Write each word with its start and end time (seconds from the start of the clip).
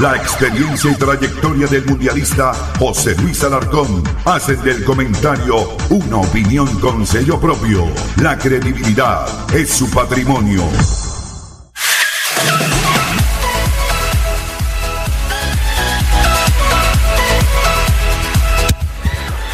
La 0.00 0.14
experiencia 0.14 0.92
y 0.92 0.94
trayectoria 0.94 1.66
del 1.66 1.84
mundialista 1.84 2.52
José 2.78 3.16
Luis 3.20 3.42
Alarcón 3.42 4.04
hacen 4.26 4.62
del 4.62 4.84
comentario 4.84 5.76
una 5.90 6.18
opinión 6.18 6.68
con 6.78 7.04
sello 7.04 7.40
propio. 7.40 7.84
La 8.22 8.38
credibilidad 8.38 9.26
es 9.52 9.70
su 9.70 9.90
patrimonio. 9.90 10.62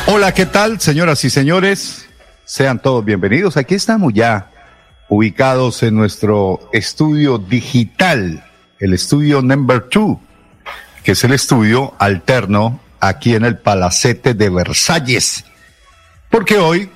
Hola, 0.08 0.34
¿qué 0.34 0.45
tal, 0.45 0.79
señoras 0.79 1.25
y 1.25 1.31
señores? 1.31 2.06
Sean 2.45 2.83
todos 2.83 3.03
bienvenidos. 3.03 3.56
Aquí 3.56 3.77
estamos 3.77 4.12
ya 4.12 4.51
ubicados 5.08 5.83
en 5.83 5.95
nuestro 5.95 6.69
estudio 6.75 7.39
digital, 7.39 8.45
el 8.79 8.92
estudio 8.92 9.41
number 9.41 9.81
two 9.89 10.20
que 11.05 11.12
es 11.12 11.22
el 11.22 11.33
estudio 11.33 11.94
alterno 11.98 12.80
aquí 12.98 13.34
en 13.34 13.44
el 13.44 13.58
Palacete 13.58 14.33
de 14.33 14.48
Versalles. 14.48 15.44
Porque 16.30 16.56
hoy 16.56 16.88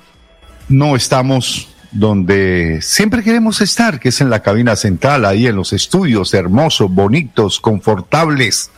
no 0.67 0.95
estamos 0.95 1.69
donde 1.91 2.79
siempre 2.81 3.23
queremos 3.23 3.61
estar, 3.61 3.99
que 3.99 4.09
es 4.09 4.19
en 4.19 4.31
la 4.31 4.41
cabina 4.41 4.75
central, 4.75 5.25
ahí 5.25 5.47
en 5.47 5.55
los 5.55 5.73
estudios 5.73 6.33
hermosos, 6.33 6.91
bonitos, 6.91 7.59
confortables 7.59 8.71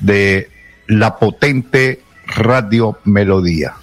de 0.00 0.50
la 0.86 1.18
potente 1.18 2.02
Radio 2.26 2.98
Melodía. 3.04 3.74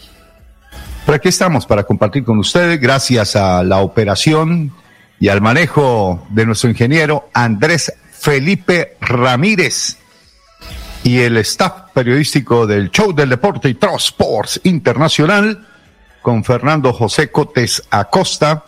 Pero 1.05 1.15
aquí 1.15 1.29
estamos 1.29 1.67
para 1.67 1.83
compartir 1.83 2.23
con 2.23 2.39
ustedes, 2.39 2.79
gracias 2.79 3.35
a 3.35 3.63
la 3.63 3.79
operación 3.79 4.73
y 5.19 5.29
al 5.29 5.41
manejo 5.41 6.25
de 6.29 6.45
nuestro 6.47 6.69
ingeniero 6.69 7.29
Andrés 7.33 7.93
Felipe 8.11 8.97
Ramírez 8.99 10.00
y 11.03 11.19
el 11.19 11.37
staff 11.37 11.91
periodístico 11.93 12.67
del 12.67 12.91
Show 12.91 13.13
del 13.13 13.29
Deporte 13.29 13.69
y 13.69 13.73
Transports 13.73 14.61
Internacional, 14.63 15.67
con 16.21 16.43
Fernando 16.43 16.93
José 16.93 17.31
Cotes 17.31 17.83
Acosta, 17.89 18.65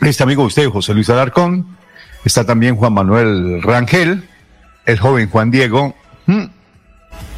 este 0.00 0.22
amigo 0.22 0.44
usted, 0.44 0.68
José 0.68 0.94
Luis 0.94 1.10
Alarcón, 1.10 1.76
está 2.24 2.44
también 2.44 2.76
Juan 2.76 2.92
Manuel 2.92 3.62
Rangel, 3.62 4.28
el 4.86 4.98
joven 4.98 5.28
Juan 5.28 5.50
Diego. 5.50 5.96
Hmm, 6.26 6.44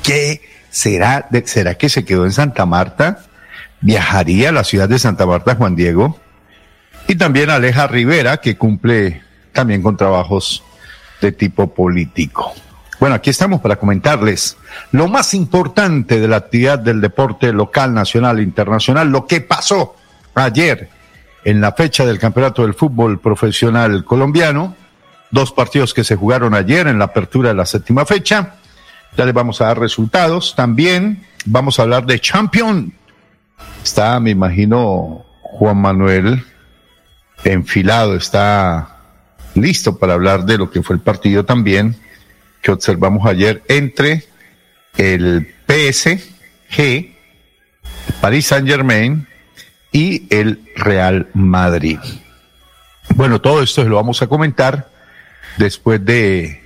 ¿Qué 0.03 0.43
será? 0.69 1.27
De, 1.31 1.47
¿Será 1.47 1.77
que 1.77 1.89
se 1.89 2.05
quedó 2.05 2.27
en 2.27 2.33
Santa 2.33 2.67
Marta? 2.67 3.25
¿Viajaría 3.81 4.51
a 4.51 4.53
la 4.53 4.65
ciudad 4.65 4.89
de 4.89 4.99
Santa 4.99 5.25
Marta 5.25 5.55
Juan 5.55 5.75
Diego? 5.75 6.21
Y 7.09 7.15
también 7.17 7.49
Aleja 7.49 7.87
Rivera, 7.87 8.37
que 8.37 8.57
cumple 8.57 9.23
también 9.53 9.83
con 9.83 9.97
trabajos 9.97 10.63
de 11.23 11.33
tipo 11.33 11.73
político. 11.73 12.53
Bueno, 13.01 13.15
aquí 13.15 13.31
estamos 13.31 13.63
para 13.63 13.77
comentarles 13.77 14.59
lo 14.93 15.09
más 15.09 15.33
importante 15.33 16.21
de 16.21 16.29
la 16.29 16.37
actividad 16.37 16.79
del 16.79 17.01
deporte 17.01 17.51
local, 17.51 17.95
nacional 17.95 18.39
e 18.39 18.43
internacional, 18.43 19.09
lo 19.09 19.27
que 19.27 19.41
pasó 19.41 19.97
ayer 20.35 20.91
en 21.43 21.63
la 21.63 21.73
fecha 21.73 22.05
del 22.05 22.19
Campeonato 22.19 22.61
del 22.61 22.75
Fútbol 22.75 23.19
Profesional 23.19 24.05
Colombiano, 24.05 24.77
dos 25.31 25.51
partidos 25.51 25.95
que 25.95 26.05
se 26.05 26.15
jugaron 26.15 26.53
ayer 26.53 26.89
en 26.89 26.99
la 26.99 27.07
apertura 27.07 27.49
de 27.49 27.55
la 27.55 27.65
séptima 27.65 28.05
fecha. 28.05 28.57
Ya 29.17 29.25
les 29.25 29.33
vamos 29.33 29.63
a 29.63 29.69
dar 29.69 29.81
resultados. 29.81 30.55
También 30.55 31.25
vamos 31.47 31.79
a 31.79 31.83
hablar 31.85 32.05
de 32.05 32.21
Champion. 32.21 32.93
Está, 33.83 34.21
me 34.21 34.31
imagino, 34.31 35.25
Juan 35.41 35.79
Manuel 35.79 36.45
enfilado, 37.45 38.15
está 38.15 38.99
listo 39.55 39.97
para 39.97 40.13
hablar 40.13 40.45
de 40.45 40.59
lo 40.59 40.71
que 40.71 40.83
fue 40.83 40.97
el 40.97 41.01
partido 41.01 41.47
también 41.47 41.97
que 42.63 42.71
observamos 42.71 43.27
ayer 43.27 43.63
entre 43.69 44.25
el 44.97 45.55
PSG, 45.67 47.15
Paris 48.21 48.47
Saint 48.47 48.69
Germain 48.69 49.27
y 49.93 50.27
el 50.35 50.61
Real 50.77 51.29
Madrid. 51.35 51.99
Bueno, 53.15 53.41
todo 53.41 53.63
esto 53.63 53.85
lo 53.85 53.97
vamos 53.97 54.23
a 54.23 54.27
comentar 54.27 54.91
después 55.57 56.05
de 56.05 56.61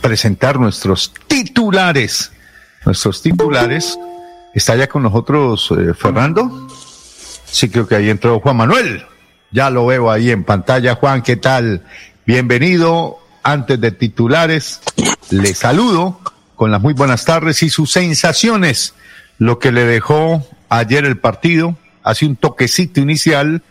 presentar 0.00 0.58
nuestros 0.58 1.12
titulares. 1.26 2.32
Nuestros 2.84 3.22
titulares. 3.22 3.98
¿Está 4.54 4.76
ya 4.76 4.86
con 4.86 5.02
nosotros 5.02 5.72
eh, 5.76 5.94
Fernando? 5.94 6.68
Sí, 7.44 7.68
creo 7.68 7.86
que 7.86 7.96
ahí 7.96 8.10
entró 8.10 8.40
Juan 8.40 8.56
Manuel. 8.56 9.04
Ya 9.50 9.70
lo 9.70 9.86
veo 9.86 10.10
ahí 10.10 10.30
en 10.30 10.44
pantalla. 10.44 10.94
Juan, 10.94 11.22
¿qué 11.22 11.36
tal? 11.36 11.82
Bienvenido. 12.26 13.18
Antes 13.48 13.80
de 13.80 13.92
titulares, 13.92 14.82
le 15.30 15.54
saludo 15.54 16.20
con 16.54 16.70
las 16.70 16.82
muy 16.82 16.92
buenas 16.92 17.24
tardes 17.24 17.62
y 17.62 17.70
sus 17.70 17.90
sensaciones, 17.90 18.92
lo 19.38 19.58
que 19.58 19.72
le 19.72 19.84
dejó 19.84 20.46
ayer 20.68 21.06
el 21.06 21.16
partido, 21.16 21.74
hace 22.02 22.26
un 22.26 22.36
toquecito 22.36 23.00
inicial 23.00 23.62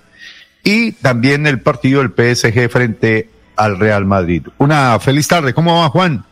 y 0.63 0.93
también 0.93 1.45
el 1.45 1.61
partido 1.61 2.01
del 2.01 2.09
PSG 2.09 2.71
frente 2.71 3.29
al 3.55 3.77
Real 3.77 4.03
Madrid. 4.07 4.47
Una 4.57 4.99
feliz 4.99 5.27
tarde, 5.27 5.53
¿cómo 5.53 5.79
va 5.79 5.89
Juan? 5.89 6.25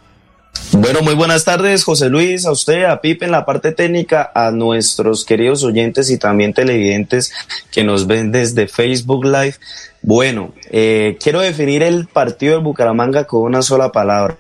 Bueno, 0.78 1.02
muy 1.02 1.16
buenas 1.16 1.46
tardes, 1.46 1.84
José 1.84 2.10
Luis, 2.10 2.46
a 2.46 2.52
usted, 2.52 2.84
a 2.84 3.00
Pipe 3.00 3.26
en 3.26 3.32
la 3.32 3.46
parte 3.46 3.72
técnica, 3.72 4.32
a 4.36 4.52
nuestros 4.52 5.24
queridos 5.24 5.64
oyentes 5.64 6.10
y 6.10 6.18
también 6.18 6.54
televidentes 6.54 7.32
que 7.72 7.84
nos 7.84 8.08
ven 8.08 8.32
desde 8.32 8.68
Facebook 8.68 9.26
Live. 9.26 9.56
Bueno, 10.02 10.54
eh, 10.70 11.18
quiero 11.22 11.40
definir 11.40 11.82
el 11.82 12.08
partido 12.08 12.56
del 12.56 12.64
Bucaramanga 12.64 13.24
con 13.24 13.44
una 13.44 13.62
sola 13.62 13.92
palabra, 13.92 14.38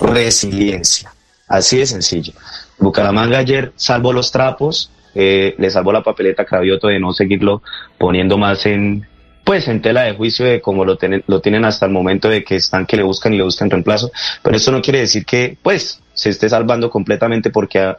resiliencia. 0.00 1.12
Así 1.46 1.78
de 1.78 1.86
sencillo. 1.86 2.32
Bucaramanga 2.78 3.38
ayer 3.38 3.72
salvó 3.76 4.12
los 4.12 4.32
trapos, 4.32 4.90
eh, 5.14 5.54
le 5.58 5.70
salvó 5.70 5.92
la 5.92 6.02
papeleta 6.02 6.42
a 6.42 6.46
Cravioto 6.46 6.88
de 6.88 6.98
no 6.98 7.12
seguirlo 7.12 7.62
poniendo 7.98 8.38
más 8.38 8.66
en, 8.66 9.06
pues 9.44 9.68
en 9.68 9.82
tela 9.82 10.02
de 10.02 10.14
juicio 10.14 10.46
de 10.46 10.60
cómo 10.60 10.84
lo, 10.84 10.98
lo 11.26 11.40
tienen 11.40 11.64
hasta 11.64 11.86
el 11.86 11.92
momento 11.92 12.28
de 12.28 12.42
que 12.42 12.56
están 12.56 12.86
que 12.86 12.96
le 12.96 13.02
buscan 13.02 13.34
y 13.34 13.36
le 13.36 13.44
buscan 13.44 13.70
reemplazo. 13.70 14.10
Pero 14.42 14.56
eso 14.56 14.72
no 14.72 14.82
quiere 14.82 15.00
decir 15.00 15.24
que, 15.24 15.56
pues, 15.62 16.00
se 16.14 16.30
esté 16.30 16.48
salvando 16.48 16.90
completamente 16.90 17.50
porque 17.50 17.94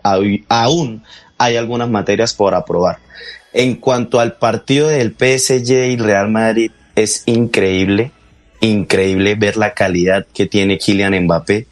aún 0.50 1.04
hay 1.38 1.56
algunas 1.56 1.90
materias 1.90 2.34
por 2.34 2.56
aprobar. 2.56 2.98
En 3.54 3.76
cuanto 3.76 4.20
al 4.20 4.34
partido 4.34 4.88
del 4.88 5.12
PSG 5.12 5.72
y 5.92 5.98
Real 5.98 6.30
Madrid, 6.30 6.72
es 6.96 7.24
increíble 7.26 8.12
increíble 8.66 9.36
ver 9.36 9.58
la 9.58 9.74
calidad 9.74 10.26
que 10.34 10.46
tiene 10.46 10.78
Kylian 10.78 11.26
Mbappé. 11.26 11.68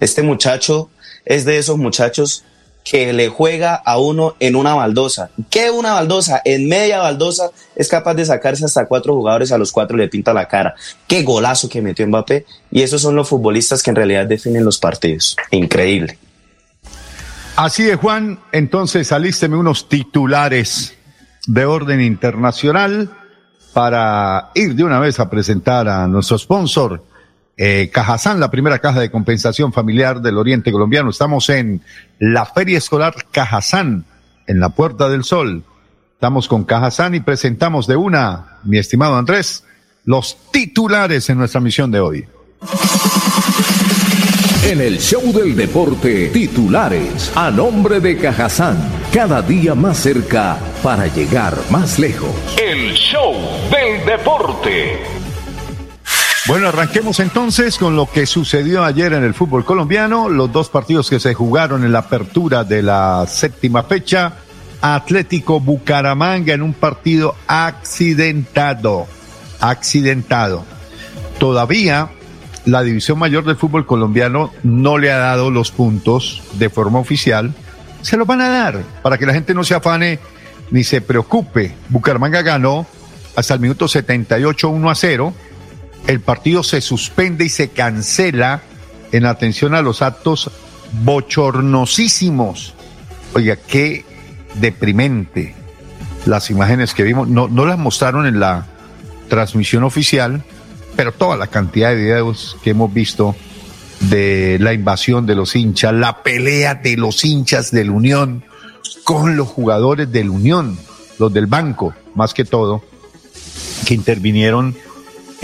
Este 0.00 0.22
muchacho 0.22 0.90
es 1.24 1.44
de 1.44 1.58
esos 1.58 1.78
muchachos 1.78 2.44
que 2.84 3.14
le 3.14 3.28
juega 3.30 3.74
a 3.74 3.98
uno 3.98 4.36
en 4.38 4.54
una 4.54 4.74
baldosa. 4.74 5.30
¿Qué 5.48 5.70
una 5.70 5.94
baldosa? 5.94 6.42
En 6.44 6.68
media 6.68 6.98
baldosa 6.98 7.50
es 7.74 7.88
capaz 7.88 8.14
de 8.14 8.26
sacarse 8.26 8.66
hasta 8.66 8.86
cuatro 8.86 9.14
jugadores, 9.14 9.50
a 9.52 9.58
los 9.58 9.72
cuatro 9.72 9.96
le 9.96 10.08
pinta 10.08 10.34
la 10.34 10.46
cara. 10.46 10.74
Qué 11.06 11.22
golazo 11.22 11.68
que 11.68 11.80
metió 11.80 12.06
Mbappé. 12.06 12.44
Y 12.70 12.82
esos 12.82 13.00
son 13.00 13.16
los 13.16 13.28
futbolistas 13.28 13.82
que 13.82 13.90
en 13.90 13.96
realidad 13.96 14.26
definen 14.26 14.64
los 14.64 14.78
partidos. 14.78 15.34
Increíble. 15.50 16.18
Así 17.56 17.88
es, 17.88 17.96
Juan. 17.96 18.38
Entonces, 18.52 19.12
alísteme 19.12 19.56
unos 19.56 19.88
titulares 19.88 20.94
de 21.46 21.64
orden 21.64 22.02
internacional 22.02 23.10
para 23.72 24.50
ir 24.54 24.74
de 24.74 24.84
una 24.84 24.98
vez 24.98 25.20
a 25.20 25.30
presentar 25.30 25.88
a 25.88 26.06
nuestro 26.06 26.38
sponsor, 26.38 27.02
eh, 27.56 27.90
Cajazán, 27.92 28.40
la 28.40 28.50
primera 28.50 28.78
caja 28.78 29.00
de 29.00 29.10
compensación 29.10 29.72
familiar 29.72 30.20
del 30.20 30.38
Oriente 30.38 30.72
Colombiano. 30.72 31.10
Estamos 31.10 31.48
en 31.50 31.82
la 32.18 32.46
Feria 32.46 32.78
Escolar 32.78 33.14
Cajazán, 33.30 34.04
en 34.46 34.60
la 34.60 34.70
Puerta 34.70 35.08
del 35.08 35.24
Sol. 35.24 35.64
Estamos 36.14 36.48
con 36.48 36.64
Cajazán 36.64 37.14
y 37.14 37.20
presentamos 37.20 37.86
de 37.86 37.96
una, 37.96 38.58
mi 38.64 38.78
estimado 38.78 39.16
Andrés, 39.16 39.64
los 40.04 40.36
titulares 40.50 41.28
en 41.30 41.38
nuestra 41.38 41.60
misión 41.60 41.90
de 41.90 42.00
hoy. 42.00 42.26
En 44.64 44.80
el 44.80 44.98
show 44.98 45.32
del 45.32 45.54
deporte, 45.54 46.28
titulares 46.28 47.30
a 47.36 47.50
nombre 47.50 48.00
de 48.00 48.16
Cajazán, 48.16 48.78
cada 49.12 49.42
día 49.42 49.74
más 49.74 49.98
cerca 49.98 50.56
para 50.82 51.06
llegar 51.06 51.54
más 51.70 51.98
lejos. 51.98 52.30
El 52.58 52.94
show 52.94 53.34
del 53.70 54.06
deporte. 54.06 55.23
Bueno, 56.46 56.68
arranquemos 56.68 57.20
entonces 57.20 57.78
con 57.78 57.96
lo 57.96 58.10
que 58.10 58.26
sucedió 58.26 58.84
ayer 58.84 59.14
en 59.14 59.24
el 59.24 59.32
fútbol 59.32 59.64
colombiano, 59.64 60.28
los 60.28 60.52
dos 60.52 60.68
partidos 60.68 61.08
que 61.08 61.18
se 61.18 61.32
jugaron 61.32 61.84
en 61.84 61.92
la 61.92 62.00
apertura 62.00 62.64
de 62.64 62.82
la 62.82 63.24
séptima 63.26 63.82
fecha. 63.84 64.34
Atlético 64.82 65.58
Bucaramanga 65.58 66.52
en 66.52 66.60
un 66.60 66.74
partido 66.74 67.34
accidentado, 67.46 69.06
accidentado. 69.58 70.66
Todavía 71.38 72.10
la 72.66 72.82
División 72.82 73.18
Mayor 73.18 73.44
del 73.44 73.56
Fútbol 73.56 73.86
Colombiano 73.86 74.52
no 74.62 74.98
le 74.98 75.10
ha 75.12 75.18
dado 75.18 75.50
los 75.50 75.70
puntos 75.70 76.42
de 76.54 76.68
forma 76.68 76.98
oficial, 76.98 77.54
se 78.02 78.18
los 78.18 78.26
van 78.26 78.42
a 78.42 78.50
dar 78.50 78.82
para 79.02 79.16
que 79.16 79.24
la 79.24 79.32
gente 79.32 79.54
no 79.54 79.64
se 79.64 79.74
afane 79.74 80.18
ni 80.70 80.84
se 80.84 81.00
preocupe. 81.00 81.74
Bucaramanga 81.88 82.42
ganó 82.42 82.86
hasta 83.34 83.54
el 83.54 83.60
minuto 83.60 83.88
78 83.88 84.68
1 84.68 84.90
a 84.90 84.94
0. 84.94 85.34
El 86.06 86.20
partido 86.20 86.62
se 86.62 86.80
suspende 86.80 87.46
y 87.46 87.48
se 87.48 87.70
cancela 87.70 88.62
en 89.12 89.26
atención 89.26 89.74
a 89.74 89.82
los 89.82 90.02
actos 90.02 90.50
bochornosísimos. 91.04 92.74
Oiga, 93.34 93.56
qué 93.56 94.04
deprimente 94.54 95.54
las 96.26 96.50
imágenes 96.50 96.94
que 96.94 97.02
vimos. 97.02 97.28
No, 97.28 97.48
no 97.48 97.66
las 97.66 97.78
mostraron 97.78 98.26
en 98.26 98.40
la 98.40 98.66
transmisión 99.28 99.82
oficial, 99.84 100.44
pero 100.96 101.12
toda 101.12 101.36
la 101.36 101.46
cantidad 101.46 101.90
de 101.90 101.96
videos 101.96 102.56
que 102.62 102.70
hemos 102.70 102.92
visto 102.92 103.34
de 104.00 104.58
la 104.60 104.72
invasión 104.72 105.26
de 105.26 105.34
los 105.34 105.56
hinchas, 105.56 105.94
la 105.94 106.22
pelea 106.22 106.74
de 106.74 106.96
los 106.96 107.24
hinchas 107.24 107.70
de 107.70 107.84
la 107.84 107.92
Unión 107.92 108.44
con 109.04 109.36
los 109.36 109.48
jugadores 109.48 110.10
de 110.12 110.24
la 110.24 110.30
Unión, 110.30 110.78
los 111.18 111.32
del 111.32 111.46
banco, 111.46 111.94
más 112.14 112.34
que 112.34 112.44
todo, 112.44 112.84
que 113.86 113.94
intervinieron 113.94 114.76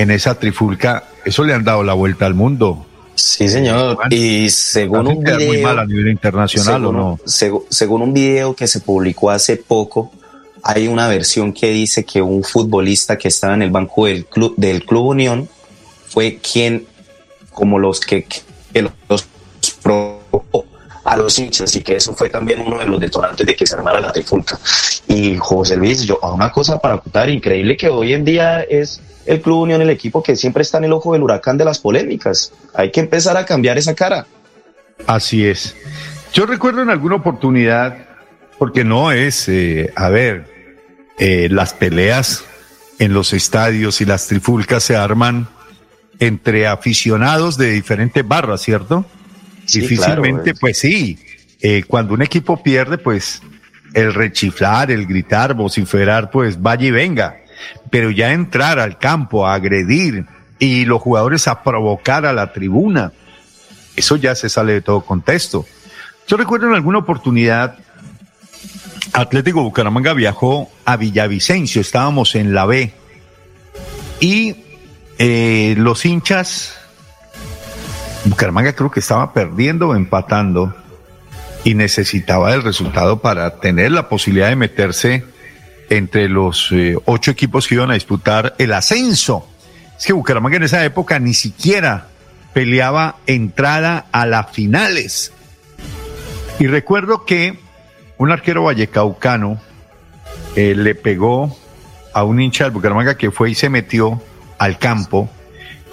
en 0.00 0.10
esa 0.10 0.34
trifulca, 0.38 1.04
eso 1.24 1.44
le 1.44 1.54
han 1.54 1.64
dado 1.64 1.82
la 1.82 1.92
vuelta 1.92 2.26
al 2.26 2.34
mundo. 2.34 2.86
Sí, 3.14 3.48
señor. 3.48 3.98
Y 4.10 4.48
según 4.48 5.06
un 5.06 5.22
video 5.22 5.46
muy 5.46 5.58
mal 5.58 5.78
a 5.78 5.86
nivel 5.86 6.08
internacional 6.08 6.86
o 6.86 6.92
no. 6.92 7.20
según 7.24 8.02
un 8.02 8.14
video 8.14 8.54
que 8.54 8.66
se 8.66 8.80
publicó 8.80 9.30
hace 9.30 9.56
poco, 9.56 10.10
hay 10.62 10.88
una 10.88 11.08
versión 11.08 11.52
que 11.52 11.70
dice 11.70 12.04
que 12.04 12.22
un 12.22 12.42
futbolista 12.42 13.18
que 13.18 13.28
estaba 13.28 13.54
en 13.54 13.62
el 13.62 13.70
banco 13.70 14.06
del 14.06 14.24
club, 14.26 14.54
del 14.56 14.84
club 14.84 15.06
Unión 15.08 15.48
fue 16.08 16.38
quien, 16.38 16.86
como 17.50 17.78
los 17.78 18.00
que, 18.00 18.26
los 19.08 19.26
provocó 19.82 20.64
a 21.10 21.16
los 21.16 21.36
hinchas 21.40 21.74
y 21.74 21.82
que 21.82 21.96
eso 21.96 22.14
fue 22.14 22.30
también 22.30 22.60
uno 22.60 22.78
de 22.78 22.86
los 22.86 23.00
detonantes 23.00 23.44
de 23.44 23.56
que 23.56 23.66
se 23.66 23.74
armara 23.74 24.00
la 24.00 24.12
trifulca. 24.12 24.60
Y 25.08 25.36
José 25.38 25.76
Luis, 25.76 26.02
yo, 26.04 26.20
una 26.22 26.52
cosa 26.52 26.78
para 26.78 26.98
contar 26.98 27.28
increíble 27.28 27.76
que 27.76 27.88
hoy 27.88 28.14
en 28.14 28.24
día 28.24 28.60
es 28.62 29.00
el 29.26 29.40
Club 29.40 29.62
Unión 29.62 29.82
el 29.82 29.90
equipo 29.90 30.22
que 30.22 30.36
siempre 30.36 30.62
está 30.62 30.78
en 30.78 30.84
el 30.84 30.92
ojo 30.92 31.12
del 31.12 31.24
huracán 31.24 31.58
de 31.58 31.64
las 31.64 31.80
polémicas. 31.80 32.52
Hay 32.74 32.92
que 32.92 33.00
empezar 33.00 33.36
a 33.36 33.44
cambiar 33.44 33.76
esa 33.76 33.92
cara. 33.92 34.24
Así 35.08 35.44
es. 35.44 35.74
Yo 36.32 36.46
recuerdo 36.46 36.80
en 36.80 36.90
alguna 36.90 37.16
oportunidad, 37.16 38.06
porque 38.56 38.84
no 38.84 39.10
es, 39.10 39.48
eh, 39.48 39.92
a 39.96 40.10
ver, 40.10 40.46
eh, 41.18 41.48
las 41.50 41.74
peleas 41.74 42.44
en 43.00 43.14
los 43.14 43.32
estadios 43.32 44.00
y 44.00 44.04
las 44.04 44.28
trifulcas 44.28 44.84
se 44.84 44.94
arman 44.94 45.48
entre 46.20 46.68
aficionados 46.68 47.56
de 47.56 47.72
diferentes 47.72 48.26
barras, 48.26 48.60
¿cierto? 48.60 49.04
Difícilmente, 49.72 50.54
pues 50.54 50.78
sí, 50.78 51.18
eh, 51.60 51.84
cuando 51.86 52.14
un 52.14 52.22
equipo 52.22 52.62
pierde, 52.62 52.98
pues 52.98 53.42
el 53.94 54.14
rechiflar, 54.14 54.90
el 54.90 55.06
gritar, 55.06 55.54
vociferar, 55.54 56.30
pues 56.30 56.60
vaya 56.60 56.86
y 56.86 56.90
venga. 56.90 57.36
Pero 57.90 58.10
ya 58.10 58.32
entrar 58.32 58.78
al 58.78 58.98
campo 58.98 59.46
a 59.46 59.54
agredir 59.54 60.26
y 60.58 60.84
los 60.84 61.00
jugadores 61.00 61.48
a 61.48 61.62
provocar 61.62 62.26
a 62.26 62.32
la 62.32 62.52
tribuna, 62.52 63.12
eso 63.96 64.16
ya 64.16 64.34
se 64.34 64.48
sale 64.48 64.74
de 64.74 64.80
todo 64.80 65.02
contexto. 65.02 65.66
Yo 66.26 66.36
recuerdo 66.36 66.68
en 66.68 66.74
alguna 66.74 66.98
oportunidad 66.98 67.78
Atlético 69.12 69.62
Bucaramanga 69.62 70.14
viajó 70.14 70.70
a 70.84 70.96
Villavicencio, 70.96 71.80
estábamos 71.80 72.34
en 72.34 72.54
la 72.54 72.66
B. 72.66 72.92
Y 74.20 74.56
eh, 75.18 75.74
los 75.76 76.04
hinchas, 76.04 76.78
Bucaramanga 78.24 78.74
creo 78.74 78.90
que 78.90 79.00
estaba 79.00 79.32
perdiendo 79.32 79.88
o 79.88 79.94
empatando 79.94 80.74
y 81.64 81.74
necesitaba 81.74 82.54
el 82.54 82.62
resultado 82.62 83.20
para 83.20 83.60
tener 83.60 83.92
la 83.92 84.08
posibilidad 84.08 84.48
de 84.48 84.56
meterse 84.56 85.24
entre 85.88 86.28
los 86.28 86.70
eh, 86.72 86.96
ocho 87.04 87.30
equipos 87.30 87.66
que 87.66 87.74
iban 87.74 87.90
a 87.90 87.94
disputar 87.94 88.54
el 88.58 88.72
ascenso. 88.72 89.48
Es 89.98 90.06
que 90.06 90.12
Bucaramanga 90.12 90.56
en 90.56 90.62
esa 90.62 90.84
época 90.84 91.18
ni 91.18 91.34
siquiera 91.34 92.06
peleaba 92.52 93.16
entrada 93.26 94.06
a 94.12 94.26
las 94.26 94.50
finales. 94.50 95.32
Y 96.58 96.66
recuerdo 96.66 97.24
que 97.24 97.58
un 98.18 98.30
arquero 98.30 98.64
vallecaucano 98.64 99.60
eh, 100.56 100.74
le 100.76 100.94
pegó 100.94 101.56
a 102.12 102.24
un 102.24 102.40
hincha 102.40 102.64
del 102.64 102.72
Bucaramanga 102.72 103.16
que 103.16 103.30
fue 103.30 103.50
y 103.50 103.54
se 103.54 103.68
metió 103.68 104.22
al 104.58 104.78
campo 104.78 105.30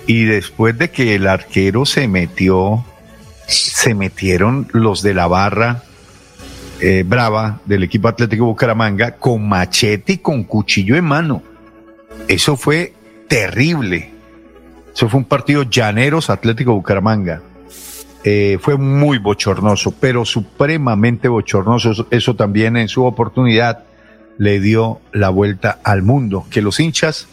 y 0.07 0.23
después 0.23 0.77
de 0.77 0.89
que 0.89 1.15
el 1.15 1.27
arquero 1.27 1.85
se 1.85 2.07
metió, 2.07 2.83
se 3.47 3.93
metieron 3.93 4.67
los 4.71 5.01
de 5.03 5.13
la 5.13 5.27
barra 5.27 5.83
eh, 6.79 7.03
brava 7.05 7.59
del 7.65 7.83
equipo 7.83 8.07
Atlético 8.07 8.45
Bucaramanga 8.45 9.15
con 9.15 9.47
machete 9.47 10.13
y 10.13 10.17
con 10.19 10.43
cuchillo 10.43 10.95
en 10.95 11.05
mano. 11.05 11.43
Eso 12.27 12.55
fue 12.55 12.93
terrible. 13.27 14.11
Eso 14.95 15.09
fue 15.09 15.19
un 15.19 15.25
partido 15.25 15.63
llaneros 15.63 16.29
Atlético 16.29 16.73
Bucaramanga. 16.73 17.41
Eh, 18.23 18.59
fue 18.61 18.77
muy 18.77 19.17
bochornoso, 19.17 19.93
pero 19.99 20.23
supremamente 20.23 21.27
bochornoso. 21.27 22.07
Eso, 22.11 22.35
también 22.35 22.77
en 22.77 22.89
su 22.89 23.05
oportunidad 23.05 23.83
le 24.37 24.59
dio 24.59 25.01
la 25.11 25.29
vuelta 25.29 25.79
al 25.83 26.03
mundo. 26.03 26.45
Que 26.49 26.61
los 26.61 26.79
hinchas 26.79 27.27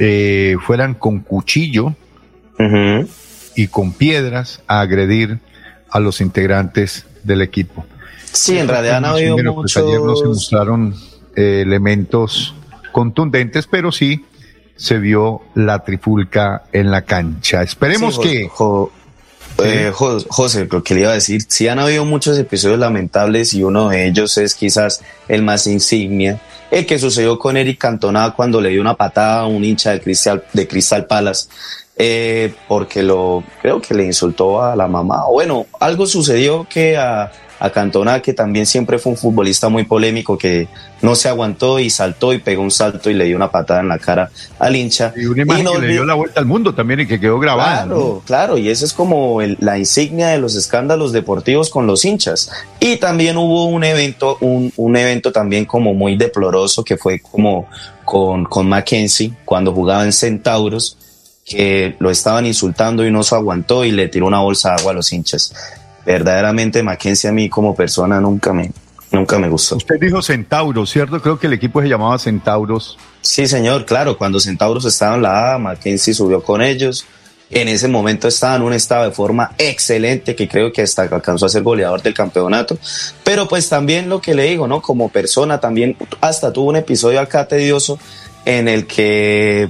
eh, 0.00 0.56
fueran 0.66 0.94
con 0.94 1.20
cuchillo 1.20 1.94
y 3.54 3.68
con 3.68 3.92
piedras 3.92 4.62
a 4.66 4.80
agredir 4.80 5.38
a 5.90 6.00
los 6.00 6.20
integrantes 6.20 7.06
del 7.22 7.42
equipo. 7.42 7.84
Sí, 8.32 8.58
en 8.58 8.68
realidad 8.68 8.96
han 8.96 9.04
habido 9.04 9.36
pues, 9.54 9.76
ayer 9.76 10.00
no 10.00 10.16
se 10.16 10.24
mostraron 10.24 10.94
eh, 11.36 11.60
elementos 11.62 12.54
contundentes, 12.92 13.66
pero 13.66 13.92
sí 13.92 14.24
se 14.76 14.98
vio 14.98 15.42
la 15.54 15.84
trifulca 15.84 16.62
en 16.72 16.90
la 16.90 17.02
cancha. 17.02 17.62
Esperemos 17.62 18.18
que... 18.18 18.48
Eh, 19.64 19.92
José, 19.92 20.66
lo 20.70 20.82
que 20.82 20.94
le 20.94 21.00
iba 21.00 21.10
a 21.10 21.14
decir, 21.14 21.42
sí 21.48 21.68
han 21.68 21.78
habido 21.78 22.04
muchos 22.04 22.38
episodios 22.38 22.78
lamentables 22.78 23.54
y 23.54 23.62
uno 23.62 23.88
de 23.88 24.06
ellos 24.06 24.36
es 24.38 24.54
quizás 24.54 25.02
el 25.28 25.42
más 25.42 25.66
insignia, 25.66 26.40
el 26.70 26.86
que 26.86 26.98
sucedió 26.98 27.38
con 27.38 27.56
Eric 27.56 27.78
Cantona 27.78 28.32
cuando 28.32 28.60
le 28.60 28.70
dio 28.70 28.80
una 28.80 28.94
patada 28.94 29.40
a 29.40 29.46
un 29.46 29.64
hincha 29.64 29.92
de 29.92 30.00
Cristal, 30.00 30.44
de 30.52 30.68
Crystal 30.68 31.06
Palace, 31.06 31.48
eh, 31.96 32.54
porque 32.68 33.02
lo 33.02 33.44
creo 33.60 33.80
que 33.80 33.94
le 33.94 34.04
insultó 34.04 34.62
a 34.62 34.74
la 34.76 34.86
mamá. 34.86 35.24
Bueno, 35.30 35.66
algo 35.80 36.06
sucedió 36.06 36.66
que 36.68 36.96
a, 36.96 37.30
a 37.60 37.70
Cantona, 37.70 38.20
que 38.20 38.32
también 38.32 38.64
siempre 38.64 38.98
fue 38.98 39.12
un 39.12 39.18
futbolista 39.18 39.68
muy 39.68 39.84
polémico, 39.84 40.38
que 40.38 40.66
no 41.02 41.14
se 41.14 41.28
aguantó 41.28 41.78
y 41.78 41.90
saltó 41.90 42.32
y 42.32 42.38
pegó 42.38 42.62
un 42.62 42.70
salto 42.70 43.10
y 43.10 43.14
le 43.14 43.26
dio 43.26 43.36
una 43.36 43.50
patada 43.50 43.80
en 43.80 43.88
la 43.88 43.98
cara 43.98 44.30
al 44.58 44.74
hincha. 44.74 45.12
Y 45.14 45.26
una 45.26 45.42
imagen 45.42 45.66
que 45.66 45.78
le 45.78 45.88
dio 45.88 46.04
la 46.06 46.14
vuelta 46.14 46.40
al 46.40 46.46
mundo 46.46 46.74
también 46.74 47.00
y 47.00 47.06
que 47.06 47.20
quedó 47.20 47.38
grabada. 47.38 47.84
Claro, 47.84 48.22
claro, 48.26 48.58
y 48.58 48.70
eso 48.70 48.86
es 48.86 48.94
como 48.94 49.40
la 49.58 49.78
insignia 49.78 50.28
de 50.28 50.38
los 50.38 50.56
escándalos 50.56 51.12
deportivos 51.12 51.68
con 51.68 51.86
los 51.86 52.04
hinchas. 52.04 52.50
Y 52.80 52.96
también 52.96 53.36
hubo 53.36 53.66
un 53.66 53.84
evento, 53.84 54.38
un, 54.40 54.72
un 54.76 54.96
evento 54.96 55.30
también 55.30 55.66
como 55.66 55.92
muy 55.92 56.16
deploroso 56.16 56.82
que 56.82 56.96
fue 56.96 57.20
como 57.20 57.68
con, 58.06 58.46
con 58.46 58.68
Mackenzie 58.68 59.34
cuando 59.44 59.74
jugaba 59.74 60.04
en 60.04 60.12
Centauros 60.12 60.96
que 61.44 61.96
lo 61.98 62.10
estaban 62.10 62.46
insultando 62.46 63.04
y 63.04 63.10
no 63.10 63.22
se 63.24 63.34
aguantó 63.34 63.84
y 63.84 63.90
le 63.90 64.08
tiró 64.08 64.26
una 64.26 64.40
bolsa 64.40 64.70
de 64.70 64.74
agua 64.76 64.92
a 64.92 64.94
los 64.94 65.12
hinchas. 65.12 65.52
Verdaderamente 66.04 66.82
Mackenzie 66.82 67.30
a 67.30 67.32
mí 67.32 67.48
como 67.48 67.74
persona 67.74 68.20
nunca 68.20 68.52
me, 68.52 68.70
nunca 69.12 69.38
me 69.38 69.48
gustó. 69.48 69.76
Usted 69.76 69.96
dijo 70.00 70.22
Centauros, 70.22 70.90
¿cierto? 70.90 71.20
Creo 71.20 71.38
que 71.38 71.46
el 71.46 71.52
equipo 71.52 71.80
se 71.82 71.88
llamaba 71.88 72.18
Centauros. 72.18 72.98
Sí, 73.20 73.46
señor, 73.46 73.84
claro, 73.84 74.16
cuando 74.16 74.40
Centauros 74.40 74.84
estaba 74.84 75.16
en 75.16 75.22
la 75.22 75.54
A, 75.54 75.58
Mackenzie 75.58 76.14
subió 76.14 76.42
con 76.42 76.62
ellos. 76.62 77.06
En 77.50 77.66
ese 77.66 77.88
momento 77.88 78.28
estaba 78.28 78.54
en 78.54 78.62
un 78.62 78.72
estado 78.72 79.04
de 79.04 79.10
forma 79.10 79.52
excelente 79.58 80.36
que 80.36 80.48
creo 80.48 80.72
que 80.72 80.82
hasta 80.82 81.02
alcanzó 81.02 81.46
a 81.46 81.48
ser 81.48 81.64
goleador 81.64 82.00
del 82.00 82.14
campeonato. 82.14 82.78
Pero 83.24 83.48
pues 83.48 83.68
también 83.68 84.08
lo 84.08 84.20
que 84.20 84.34
le 84.34 84.44
digo, 84.44 84.68
¿no? 84.68 84.80
Como 84.80 85.08
persona 85.08 85.58
también 85.58 85.96
hasta 86.20 86.52
tuvo 86.52 86.68
un 86.68 86.76
episodio 86.76 87.20
acá 87.20 87.48
tedioso 87.48 87.98
en 88.44 88.68
el 88.68 88.86
que 88.86 89.68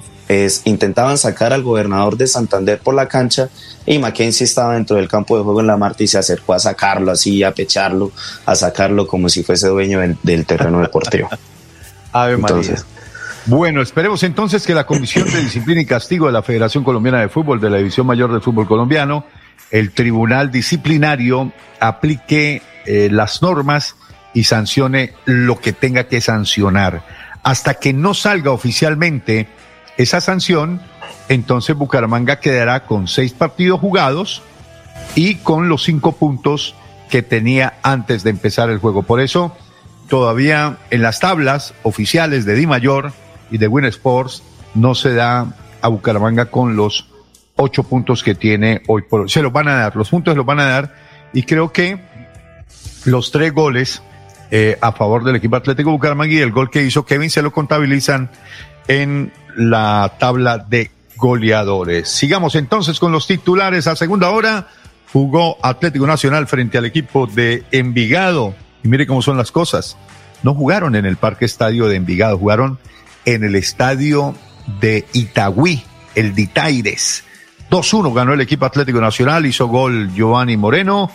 intentaban 0.65 1.19
sacar 1.19 1.53
al 1.53 1.63
gobernador 1.63 2.17
de 2.17 2.27
Santander 2.27 2.79
por 2.79 2.95
la 2.95 3.09
cancha 3.09 3.49
y 3.85 3.99
Mackenzie 3.99 4.45
estaba 4.45 4.75
dentro 4.75 4.97
del 4.97 5.09
campo 5.09 5.37
de 5.37 5.43
juego 5.43 5.61
en 5.61 5.67
la 5.67 5.77
Marta 5.77 6.05
y 6.05 6.07
se 6.07 6.19
acercó 6.19 6.55
a 6.55 6.59
sacarlo 6.59 7.11
así, 7.11 7.43
a 7.43 7.53
pecharlo, 7.53 8.13
a 8.47 8.55
sacarlo 8.55 9.07
como 9.07 9.29
si 9.29 9.43
fuese 9.43 9.69
dueño 9.69 10.01
del, 10.23 10.47
terreno 10.47 10.81
deportivo. 10.81 11.29
Ave 12.13 12.35
entonces, 12.35 12.85
bueno, 13.47 13.81
esperemos 13.81 14.23
entonces 14.23 14.67
que 14.67 14.75
la 14.75 14.85
Comisión 14.85 15.31
de 15.31 15.41
Disciplina 15.41 15.81
y 15.81 15.87
Castigo 15.87 16.27
de 16.27 16.33
la 16.33 16.43
Federación 16.43 16.85
Colombiana 16.85 17.21
de 17.21 17.29
Fútbol, 17.29 17.61
de 17.61 17.71
la 17.71 17.79
División 17.79 18.07
Mayor 18.07 18.31
del 18.33 18.43
Fútbol 18.43 18.67
Colombiano, 18.67 19.25
el 19.71 19.93
Tribunal 19.93 20.51
Disciplinario 20.51 21.53
aplique 21.81 22.63
eh, 22.87 23.09
las 23.11 23.41
normas 23.43 23.97
y 24.35 24.45
sancione 24.45 25.15
lo 25.25 25.59
que 25.59 25.73
tenga 25.73 26.05
que 26.05 26.21
sancionar. 26.21 27.03
Hasta 27.43 27.75
que 27.75 27.93
no 27.93 28.15
salga 28.15 28.51
oficialmente 28.51 29.49
esa 30.03 30.21
sanción, 30.21 30.81
entonces 31.29 31.77
Bucaramanga 31.77 32.41
quedará 32.41 32.85
con 32.87 33.09
seis 33.09 33.33
partidos 33.33 33.81
jugados 33.81 34.43
y 35.15 35.37
con 35.37 35.69
los 35.69 35.83
cinco 35.83 36.13
puntos 36.13 36.75
que 37.11 37.23
tenía 37.23 37.75
antes 37.83 38.23
de 38.23 38.31
empezar 38.31 38.71
el 38.71 38.79
juego. 38.79 39.03
Por 39.03 39.21
eso, 39.21 39.55
todavía 40.09 40.79
en 40.91 41.03
las 41.03 41.21
tablas 41.21 41.75
oficiales 41.83 42.45
de 42.45 42.55
Di 42.55 42.67
Mayor 42.67 43.13
y 43.51 43.59
de 43.59 43.69
Win 43.69 43.85
Sports 43.87 44.43
no 44.75 44.95
se 44.95 45.15
da 45.15 45.55
a 45.83 45.89
Bucaramanga 45.89 46.47
con 46.47 46.77
los 46.77 47.09
ocho 47.57 47.83
puntos 47.83 48.23
que 48.23 48.35
tiene 48.35 48.83
hoy 48.87 49.03
por 49.03 49.23
hoy. 49.23 49.29
Se 49.29 49.43
los 49.43 49.53
van 49.53 49.69
a 49.69 49.75
dar, 49.75 49.97
los 49.97 50.09
puntos 50.09 50.37
los 50.37 50.47
van 50.47 50.61
a 50.61 50.67
dar 50.67 50.95
y 51.33 51.43
creo 51.43 51.73
que 51.73 52.01
los 53.05 53.31
tres 53.33 53.53
goles 53.53 54.03
eh, 54.51 54.79
a 54.81 54.93
favor 54.93 55.25
del 55.25 55.37
equipo 55.37 55.57
Atlético 55.57 55.91
Bucaramanga 55.91 56.33
y 56.33 56.39
el 56.39 56.53
gol 56.53 56.71
que 56.71 56.83
hizo 56.83 57.05
Kevin 57.05 57.31
se 57.31 57.43
lo 57.43 57.53
contabilizan 57.53 58.31
en 58.89 59.33
la 59.57 60.15
tabla 60.19 60.59
de 60.59 60.91
goleadores. 61.17 62.09
Sigamos 62.09 62.55
entonces 62.55 62.99
con 62.99 63.13
los 63.13 63.27
titulares. 63.27 63.87
A 63.87 63.97
segunda 63.97 64.31
hora 64.31 64.69
jugó 65.13 65.59
Atlético 65.63 66.07
Nacional 66.07 66.47
frente 66.47 66.79
al 66.79 66.87
equipo 66.87 67.27
de 67.27 67.65
Envigado. 67.71 68.55
Y 68.83 68.89
mire 68.89 69.07
cómo 69.07 69.23
son 69.23 69.37
las 69.37 69.53
cosas. 69.53 69.97
No 70.43 70.55
jugaron 70.55 70.97
en 70.97 71.05
el 71.05 71.17
Parque 71.17 71.45
Estadio 71.45 71.87
de 71.87 71.97
Envigado, 71.97 72.39
jugaron 72.39 72.79
en 73.27 73.45
el 73.45 73.55
estadio 73.55 74.35
de 74.81 75.07
Itagüí, 75.13 75.83
el 76.15 76.35
Ditaires. 76.35 77.25
2-1 77.71 78.15
ganó 78.15 78.33
el 78.33 78.41
equipo 78.41 78.65
Atlético 78.65 79.01
Nacional, 79.01 79.47
hizo 79.47 79.69
gol 79.69 80.11
Giovanni 80.15 80.57
Moreno 80.57 81.11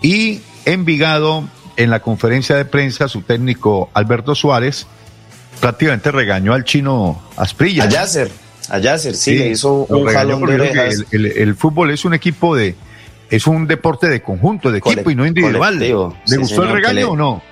y 0.00 0.40
Envigado 0.64 1.44
en 1.76 1.90
la 1.90 2.00
conferencia 2.00 2.56
de 2.56 2.64
prensa, 2.64 3.08
su 3.08 3.22
técnico 3.22 3.90
Alberto 3.94 4.34
Suárez 4.34 4.86
prácticamente 5.60 6.10
regañó 6.10 6.52
al 6.54 6.64
chino 6.64 7.22
Asprilla. 7.36 7.84
A 7.84 7.88
Yasser, 7.88 8.30
a 8.68 8.78
Yasser, 8.78 9.14
sí, 9.14 9.36
le 9.36 9.48
hizo 9.50 9.86
un 9.88 10.06
jalón 10.06 10.44
de 10.46 10.54
orejas. 10.54 11.04
El, 11.10 11.54
fútbol 11.54 11.90
es 11.90 12.04
un 12.04 12.14
equipo 12.14 12.56
de, 12.56 12.74
es 13.30 13.46
un 13.46 13.66
deporte 13.66 14.08
de 14.08 14.22
conjunto, 14.22 14.70
de 14.70 14.78
equipo 14.78 15.10
y 15.10 15.14
no 15.14 15.26
individual. 15.26 15.78
¿Le 15.78 16.36
gustó 16.36 16.64
el 16.64 16.72
regaño 16.72 17.10
o 17.10 17.16
no? 17.16 17.42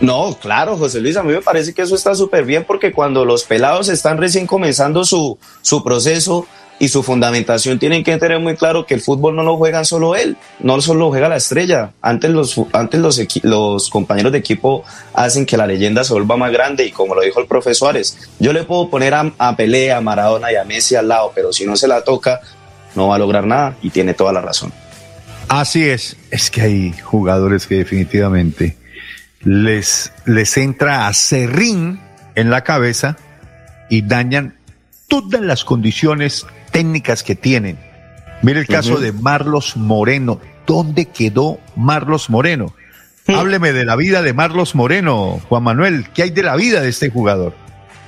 No, 0.00 0.36
claro, 0.40 0.76
José 0.76 1.00
Luis, 1.00 1.16
a 1.16 1.22
mí 1.22 1.32
me 1.32 1.42
parece 1.42 1.74
que 1.74 1.82
eso 1.82 1.94
está 1.94 2.14
súper 2.14 2.44
bien 2.44 2.64
porque 2.64 2.92
cuando 2.92 3.24
los 3.24 3.44
pelados 3.44 3.88
están 3.90 4.16
recién 4.16 4.46
comenzando 4.46 5.04
su, 5.04 5.38
su 5.60 5.84
proceso, 5.84 6.46
y 6.78 6.88
su 6.88 7.02
fundamentación 7.02 7.78
tienen 7.78 8.02
que 8.02 8.16
tener 8.16 8.40
muy 8.40 8.56
claro 8.56 8.84
que 8.84 8.94
el 8.94 9.00
fútbol 9.00 9.36
no 9.36 9.42
lo 9.42 9.56
juegan 9.56 9.84
solo 9.84 10.16
él, 10.16 10.36
no 10.60 10.80
solo 10.80 11.00
lo 11.00 11.08
juega 11.10 11.28
la 11.28 11.36
estrella. 11.36 11.92
Antes 12.02 12.30
los, 12.30 12.60
antes 12.72 13.00
los, 13.00 13.20
los 13.42 13.90
compañeros 13.90 14.32
de 14.32 14.38
equipo 14.38 14.84
hacen 15.12 15.46
que 15.46 15.56
la 15.56 15.66
leyenda 15.66 16.04
se 16.04 16.12
vuelva 16.12 16.36
más 16.36 16.52
grande 16.52 16.84
y 16.84 16.90
como 16.90 17.14
lo 17.14 17.22
dijo 17.22 17.40
el 17.40 17.46
profesor 17.46 17.74
Suárez, 17.74 18.16
yo 18.38 18.52
le 18.52 18.64
puedo 18.64 18.88
poner 18.88 19.14
a, 19.14 19.32
a 19.38 19.56
Pelé, 19.56 19.92
a 19.92 20.00
Maradona 20.00 20.52
y 20.52 20.56
a 20.56 20.64
Messi 20.64 20.94
al 20.94 21.08
lado, 21.08 21.32
pero 21.34 21.52
si 21.52 21.66
no 21.66 21.76
se 21.76 21.88
la 21.88 22.02
toca, 22.02 22.40
no 22.94 23.08
va 23.08 23.16
a 23.16 23.18
lograr 23.18 23.46
nada 23.46 23.76
y 23.82 23.90
tiene 23.90 24.14
toda 24.14 24.32
la 24.32 24.40
razón. 24.40 24.72
Así 25.48 25.84
es, 25.84 26.16
es 26.30 26.50
que 26.50 26.62
hay 26.62 26.92
jugadores 26.92 27.66
que 27.66 27.76
definitivamente 27.76 28.76
les, 29.42 30.12
les 30.24 30.56
entra 30.56 31.06
a 31.06 31.12
serrín 31.12 32.00
en 32.34 32.50
la 32.50 32.62
cabeza 32.62 33.16
y 33.90 34.02
dañan 34.02 34.56
todas 35.08 35.42
las 35.42 35.64
condiciones 35.64 36.46
técnicas 36.74 37.22
que 37.22 37.36
tienen. 37.36 37.78
Mire 38.42 38.58
el 38.58 38.66
caso 38.66 38.98
de 38.98 39.12
Marlos 39.12 39.76
Moreno. 39.76 40.40
¿Dónde 40.66 41.06
quedó 41.06 41.60
Marlos 41.76 42.28
Moreno? 42.28 42.74
Hábleme 43.28 43.72
de 43.72 43.84
la 43.84 43.94
vida 43.94 44.22
de 44.22 44.32
Marlos 44.34 44.74
Moreno, 44.74 45.40
Juan 45.48 45.62
Manuel. 45.62 46.06
¿Qué 46.12 46.24
hay 46.24 46.30
de 46.30 46.42
la 46.42 46.56
vida 46.56 46.80
de 46.80 46.88
este 46.88 47.10
jugador? 47.10 47.54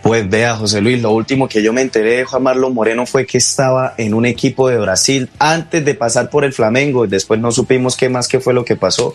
Pues 0.03 0.29
vea, 0.29 0.57
José 0.57 0.81
Luis, 0.81 1.01
lo 1.01 1.13
último 1.13 1.49
que 1.49 1.63
yo 1.63 1.73
me 1.73 1.81
enteré 1.81 2.19
de 2.19 2.25
Juan 2.25 2.43
Marlos 2.43 2.75
Moreno 2.75 3.07
fue 3.07 3.25
que 3.25 3.39
estaba 3.39 3.95
en 3.99 4.15
un 4.15 4.27
equipo 4.27 4.69
de 4.69 4.79
Brasil 4.79 5.31
antes 5.39 5.85
de 5.85 5.95
pasar 5.95 6.29
por 6.29 6.45
el 6.45 6.53
Flamengo 6.53 7.07
después 7.07 7.41
no 7.41 7.53
supimos 7.53 7.97
qué 7.97 8.09
más 8.09 8.29
fue 8.29 8.53
lo 8.53 8.65
que 8.65 8.75
pasó. 8.75 9.15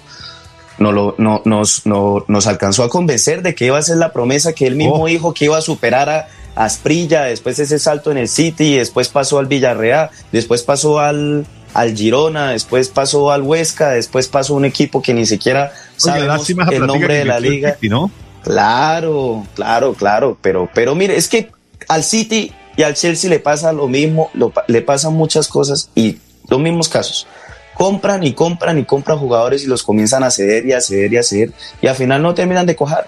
No, 0.79 0.93
lo, 0.93 1.13
no, 1.17 1.41
nos, 1.43 1.85
no, 1.85 2.23
nos 2.29 2.47
alcanzó 2.47 2.83
a 2.83 2.89
convencer 2.89 3.43
de 3.43 3.53
que 3.53 3.65
iba 3.65 3.77
a 3.77 3.81
ser 3.81 3.97
la 3.97 4.13
promesa 4.13 4.53
que 4.53 4.65
él 4.65 4.77
mismo 4.77 5.03
oh. 5.03 5.07
dijo 5.07 5.33
que 5.33 5.45
iba 5.45 5.57
a 5.57 5.61
superar 5.61 6.09
a, 6.09 6.27
Asprilla, 6.55 7.23
después 7.23 7.59
ese 7.59 7.79
salto 7.79 8.11
en 8.11 8.17
el 8.17 8.27
City, 8.27 8.75
después 8.75 9.07
pasó 9.07 9.39
al 9.39 9.47
Villarreal, 9.47 10.09
después 10.31 10.63
pasó 10.63 10.99
al, 10.99 11.45
al 11.73 11.95
Girona, 11.95 12.51
después 12.51 12.89
pasó 12.89 13.31
al 13.31 13.41
Huesca, 13.41 13.91
después 13.91 14.27
pasó 14.27 14.53
un 14.55 14.65
equipo 14.65 15.01
que 15.01 15.13
ni 15.13 15.25
siquiera 15.25 15.71
sabemos 15.95 16.49
el 16.49 16.85
nombre 16.85 17.15
de 17.15 17.25
la 17.25 17.39
liga. 17.39 17.77
¿no? 17.83 18.11
Claro, 18.43 19.45
claro, 19.55 19.93
claro, 19.93 20.37
pero, 20.41 20.69
pero 20.73 20.95
mire, 20.95 21.15
es 21.15 21.27
que 21.27 21.51
al 21.87 22.03
City 22.03 22.53
y 22.75 22.83
al 22.83 22.95
Chelsea 22.95 23.29
le 23.29 23.39
pasa 23.39 23.71
lo 23.71 23.87
mismo, 23.87 24.29
le 24.67 24.81
pasan 24.81 25.13
muchas 25.13 25.47
cosas 25.47 25.89
y 25.95 26.17
los 26.49 26.59
mismos 26.59 26.89
casos. 26.89 27.27
Compran 27.75 28.23
y 28.23 28.33
compran 28.33 28.77
y 28.77 28.85
compran 28.85 29.17
jugadores 29.17 29.63
y 29.63 29.67
los 29.67 29.83
comienzan 29.83 30.23
a 30.23 30.31
ceder 30.31 30.65
y 30.65 30.73
a 30.73 30.81
ceder 30.81 31.13
y 31.13 31.17
a 31.17 31.23
ceder 31.23 31.51
y 31.81 31.87
al 31.87 31.95
final 31.95 32.21
no 32.21 32.33
terminan 32.33 32.65
de 32.65 32.75
cojar. 32.75 33.07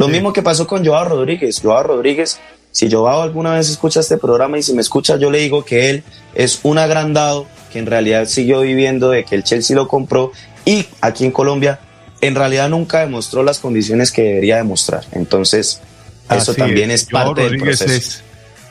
Lo 0.00 0.08
mismo 0.08 0.32
que 0.32 0.42
pasó 0.42 0.66
con 0.66 0.82
Joao 0.82 1.06
Rodríguez. 1.06 1.60
Joao 1.62 1.82
Rodríguez, 1.82 2.40
si 2.70 2.90
Joao 2.90 3.20
alguna 3.20 3.52
vez 3.52 3.68
escucha 3.68 4.00
este 4.00 4.16
programa 4.16 4.56
y 4.56 4.62
si 4.62 4.72
me 4.72 4.80
escucha, 4.80 5.18
yo 5.18 5.30
le 5.30 5.38
digo 5.40 5.62
que 5.62 5.90
él 5.90 6.04
es 6.34 6.60
un 6.62 6.78
agrandado 6.78 7.46
que 7.70 7.80
en 7.80 7.86
realidad 7.86 8.24
siguió 8.24 8.62
viviendo 8.62 9.10
de 9.10 9.24
que 9.24 9.34
el 9.34 9.44
Chelsea 9.44 9.76
lo 9.76 9.88
compró 9.88 10.32
y 10.64 10.86
aquí 11.02 11.26
en 11.26 11.32
Colombia 11.32 11.80
en 12.22 12.34
realidad 12.34 12.70
nunca 12.70 13.00
demostró 13.00 13.42
las 13.42 13.58
condiciones 13.58 14.10
que 14.10 14.22
debería 14.22 14.56
demostrar. 14.56 15.04
Entonces, 15.12 15.82
eso 16.30 16.54
también 16.54 16.90
es, 16.90 17.04
parte 17.04 17.42
del 17.42 17.58
proceso. 17.58 17.92
Es 17.92 18.22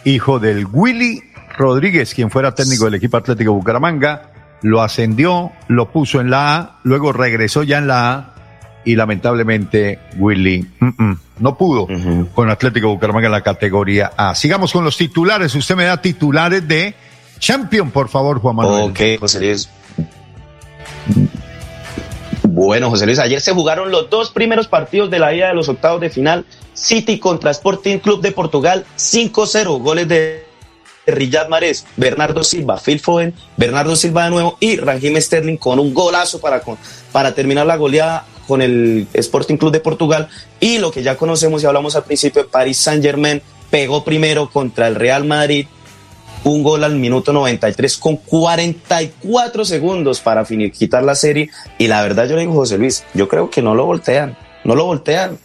hijo 0.05 0.39
del 0.39 0.65
Willy 0.65 1.21
Rodríguez, 1.59 2.15
quien 2.15 2.31
fuera 2.31 2.55
técnico 2.55 2.85
del 2.85 2.95
equipo 2.95 3.17
Atlético 3.17 3.53
Bucaramanga, 3.53 4.31
lo 4.63 4.81
ascendió, 4.81 5.51
lo 5.67 5.91
puso 5.91 6.21
en 6.21 6.31
la 6.31 6.55
A, 6.55 6.79
luego 6.83 7.13
regresó 7.13 7.61
ya 7.61 7.77
en 7.77 7.87
la 7.87 8.13
A 8.13 8.38
y 8.85 8.95
lamentablemente 8.95 9.99
Willy 10.17 10.67
no 11.39 11.57
pudo 11.57 11.87
con 12.33 12.49
Atlético 12.49 12.89
Bucaramanga 12.89 13.27
en 13.27 13.31
la 13.31 13.41
categoría 13.41 14.11
A. 14.15 14.35
Sigamos 14.35 14.71
con 14.71 14.83
los 14.83 14.97
titulares. 14.97 15.53
Usted 15.55 15.75
me 15.75 15.85
da 15.85 16.01
titulares 16.01 16.67
de 16.67 16.93
Champion, 17.39 17.91
por 17.91 18.09
favor, 18.09 18.39
Juan 18.39 18.55
Manuel. 18.55 18.91
Ok, 18.91 19.19
José 19.19 19.39
Luis. 19.39 19.69
Bueno, 22.43 22.89
José 22.89 23.05
Luis, 23.05 23.19
ayer 23.19 23.39
se 23.41 23.53
jugaron 23.53 23.91
los 23.91 24.09
dos 24.09 24.31
primeros 24.31 24.67
partidos 24.67 25.09
de 25.09 25.19
la 25.19 25.33
ida 25.33 25.47
de 25.47 25.53
los 25.53 25.69
octavos 25.69 26.01
de 26.01 26.09
final. 26.09 26.45
City 26.73 27.19
contra 27.19 27.51
Sporting 27.51 27.99
Club 27.99 28.21
de 28.21 28.31
Portugal, 28.31 28.85
5-0, 28.97 29.81
goles 29.81 30.07
de 30.07 30.45
Riyad 31.07 31.47
Mahrez, 31.47 31.85
Bernardo 31.95 32.43
Silva, 32.43 32.77
Phil 32.77 32.99
Foden, 32.99 33.33
Bernardo 33.57 33.95
Silva 33.95 34.25
de 34.25 34.29
nuevo 34.31 34.57
y 34.59 34.77
Raheem 34.77 35.19
Sterling 35.19 35.57
con 35.57 35.79
un 35.79 35.93
golazo 35.93 36.39
para, 36.39 36.61
para 37.11 37.33
terminar 37.33 37.65
la 37.65 37.77
goleada 37.77 38.25
con 38.49 38.63
el 38.63 39.07
Sporting 39.13 39.57
Club 39.57 39.71
de 39.71 39.79
Portugal 39.79 40.27
y 40.59 40.79
lo 40.79 40.91
que 40.91 41.03
ya 41.03 41.15
conocemos 41.15 41.61
y 41.61 41.67
hablamos 41.67 41.95
al 41.95 42.03
principio, 42.03 42.47
Paris 42.49 42.79
Saint 42.79 43.03
Germain 43.03 43.43
pegó 43.69 44.03
primero 44.03 44.49
contra 44.49 44.87
el 44.87 44.95
Real 44.95 45.23
Madrid 45.23 45.67
un 46.43 46.63
gol 46.63 46.83
al 46.83 46.95
minuto 46.95 47.31
93 47.31 47.97
con 47.97 48.17
44 48.17 49.65
segundos 49.65 50.19
para 50.19 50.43
quitar 50.45 51.03
la 51.03 51.13
serie 51.13 51.51
y 51.77 51.87
la 51.87 52.01
verdad 52.01 52.27
yo 52.27 52.37
le 52.37 52.41
digo 52.41 52.53
José 52.53 52.79
Luis, 52.79 53.03
yo 53.13 53.27
creo 53.27 53.51
que 53.51 53.61
no 53.61 53.75
lo 53.75 53.85
voltean, 53.85 54.35
no 54.63 54.73
lo 54.73 54.85
voltean. 54.85 55.37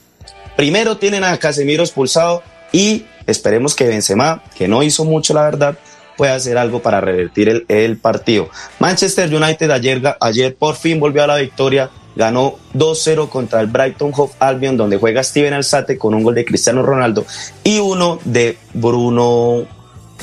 Primero 0.56 0.96
tienen 0.96 1.24
a 1.24 1.36
Casemiro 1.36 1.82
expulsado 1.82 2.42
y 2.72 3.04
esperemos 3.26 3.74
que 3.74 3.86
Benzema, 3.86 4.42
que 4.56 4.66
no 4.66 4.82
hizo 4.82 5.04
mucho 5.04 5.34
la 5.34 5.42
verdad, 5.42 5.76
pueda 6.16 6.36
hacer 6.36 6.56
algo 6.56 6.80
para 6.80 7.02
revertir 7.02 7.66
el, 7.68 7.96
partido. 7.98 8.48
Manchester 8.78 9.34
United 9.34 9.70
ayer, 9.70 10.16
ayer 10.20 10.54
por 10.54 10.76
fin 10.76 11.00
volvió 11.00 11.22
a 11.22 11.26
la 11.26 11.36
victoria 11.36 11.90
ganó 12.16 12.56
2-0 12.74 13.28
contra 13.28 13.60
el 13.60 13.66
Brighton 13.66 14.12
Hove 14.14 14.32
Albion, 14.38 14.76
donde 14.76 14.96
juega 14.96 15.22
Steven 15.22 15.52
Alzate 15.52 15.98
con 15.98 16.14
un 16.14 16.22
gol 16.22 16.34
de 16.34 16.44
Cristiano 16.44 16.82
Ronaldo 16.82 17.24
y 17.62 17.78
uno 17.78 18.18
de 18.24 18.58
Bruno, 18.72 19.64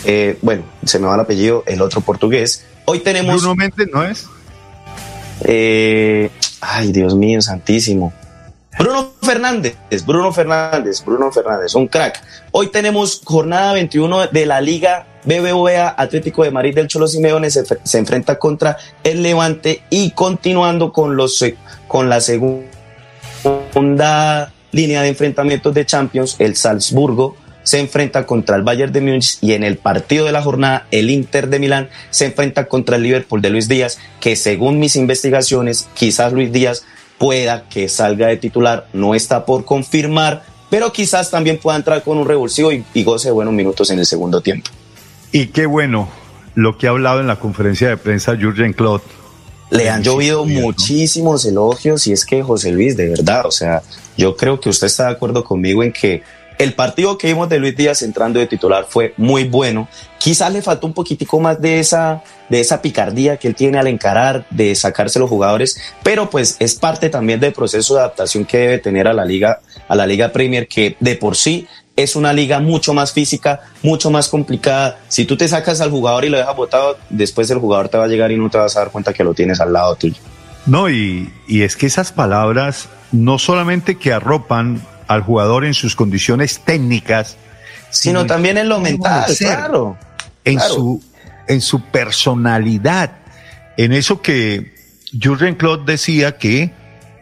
eh, 0.06 0.38
bueno, 0.42 0.64
se 0.86 1.00
me 1.00 1.08
va 1.08 1.16
el 1.16 1.22
apellido, 1.22 1.64
el 1.68 1.82
otro 1.82 2.02
portugués. 2.02 2.66
Hoy 2.86 3.00
tenemos... 3.00 3.42
Bruno 3.42 3.56
Méndez, 3.56 3.90
¿no 3.92 4.04
es? 4.04 4.28
Eh, 5.44 6.30
ay, 6.62 6.92
Dios 6.92 7.16
mío, 7.16 7.42
santísimo. 7.42 8.14
Bruno 8.82 9.14
Fernández, 9.22 9.76
Bruno 10.08 10.34
Fernández, 10.34 11.06
Bruno 11.06 11.32
Fernández, 11.32 11.76
un 11.76 11.88
crack. 11.88 12.20
Hoy 12.50 12.72
tenemos 12.72 13.22
jornada 13.24 13.74
21 13.74 14.26
de 14.30 14.46
la 14.48 14.60
Liga 14.60 15.06
BBVA 15.24 15.94
Atlético 15.96 16.44
de 16.44 16.50
Madrid 16.50 16.74
del 16.74 16.88
Cholo 16.88 17.06
Simeone 17.08 17.52
se, 17.52 17.64
se, 17.64 17.98
enfrenta 18.00 18.40
contra 18.40 18.78
el 19.04 19.22
Levante 19.22 19.84
y 19.92 20.10
continuando 20.10 20.92
con 20.92 21.16
los 21.16 21.46
con 21.88 22.10
la 22.10 22.22
segunda 22.22 22.72
línea 24.72 25.04
de 25.04 25.10
enfrentamientos 25.10 25.76
de 25.76 25.86
Champions, 25.86 26.38
el 26.40 26.56
Salzburgo 26.56 27.36
se 27.62 27.80
enfrenta 27.80 28.26
contra 28.26 28.56
el 28.56 28.64
Bayern 28.64 28.92
de 28.92 29.02
Múnich 29.02 29.38
y 29.42 29.54
en 29.54 29.64
el 29.64 29.78
partido 29.78 30.26
de 30.26 30.32
la 30.32 30.42
jornada 30.42 30.88
el 30.90 31.12
Inter 31.12 31.50
de 31.50 31.60
Milán 31.60 31.90
se 32.10 32.26
enfrenta 32.26 32.68
contra 32.68 32.96
el 32.96 33.04
Liverpool 33.04 33.44
de 33.44 33.52
Luis 33.52 33.68
Díaz, 33.68 34.00
que 34.20 34.36
según 34.36 34.80
mis 34.80 34.96
investigaciones, 34.96 35.88
quizás 35.94 36.34
Luis 36.34 36.52
Díaz 36.52 36.84
pueda 37.22 37.70
que 37.70 37.88
salga 37.88 38.30
de 38.30 38.38
titular, 38.38 38.88
no 38.94 39.14
está 39.14 39.46
por 39.46 39.64
confirmar, 39.64 40.42
pero 40.72 40.92
quizás 40.92 41.30
también 41.30 41.60
pueda 41.60 41.78
entrar 41.78 42.02
con 42.02 42.18
un 42.18 42.28
revulsivo 42.28 42.72
y, 42.72 42.84
y 42.96 43.04
goce 43.04 43.28
de 43.28 43.32
buenos 43.32 43.54
minutos 43.54 43.92
en 43.92 44.00
el 44.00 44.08
segundo 44.08 44.42
tiempo. 44.42 44.72
Y 45.32 45.48
qué 45.48 45.68
bueno 45.68 46.10
lo 46.56 46.80
que 46.80 46.88
ha 46.88 46.90
hablado 46.90 47.20
en 47.20 47.28
la 47.28 47.36
conferencia 47.40 47.90
de 47.90 47.98
prensa 47.98 48.36
Jurgen 48.36 48.74
Klopp 48.74 49.04
le 49.70 49.88
han 49.92 50.02
llovido 50.02 50.46
muchísimos 50.46 51.46
elogios 51.46 52.08
y 52.08 52.12
es 52.12 52.26
que 52.26 52.42
José 52.42 52.72
Luis, 52.72 52.98
de 52.98 53.10
verdad, 53.10 53.46
o 53.46 53.52
sea, 53.52 53.84
yo 54.18 54.36
creo 54.36 54.60
que 54.60 54.70
usted 54.70 54.88
está 54.88 55.06
de 55.06 55.12
acuerdo 55.12 55.44
conmigo 55.44 55.84
en 55.84 55.94
que 55.94 56.24
el 56.62 56.74
partido 56.74 57.18
que 57.18 57.26
vimos 57.26 57.50
de 57.50 57.58
Luis 57.58 57.76
Díaz 57.76 58.04
entrando 58.04 58.40
de 58.40 58.46
titular 58.46 58.86
fue 58.88 59.16
muy 59.18 59.46
bueno. 59.46 59.88
Quizás 60.20 60.54
le 60.54 60.62
faltó 60.62 60.86
un 60.86 60.94
poquitico 60.94 61.40
más 61.40 61.60
de 61.60 61.80
esa, 61.80 62.22
de 62.50 62.60
esa 62.60 62.84
picardía 62.84 63.38
que 63.38 63.48
él 63.48 63.56
tiene 63.56 63.80
al 63.80 63.88
encarar, 63.88 64.46
de 64.52 64.76
sacarse 64.76 65.18
los 65.18 65.28
jugadores, 65.28 65.82
pero 66.04 66.30
pues 66.30 66.58
es 66.60 66.76
parte 66.76 67.10
también 67.10 67.40
del 67.40 67.52
proceso 67.52 67.96
de 67.96 68.02
adaptación 68.02 68.46
que 68.46 68.60
debe 68.60 68.78
tener 68.78 69.08
a 69.08 69.14
la 69.14 69.26
liga, 69.26 69.62
a 69.88 69.96
la 69.96 70.06
liga 70.06 70.32
Premier, 70.32 70.68
que 70.68 70.98
de 71.00 71.16
por 71.16 71.36
sí 71.36 71.68
es 71.96 72.16
una 72.16 72.32
liga 72.32 72.60
mucho 72.60 72.94
más 72.94 73.12
física, 73.12 73.62
mucho 73.82 74.12
más 74.12 74.28
complicada. 74.30 75.00
Si 75.08 75.26
tú 75.26 75.38
te 75.38 75.48
sacas 75.48 75.82
al 75.82 75.90
jugador 75.90 76.26
y 76.26 76.30
lo 76.30 76.38
dejas 76.38 76.56
botado, 76.56 76.96
después 77.10 77.50
el 77.50 77.58
jugador 77.58 77.90
te 77.90 77.98
va 77.98 78.04
a 78.04 78.08
llegar 78.08 78.32
y 78.32 78.38
no 78.38 78.52
te 78.52 78.60
vas 78.60 78.78
a 78.78 78.82
dar 78.82 78.92
cuenta 78.92 79.14
que 79.14 79.24
lo 79.24 79.34
tienes 79.34 79.60
al 79.60 79.74
lado 79.74 79.96
tuyo. 79.96 80.22
No, 80.68 80.92
y, 80.92 81.34
y 81.48 81.64
es 81.64 81.76
que 81.76 81.88
esas 81.88 82.12
palabras 82.12 82.88
no 83.12 83.40
solamente 83.40 83.98
que 83.98 84.14
arropan 84.14 84.86
al 85.14 85.22
jugador 85.22 85.66
en 85.66 85.74
sus 85.74 85.96
condiciones 85.96 86.62
técnicas, 86.64 87.38
sino, 87.90 88.26
también 88.26 88.58
en 88.58 88.70
lo 88.70 88.80
mental, 88.80 89.26
claro. 89.38 89.98
En, 90.44 90.60
Su, 90.60 91.04
en 91.48 91.62
su 91.62 91.82
personalidad, 91.82 93.12
en 93.78 93.94
eso 93.94 94.22
que 94.22 94.74
Jurgen 95.22 95.56
Klopp 95.56 95.86
decía 95.86 96.38
que 96.38 96.74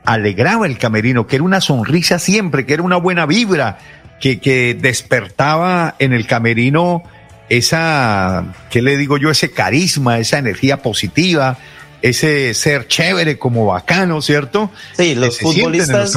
alegraba 0.05 0.67
el 0.67 0.77
camerino, 0.77 1.27
que 1.27 1.37
era 1.37 1.43
una 1.43 1.61
sonrisa 1.61 2.19
siempre, 2.19 2.65
que 2.65 2.75
era 2.75 2.83
una 2.83 2.97
buena 2.97 3.25
vibra, 3.25 3.79
que, 4.21 4.39
que 4.39 4.73
despertaba 4.79 5.95
en 5.99 6.13
el 6.13 6.27
camerino 6.27 7.03
esa, 7.49 8.53
¿qué 8.69 8.81
le 8.81 8.95
digo 8.95 9.17
yo? 9.17 9.31
Ese 9.31 9.51
carisma, 9.51 10.19
esa 10.19 10.37
energía 10.37 10.77
positiva, 10.77 11.57
ese 12.01 12.53
ser 12.53 12.87
chévere 12.87 13.37
como 13.37 13.65
bacano, 13.65 14.21
¿cierto? 14.21 14.71
Sí, 14.97 15.15
los 15.15 15.39
futbolistas, 15.39 16.15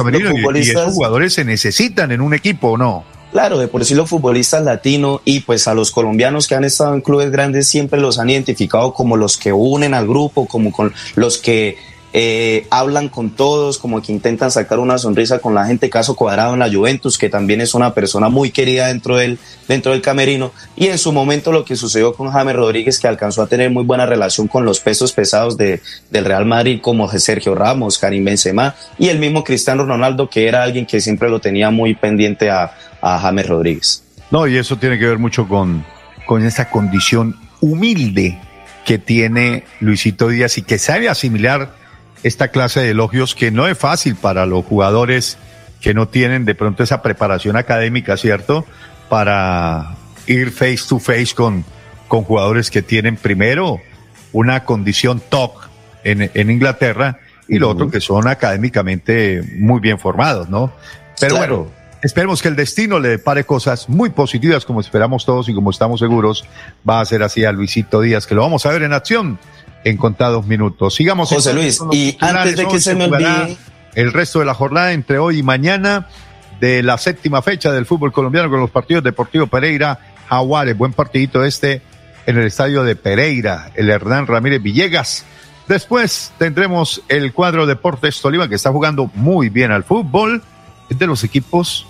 y, 0.55 0.59
esos 0.59 0.93
jugadores 0.93 1.33
se 1.33 1.45
necesitan 1.45 2.11
en 2.11 2.21
un 2.21 2.33
equipo, 2.33 2.71
¿o 2.71 2.77
no? 2.77 3.03
Claro, 3.31 3.57
de 3.57 3.67
por 3.67 3.83
sí 3.83 3.95
los 3.95 4.07
futbolistas 4.07 4.63
latinos 4.63 5.21
y 5.25 5.39
pues 5.39 5.67
a 5.67 5.73
los 5.73 5.89
colombianos 5.89 6.47
que 6.47 6.53
han 6.53 6.63
estado 6.63 6.93
en 6.93 7.01
clubes 7.01 7.31
grandes 7.31 7.67
siempre 7.67 7.99
los 7.99 8.19
han 8.19 8.29
identificado 8.29 8.93
como 8.93 9.17
los 9.17 9.37
que 9.37 9.51
unen 9.51 9.95
al 9.95 10.07
grupo, 10.07 10.45
como 10.47 10.71
con 10.71 10.93
los 11.15 11.39
que 11.39 11.77
eh, 12.13 12.67
hablan 12.69 13.09
con 13.09 13.31
todos, 13.31 13.79
como 13.79 14.01
que 14.01 14.11
intentan 14.11 14.51
sacar 14.51 14.77
una 14.77 14.99
sonrisa 14.99 15.39
con 15.39 15.55
la 15.55 15.65
gente, 15.65 15.89
caso 15.89 16.15
cuadrado 16.15 16.53
en 16.53 16.59
la 16.59 16.71
Juventus, 16.71 17.17
que 17.17 17.27
también 17.27 17.59
es 17.59 17.73
una 17.73 17.95
persona 17.95 18.29
muy 18.29 18.51
querida 18.51 18.87
dentro 18.87 19.17
del, 19.17 19.39
dentro 19.67 19.91
del 19.91 20.01
camerino, 20.01 20.51
y 20.75 20.87
en 20.87 20.99
su 20.99 21.11
momento 21.11 21.51
lo 21.51 21.65
que 21.65 21.75
sucedió 21.75 22.13
con 22.13 22.31
James 22.31 22.55
Rodríguez, 22.55 22.99
que 22.99 23.07
alcanzó 23.07 23.41
a 23.41 23.47
tener 23.47 23.71
muy 23.71 23.83
buena 23.83 24.05
relación 24.05 24.47
con 24.47 24.63
los 24.63 24.79
pesos 24.79 25.11
pesados 25.11 25.57
de, 25.57 25.81
del 26.11 26.25
Real 26.25 26.45
Madrid, 26.45 26.79
como 26.81 27.09
Sergio 27.09 27.55
Ramos, 27.55 27.97
Karim 27.97 28.23
Benzema, 28.23 28.75
y 28.99 29.09
el 29.09 29.17
mismo 29.17 29.43
Cristiano 29.43 29.83
Ronaldo, 29.83 30.29
que 30.29 30.47
era 30.47 30.61
alguien 30.61 30.85
que 30.85 31.01
siempre 31.01 31.29
lo 31.29 31.39
tenía 31.39 31.71
muy 31.71 31.95
pendiente 31.95 32.51
a, 32.51 32.75
a 33.01 33.19
James 33.19 33.47
Rodríguez. 33.47 34.03
No, 34.29 34.47
y 34.47 34.57
eso 34.57 34.77
tiene 34.77 34.99
que 34.99 35.07
ver 35.07 35.17
mucho 35.17 35.47
con, 35.47 35.83
con 36.27 36.45
esa 36.45 36.69
condición 36.69 37.35
humilde 37.59 38.39
que 38.85 38.99
tiene 38.99 39.63
Luisito 39.79 40.27
Díaz 40.27 40.57
y 40.57 40.61
que 40.61 40.77
sabe 40.77 41.09
asimilar 41.09 41.82
esta 42.23 42.47
clase 42.47 42.79
de 42.79 42.91
elogios 42.91 43.35
que 43.35 43.51
no 43.51 43.67
es 43.67 43.77
fácil 43.77 44.15
para 44.15 44.45
los 44.45 44.65
jugadores 44.65 45.37
que 45.81 45.93
no 45.93 46.07
tienen 46.07 46.45
de 46.45 46.55
pronto 46.55 46.81
esa 46.81 47.01
preparación 47.01 47.57
académica, 47.57 48.15
¿cierto? 48.15 48.65
Para 49.09 49.95
ir 50.27 50.51
face 50.51 50.79
to 50.87 50.99
face 50.99 51.35
con, 51.35 51.65
con 52.07 52.23
jugadores 52.23 52.71
que 52.71 52.81
tienen 52.81 53.17
primero 53.17 53.81
una 54.31 54.63
condición 54.63 55.21
top 55.29 55.51
en, 56.05 56.31
en 56.33 56.49
Inglaterra 56.49 57.19
y 57.47 57.59
lo 57.59 57.69
otro 57.69 57.91
que 57.91 57.99
son 57.99 58.27
académicamente 58.27 59.43
muy 59.57 59.81
bien 59.81 59.99
formados, 59.99 60.49
¿no? 60.49 60.71
Pero 61.19 61.37
bueno, 61.37 61.67
esperemos 62.01 62.41
que 62.41 62.47
el 62.47 62.55
destino 62.55 62.99
le 62.99 63.09
depare 63.09 63.43
cosas 63.43 63.89
muy 63.89 64.09
positivas 64.09 64.65
como 64.65 64.79
esperamos 64.79 65.25
todos 65.25 65.49
y 65.49 65.53
como 65.53 65.69
estamos 65.69 65.99
seguros 65.99 66.45
va 66.87 67.01
a 67.01 67.05
ser 67.05 67.21
así 67.23 67.43
a 67.43 67.51
Luisito 67.51 67.99
Díaz, 67.99 68.25
que 68.25 68.35
lo 68.35 68.41
vamos 68.41 68.65
a 68.65 68.71
ver 68.71 68.83
en 68.83 68.93
acción 68.93 69.37
en 69.83 69.97
contados 69.97 70.45
minutos. 70.45 70.95
Sigamos. 70.95 71.29
José 71.29 71.53
Luis, 71.53 71.79
y 71.91 72.17
antes 72.19 72.55
de 72.55 72.67
que 72.67 72.79
se, 72.79 72.95
me 72.95 73.05
olvide. 73.05 73.57
El 73.95 74.11
resto 74.11 74.39
de 74.39 74.45
la 74.45 74.53
jornada 74.53 74.91
entre 74.91 75.19
hoy 75.19 75.39
y 75.39 75.43
mañana 75.43 76.07
de 76.59 76.81
la 76.81 76.97
séptima 76.97 77.41
fecha 77.41 77.71
del 77.71 77.85
fútbol 77.85 78.11
colombiano 78.11 78.49
con 78.49 78.59
los 78.59 78.71
partidos 78.71 79.03
Deportivo 79.03 79.47
Pereira, 79.47 79.99
Jaguares, 80.29 80.77
buen 80.77 80.93
partidito 80.93 81.43
este 81.43 81.81
en 82.25 82.37
el 82.37 82.45
estadio 82.45 82.83
de 82.83 82.95
Pereira, 82.95 83.71
el 83.75 83.89
Hernán 83.89 84.27
Ramírez 84.27 84.61
Villegas. 84.61 85.25
Después 85.67 86.31
tendremos 86.37 87.01
el 87.07 87.33
cuadro 87.33 87.65
Deportes 87.65 88.21
Tolima 88.21 88.47
que 88.47 88.55
está 88.55 88.71
jugando 88.71 89.11
muy 89.13 89.49
bien 89.49 89.71
al 89.71 89.83
fútbol. 89.83 90.41
Es 90.89 90.99
de 90.99 91.07
los 91.07 91.23
equipos 91.23 91.85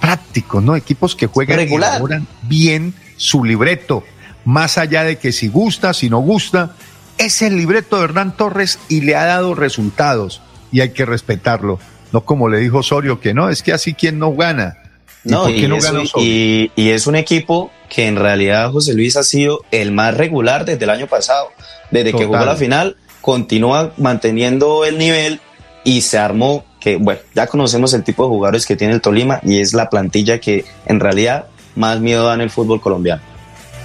prácticos, 0.00 0.62
¿no? 0.62 0.76
Equipos 0.76 1.16
que 1.16 1.26
juegan 1.26 1.58
Regular. 1.58 2.00
bien 2.42 2.94
su 3.16 3.44
libreto. 3.44 4.04
Más 4.44 4.78
allá 4.78 5.02
de 5.02 5.18
que 5.18 5.32
si 5.32 5.48
gusta, 5.48 5.92
si 5.92 6.08
no 6.08 6.18
gusta, 6.18 6.76
es 7.18 7.42
el 7.42 7.56
libreto 7.56 7.98
de 7.98 8.04
Hernán 8.04 8.36
Torres 8.36 8.78
y 8.88 9.02
le 9.02 9.16
ha 9.16 9.24
dado 9.24 9.54
resultados 9.54 10.42
y 10.72 10.80
hay 10.80 10.90
que 10.90 11.04
respetarlo. 11.04 11.78
No 12.12 12.24
como 12.24 12.48
le 12.48 12.58
dijo 12.58 12.78
Osorio, 12.78 13.20
que 13.20 13.34
no, 13.34 13.48
es 13.48 13.62
que 13.62 13.72
así 13.72 13.94
quien 13.94 14.18
no 14.18 14.34
gana. 14.34 14.78
no, 15.24 15.48
y, 15.50 16.70
es, 16.76 17.06
un 17.06 17.16
equipo 17.16 17.70
que 17.88 18.06
en 18.06 18.16
realidad 18.16 18.70
José 18.70 18.94
Luis 18.94 19.16
ha 19.16 19.22
sido 19.22 19.62
el 19.70 19.92
más 19.92 20.16
regular 20.16 20.64
desde 20.64 20.84
el 20.84 20.90
año 20.90 21.06
pasado. 21.06 21.48
Desde 21.90 22.12
que 22.12 22.24
jugó 22.24 22.44
la 22.44 22.56
final, 22.56 22.96
continúa 23.20 23.92
manteniendo 23.96 24.84
el 24.84 24.98
nivel 24.98 25.40
y 25.84 26.02
se 26.02 26.18
armó 26.18 26.64
que, 26.80 26.96
bueno, 26.96 27.20
ya 27.34 27.46
conocemos 27.46 27.92
el 27.94 28.04
tipo 28.04 28.24
de 28.24 28.28
jugadores 28.28 28.66
que 28.66 28.76
tiene 28.76 28.94
el 28.94 29.00
Tolima 29.00 29.40
y 29.42 29.60
es 29.60 29.72
la 29.72 29.90
plantilla 29.90 30.40
que 30.40 30.64
en 30.86 31.00
realidad 31.00 31.46
más 31.74 32.00
miedo 32.00 32.26
da 32.26 32.34
en 32.34 32.40
el 32.40 32.50
fútbol 32.50 32.80
colombiano. 32.80 33.22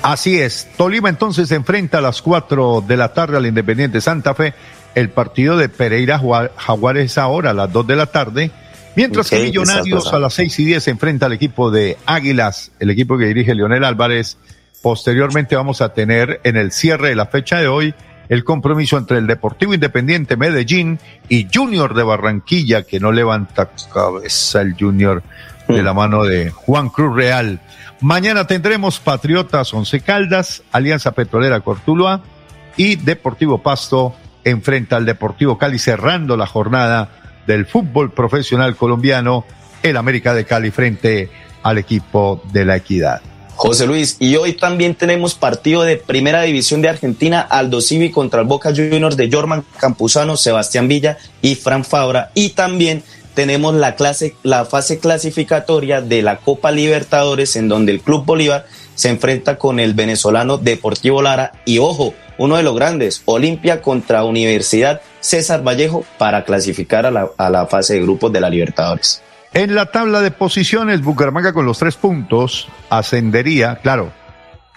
Así 0.04 0.40
es. 0.40 0.68
Tolima 0.78 1.10
entonces 1.10 1.50
se 1.50 1.56
enfrenta 1.56 2.00
a 2.00 2.02
las 2.02 2.22
4 2.22 2.84
de 2.88 2.98
la 2.98 3.14
tarde 3.14 3.38
al 3.38 3.46
Independiente 3.46 4.02
Santa 4.02 4.34
Fe. 4.34 4.54
El 4.96 5.10
partido 5.10 5.58
de 5.58 5.70
Pereira 5.70 6.22
Jaguares 6.58 7.18
ahora 7.18 7.52
a 7.52 7.54
las 7.54 7.72
2 7.72 7.88
de 7.88 7.96
la 7.96 8.08
tarde. 8.08 8.52
Mientras 8.96 9.30
que 9.30 9.44
Millonarios 9.44 10.12
a 10.12 10.20
las 10.20 10.34
6 10.34 10.60
y 10.60 10.66
10 10.66 10.84
se 10.84 10.92
enfrenta 10.92 11.28
al 11.28 11.34
equipo 11.34 11.72
de 11.72 11.98
Águilas, 12.06 12.72
el 12.80 12.90
equipo 12.90 13.18
que 13.18 13.26
dirige 13.26 13.56
Leonel 13.56 13.86
Álvarez 13.86 14.38
Posteriormente 14.82 15.56
vamos 15.56 15.82
a 15.82 15.94
tener 15.94 16.42
en 16.44 16.58
el 16.58 16.72
cierre 16.72 17.10
de 17.10 17.16
la 17.16 17.28
fecha 17.28 17.60
de 17.60 17.68
hoy 17.68 17.94
el 18.30 18.44
compromiso 18.44 18.98
entre 18.98 19.20
el 19.20 19.28
Deportivo 19.28 19.74
Independiente 19.74 20.38
Medellín 20.38 21.00
y 21.30 21.48
Junior 21.54 21.94
de 21.94 22.04
Barranquilla, 22.04 22.84
que 22.84 23.00
no 23.00 23.12
levanta 23.12 23.70
cabeza 23.94 24.62
el 24.62 24.76
Junior 24.80 25.22
de 25.74 25.84
la 25.84 25.94
mano 25.94 26.24
de 26.24 26.52
Juan 26.52 26.90
Cruz 26.90 27.16
Real. 27.16 27.60
Mañana 28.02 28.48
tendremos 28.48 29.00
Patriotas 29.00 29.74
Once 29.74 30.02
Caldas, 30.02 30.64
Alianza 30.72 31.12
Petrolera 31.12 31.60
Cortuluá 31.62 32.22
y 32.78 32.96
Deportivo 32.96 33.60
Pasto 33.60 34.16
enfrenta 34.44 34.98
al 34.98 35.06
Deportivo 35.06 35.58
Cali 35.58 35.80
cerrando 35.80 36.36
la 36.36 36.48
jornada 36.48 37.10
del 37.48 37.66
fútbol 37.66 38.12
profesional 38.12 38.76
colombiano, 38.76 39.46
el 39.84 39.98
América 39.98 40.34
de 40.34 40.46
Cali 40.46 40.72
frente 40.72 41.30
al 41.64 41.78
equipo 41.78 42.42
de 42.52 42.66
la 42.66 42.76
Equidad. 42.76 43.22
José 43.56 43.86
Luis, 43.86 44.18
y 44.20 44.36
hoy 44.38 44.54
también 44.54 44.96
tenemos 44.96 45.36
partido 45.36 45.84
de 45.84 45.98
Primera 45.98 46.42
División 46.42 46.82
de 46.82 46.90
Argentina, 46.90 47.42
Aldo 47.42 47.80
Civi 47.80 48.10
contra 48.10 48.42
el 48.42 48.48
Boca 48.48 48.72
Juniors 48.76 49.18
de 49.18 49.30
Jorman 49.32 49.64
Campuzano, 49.80 50.36
Sebastián 50.36 50.88
Villa 50.88 51.20
y 51.44 51.54
Fran 51.54 51.86
Fabra. 51.86 52.32
Y 52.34 52.50
también 52.50 53.04
tenemos 53.34 53.74
la, 53.76 53.96
clase, 53.96 54.36
la 54.44 54.66
fase 54.66 55.00
clasificatoria 55.00 56.02
de 56.02 56.22
la 56.22 56.38
Copa 56.38 56.72
Libertadores, 56.72 57.56
en 57.56 57.68
donde 57.68 57.92
el 57.92 58.02
Club 58.02 58.26
Bolívar 58.26 58.66
se 58.96 59.10
enfrenta 59.10 59.58
con 59.58 59.80
el 59.80 59.94
venezolano 59.94 60.58
Deportivo 60.58 61.22
Lara. 61.22 61.54
Y 61.66 61.80
ojo, 61.80 62.14
uno 62.38 62.58
de 62.58 62.64
los 62.64 62.76
grandes, 62.76 63.22
Olimpia 63.26 63.82
contra 63.82 64.24
Universidad 64.24 65.02
César 65.20 65.64
Vallejo 65.64 66.04
para 66.18 66.44
clasificar 66.44 67.06
a 67.06 67.12
la, 67.12 67.30
a 67.38 67.50
la 67.50 67.68
fase 67.68 67.96
de 67.96 68.02
grupos 68.02 68.32
de 68.34 68.42
la 68.42 68.50
Libertadores. 68.50 69.22
En 69.54 69.76
la 69.76 69.88
tabla 69.88 70.22
de 70.22 70.32
posiciones, 70.32 71.02
Bucaramanga 71.02 71.54
con 71.54 71.66
los 71.66 71.78
tres 71.78 71.96
puntos 71.96 72.70
ascendería, 72.90 73.80
claro, 73.84 74.14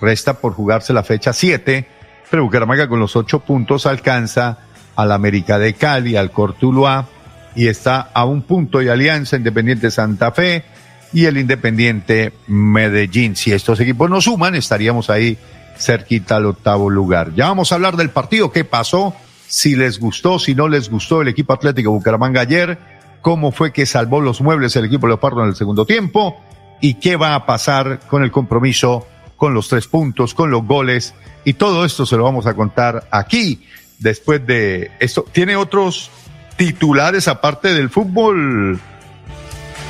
resta 0.01 0.35
por 0.35 0.53
jugarse 0.53 0.93
la 0.93 1.05
fecha 1.05 1.33
siete, 1.33 1.89
pero 2.31 2.45
Bucaramanga 2.45 2.89
con 2.89 2.99
los 2.99 3.15
ocho 3.15 3.41
puntos 3.41 3.87
alcanza 3.87 4.59
al 4.97 5.13
América 5.13 5.59
de 5.59 5.75
Cali, 5.75 6.17
al 6.17 6.31
Cortuluá, 6.31 7.07
y 7.55 7.69
está 7.69 8.11
a 8.13 8.25
un 8.25 8.43
punto 8.43 8.79
de 8.79 8.91
Alianza 8.91 9.37
Independiente 9.37 9.91
Santa 9.91 10.33
Fe 10.33 10.65
y 11.13 11.27
el 11.27 11.39
Independiente 11.39 12.33
Medellín. 12.47 13.37
Si 13.37 13.53
estos 13.53 13.79
equipos 13.81 14.11
no 14.11 14.21
suman, 14.21 14.55
estaríamos 14.55 15.11
ahí 15.11 15.39
cerquita 15.79 16.37
al 16.37 16.47
octavo 16.47 16.91
lugar. 16.91 17.33
Ya 17.35 17.49
vamos 17.49 17.73
a 17.73 17.77
hablar 17.77 17.97
del 17.97 18.11
partido, 18.11 18.51
qué 18.51 18.65
pasó, 18.65 19.15
si 19.47 19.77
les 19.77 19.99
gustó, 19.99 20.39
si 20.39 20.55
no 20.55 20.69
les 20.69 20.91
gustó 20.91 21.23
el 21.23 21.29
equipo 21.29 21.53
Atlético 21.53 21.93
Bucaramanga 21.93 22.41
ayer 22.41 22.79
cómo 23.25 23.53
fue 23.53 23.73
que 23.73 23.87
salvó 23.87 24.21
los 24.21 24.43
muebles 24.43 24.77
el 24.77 24.85
equipo 24.85 25.07
Leopardo 25.07 25.43
en 25.43 25.49
el 25.49 25.57
segundo 25.57 25.87
tiempo 25.87 26.39
y 26.83 26.95
qué 26.95 27.17
va 27.17 27.35
a 27.35 27.47
pasar 27.47 28.01
con 28.01 28.23
el 28.23 28.31
compromiso, 28.31 29.07
con 29.39 29.55
los 29.55 29.67
tres 29.69 29.87
puntos, 29.87 30.35
con 30.35 30.51
los 30.51 30.63
goles 30.67 31.15
y 31.43 31.55
todo 31.55 31.87
esto 31.87 32.05
se 32.05 32.19
lo 32.19 32.25
vamos 32.25 32.47
a 32.47 32.53
contar 32.53 33.09
aquí 33.11 33.65
después 33.99 34.47
de 34.47 34.91
esto. 35.01 35.25
¿Tiene 35.33 35.57
otros 35.57 36.11
titulares 36.57 37.29
aparte 37.29 37.73
del 37.73 37.91
fútbol, 37.91 38.81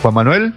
Juan 0.02 0.14
Manuel? 0.14 0.54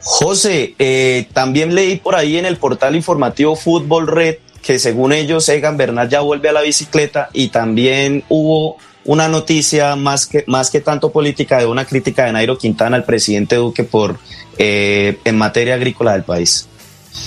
José, 0.00 0.74
eh, 0.78 1.26
también 1.32 1.74
leí 1.74 1.96
por 1.96 2.14
ahí 2.14 2.36
en 2.36 2.46
el 2.46 2.56
portal 2.56 2.94
informativo 2.94 3.56
Fútbol 3.56 4.06
Red 4.06 4.36
que 4.62 4.78
según 4.78 5.12
ellos 5.12 5.48
Egan 5.48 5.76
Bernal 5.76 6.08
ya 6.08 6.20
vuelve 6.20 6.48
a 6.48 6.52
la 6.52 6.62
bicicleta 6.62 7.30
y 7.32 7.48
también 7.48 8.24
hubo 8.28 8.76
una 9.04 9.28
noticia 9.28 9.96
más 9.96 10.26
que, 10.26 10.44
más 10.46 10.70
que 10.70 10.80
tanto 10.80 11.10
política 11.10 11.58
de 11.58 11.66
una 11.66 11.86
crítica 11.86 12.26
de 12.26 12.32
Nairo 12.32 12.58
Quintana 12.58 12.96
al 12.96 13.04
presidente 13.04 13.56
Duque 13.56 13.84
por 13.84 14.18
eh, 14.58 15.18
en 15.24 15.38
materia 15.38 15.74
agrícola 15.74 16.12
del 16.12 16.24
país. 16.24 16.68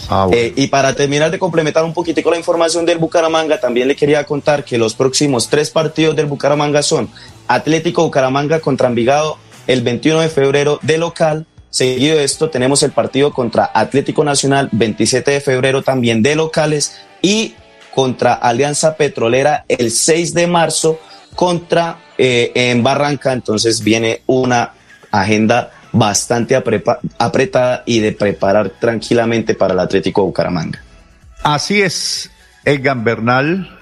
Ah, 0.09 0.27
eh, 0.31 0.53
y 0.55 0.67
para 0.67 0.93
terminar 0.93 1.31
de 1.31 1.39
complementar 1.39 1.83
un 1.83 1.93
poquitico 1.93 2.29
la 2.29 2.37
información 2.37 2.85
del 2.85 2.99
Bucaramanga, 2.99 3.59
también 3.59 3.87
le 3.87 3.95
quería 3.95 4.23
contar 4.25 4.63
que 4.63 4.77
los 4.77 4.93
próximos 4.93 5.49
tres 5.49 5.71
partidos 5.71 6.15
del 6.15 6.27
Bucaramanga 6.27 6.83
son 6.83 7.09
Atlético 7.47 8.03
Bucaramanga 8.03 8.59
contra 8.59 8.87
Envigado 8.87 9.37
el 9.67 9.81
21 9.81 10.21
de 10.21 10.29
febrero 10.29 10.79
de 10.81 10.97
local. 10.97 11.45
Seguido 11.69 12.17
de 12.17 12.23
esto 12.23 12.49
tenemos 12.49 12.83
el 12.83 12.91
partido 12.91 13.31
contra 13.31 13.71
Atlético 13.73 14.23
Nacional 14.23 14.69
27 14.71 15.31
de 15.31 15.41
febrero 15.41 15.81
también 15.81 16.21
de 16.21 16.35
locales 16.35 16.97
y 17.21 17.55
contra 17.93 18.33
Alianza 18.33 18.95
Petrolera 18.95 19.65
el 19.67 19.91
6 19.91 20.33
de 20.33 20.47
marzo 20.47 20.99
contra 21.35 21.97
eh, 22.17 22.51
en 22.55 22.83
Barranca, 22.83 23.31
entonces 23.33 23.83
viene 23.83 24.21
una 24.25 24.73
agenda 25.11 25.71
bastante 25.93 26.55
apretada 26.55 27.83
y 27.85 27.99
de 27.99 28.11
preparar 28.13 28.69
tranquilamente 28.79 29.55
para 29.55 29.73
el 29.73 29.79
Atlético 29.79 30.23
Bucaramanga. 30.23 30.81
Así 31.43 31.81
es, 31.81 32.31
Egan 32.63 33.03
Bernal 33.03 33.80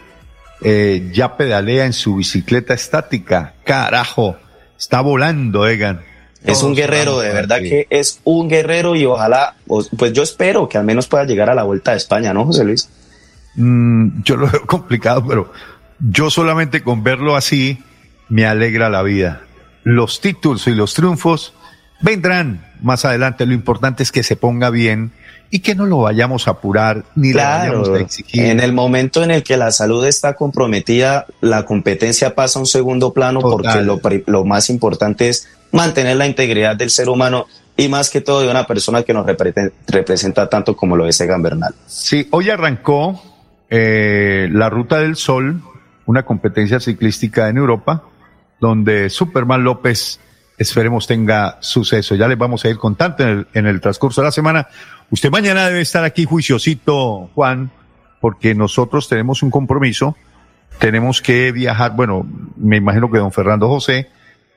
eh, 0.61 1.09
ya 1.13 1.37
pedalea 1.37 1.85
en 1.85 1.93
su 1.93 2.15
bicicleta 2.15 2.73
estática. 2.73 3.53
Carajo, 3.63 4.37
está 4.77 5.01
volando 5.01 5.67
Egan. 5.67 6.01
Es 6.43 6.63
un 6.63 6.73
guerrero, 6.73 7.19
de 7.19 7.33
verdad 7.33 7.59
que 7.59 7.85
es 7.89 8.21
un 8.23 8.47
guerrero 8.47 8.95
y 8.95 9.05
ojalá, 9.05 9.55
pues 9.67 10.13
yo 10.13 10.23
espero 10.23 10.69
que 10.69 10.77
al 10.77 10.85
menos 10.85 11.07
pueda 11.07 11.25
llegar 11.25 11.49
a 11.49 11.55
la 11.55 11.63
Vuelta 11.63 11.91
de 11.91 11.97
España, 11.97 12.33
¿no, 12.33 12.45
José 12.45 12.63
Luis? 12.63 12.89
Mm, 13.55 14.21
yo 14.23 14.37
lo 14.37 14.49
veo 14.49 14.61
complicado, 14.65 15.25
pero 15.27 15.51
yo 15.99 16.29
solamente 16.29 16.81
con 16.81 17.03
verlo 17.03 17.35
así 17.35 17.83
me 18.29 18.45
alegra 18.45 18.89
la 18.89 19.03
vida. 19.03 19.41
Los 19.83 20.21
títulos 20.21 20.65
y 20.67 20.75
los 20.75 20.93
triunfos 20.93 21.53
vendrán 22.01 22.65
más 22.81 23.03
adelante. 23.03 23.45
Lo 23.45 23.53
importante 23.53 24.03
es 24.03 24.11
que 24.11 24.23
se 24.23 24.37
ponga 24.37 24.69
bien 24.69 25.11
y 25.51 25.59
que 25.59 25.75
no 25.75 25.85
lo 25.85 25.99
vayamos 25.99 26.47
a 26.47 26.51
apurar 26.51 27.03
ni 27.15 27.33
le 27.33 27.43
vayamos 27.43 27.89
a 27.89 27.99
exigir. 27.99 28.45
En 28.45 28.59
el 28.59 28.73
momento 28.73 29.23
en 29.23 29.31
el 29.31 29.43
que 29.43 29.57
la 29.57 29.71
salud 29.71 30.05
está 30.05 30.35
comprometida, 30.35 31.25
la 31.41 31.65
competencia 31.65 32.35
pasa 32.35 32.59
a 32.59 32.61
un 32.61 32.65
segundo 32.67 33.13
plano 33.13 33.39
porque 33.41 33.81
lo, 33.81 33.99
lo, 34.27 34.45
más 34.45 34.69
importante 34.69 35.29
es 35.29 35.47
mantener 35.71 36.17
la 36.17 36.27
integridad 36.27 36.75
del 36.75 36.89
ser 36.89 37.09
humano 37.09 37.47
y 37.75 37.87
más 37.87 38.09
que 38.09 38.21
todo 38.21 38.41
de 38.41 38.49
una 38.49 38.67
persona 38.67 39.03
que 39.03 39.13
nos 39.13 39.25
representa 39.87 40.49
tanto 40.49 40.75
como 40.75 40.95
lo 40.97 41.07
es 41.07 41.19
Egan 41.21 41.41
Bernal. 41.41 41.73
Sí, 41.87 42.27
hoy 42.31 42.49
arrancó 42.49 43.21
eh, 43.69 44.49
la 44.51 44.69
Ruta 44.69 44.99
del 44.99 45.15
Sol 45.15 45.61
una 46.05 46.23
competencia 46.23 46.79
ciclística 46.79 47.49
en 47.49 47.57
Europa, 47.57 48.03
donde 48.59 49.09
Superman 49.09 49.63
López 49.63 50.19
esperemos 50.57 51.07
tenga 51.07 51.57
suceso. 51.61 52.15
Ya 52.15 52.27
les 52.27 52.37
vamos 52.37 52.65
a 52.65 52.69
ir 52.69 52.77
contando 52.77 53.23
en 53.23 53.29
el, 53.29 53.47
en 53.53 53.67
el 53.67 53.79
transcurso 53.79 54.21
de 54.21 54.25
la 54.25 54.31
semana. 54.31 54.67
Usted 55.11 55.31
mañana 55.31 55.67
debe 55.67 55.81
estar 55.81 56.03
aquí 56.03 56.25
juiciosito, 56.25 57.31
Juan, 57.33 57.71
porque 58.21 58.53
nosotros 58.53 59.09
tenemos 59.09 59.41
un 59.41 59.49
compromiso. 59.49 60.15
Tenemos 60.77 61.21
que 61.21 61.51
viajar, 61.51 61.95
bueno, 61.95 62.27
me 62.55 62.77
imagino 62.77 63.09
que 63.09 63.17
don 63.17 63.31
Fernando 63.31 63.67
José 63.67 64.09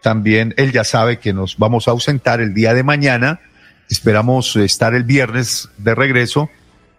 también, 0.02 0.52
él 0.56 0.72
ya 0.72 0.84
sabe 0.84 1.18
que 1.18 1.32
nos 1.32 1.56
vamos 1.56 1.88
a 1.88 1.92
ausentar 1.92 2.40
el 2.40 2.54
día 2.54 2.74
de 2.74 2.82
mañana. 2.82 3.40
Esperamos 3.88 4.56
estar 4.56 4.94
el 4.94 5.04
viernes 5.04 5.70
de 5.78 5.94
regreso 5.94 6.50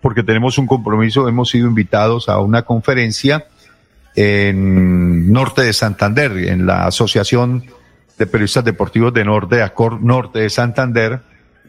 porque 0.02 0.24
tenemos 0.24 0.58
un 0.58 0.68
compromiso. 0.68 1.28
Hemos 1.28 1.50
sido 1.50 1.68
invitados 1.68 2.30
a 2.30 2.40
una 2.40 2.64
conferencia 2.64 3.46
en 4.16 5.32
Norte 5.32 5.64
de 5.64 5.74
Santander, 5.74 6.32
en 6.32 6.66
la 6.66 6.86
Asociación 6.86 7.66
de 8.18 8.26
Periodistas 8.26 8.64
Deportivos 8.64 9.14
de 9.14 9.26
Norte, 9.26 9.62
Acor 9.62 10.02
Norte 10.02 10.40
de 10.40 10.50
Santander, 10.50 11.22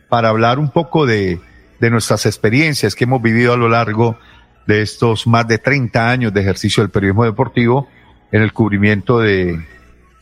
para 0.09 0.29
hablar 0.29 0.59
un 0.59 0.71
poco 0.71 1.05
de, 1.05 1.41
de 1.81 1.91
nuestras 1.91 2.27
experiencias 2.27 2.95
que 2.95 3.05
hemos 3.05 3.23
vivido 3.23 3.53
a 3.53 3.57
lo 3.57 3.69
largo 3.69 4.19
de 4.67 4.83
estos 4.83 5.27
más 5.27 5.47
de 5.47 5.59
30 5.59 6.11
años 6.11 6.33
de 6.33 6.41
ejercicio 6.41 6.83
del 6.83 6.91
periodismo 6.91 7.25
deportivo 7.25 7.89
en 8.33 8.43
el 8.43 8.53
cubrimiento 8.53 9.21
de 9.21 9.65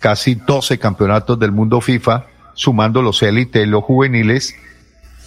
casi 0.01 0.35
12 0.35 0.79
campeonatos 0.79 1.39
del 1.39 1.53
mundo 1.53 1.81
FIFA, 1.81 2.27
sumando 2.55 3.03
los 3.03 3.23
élites, 3.23 3.67
los 3.69 3.85
juveniles 3.85 4.55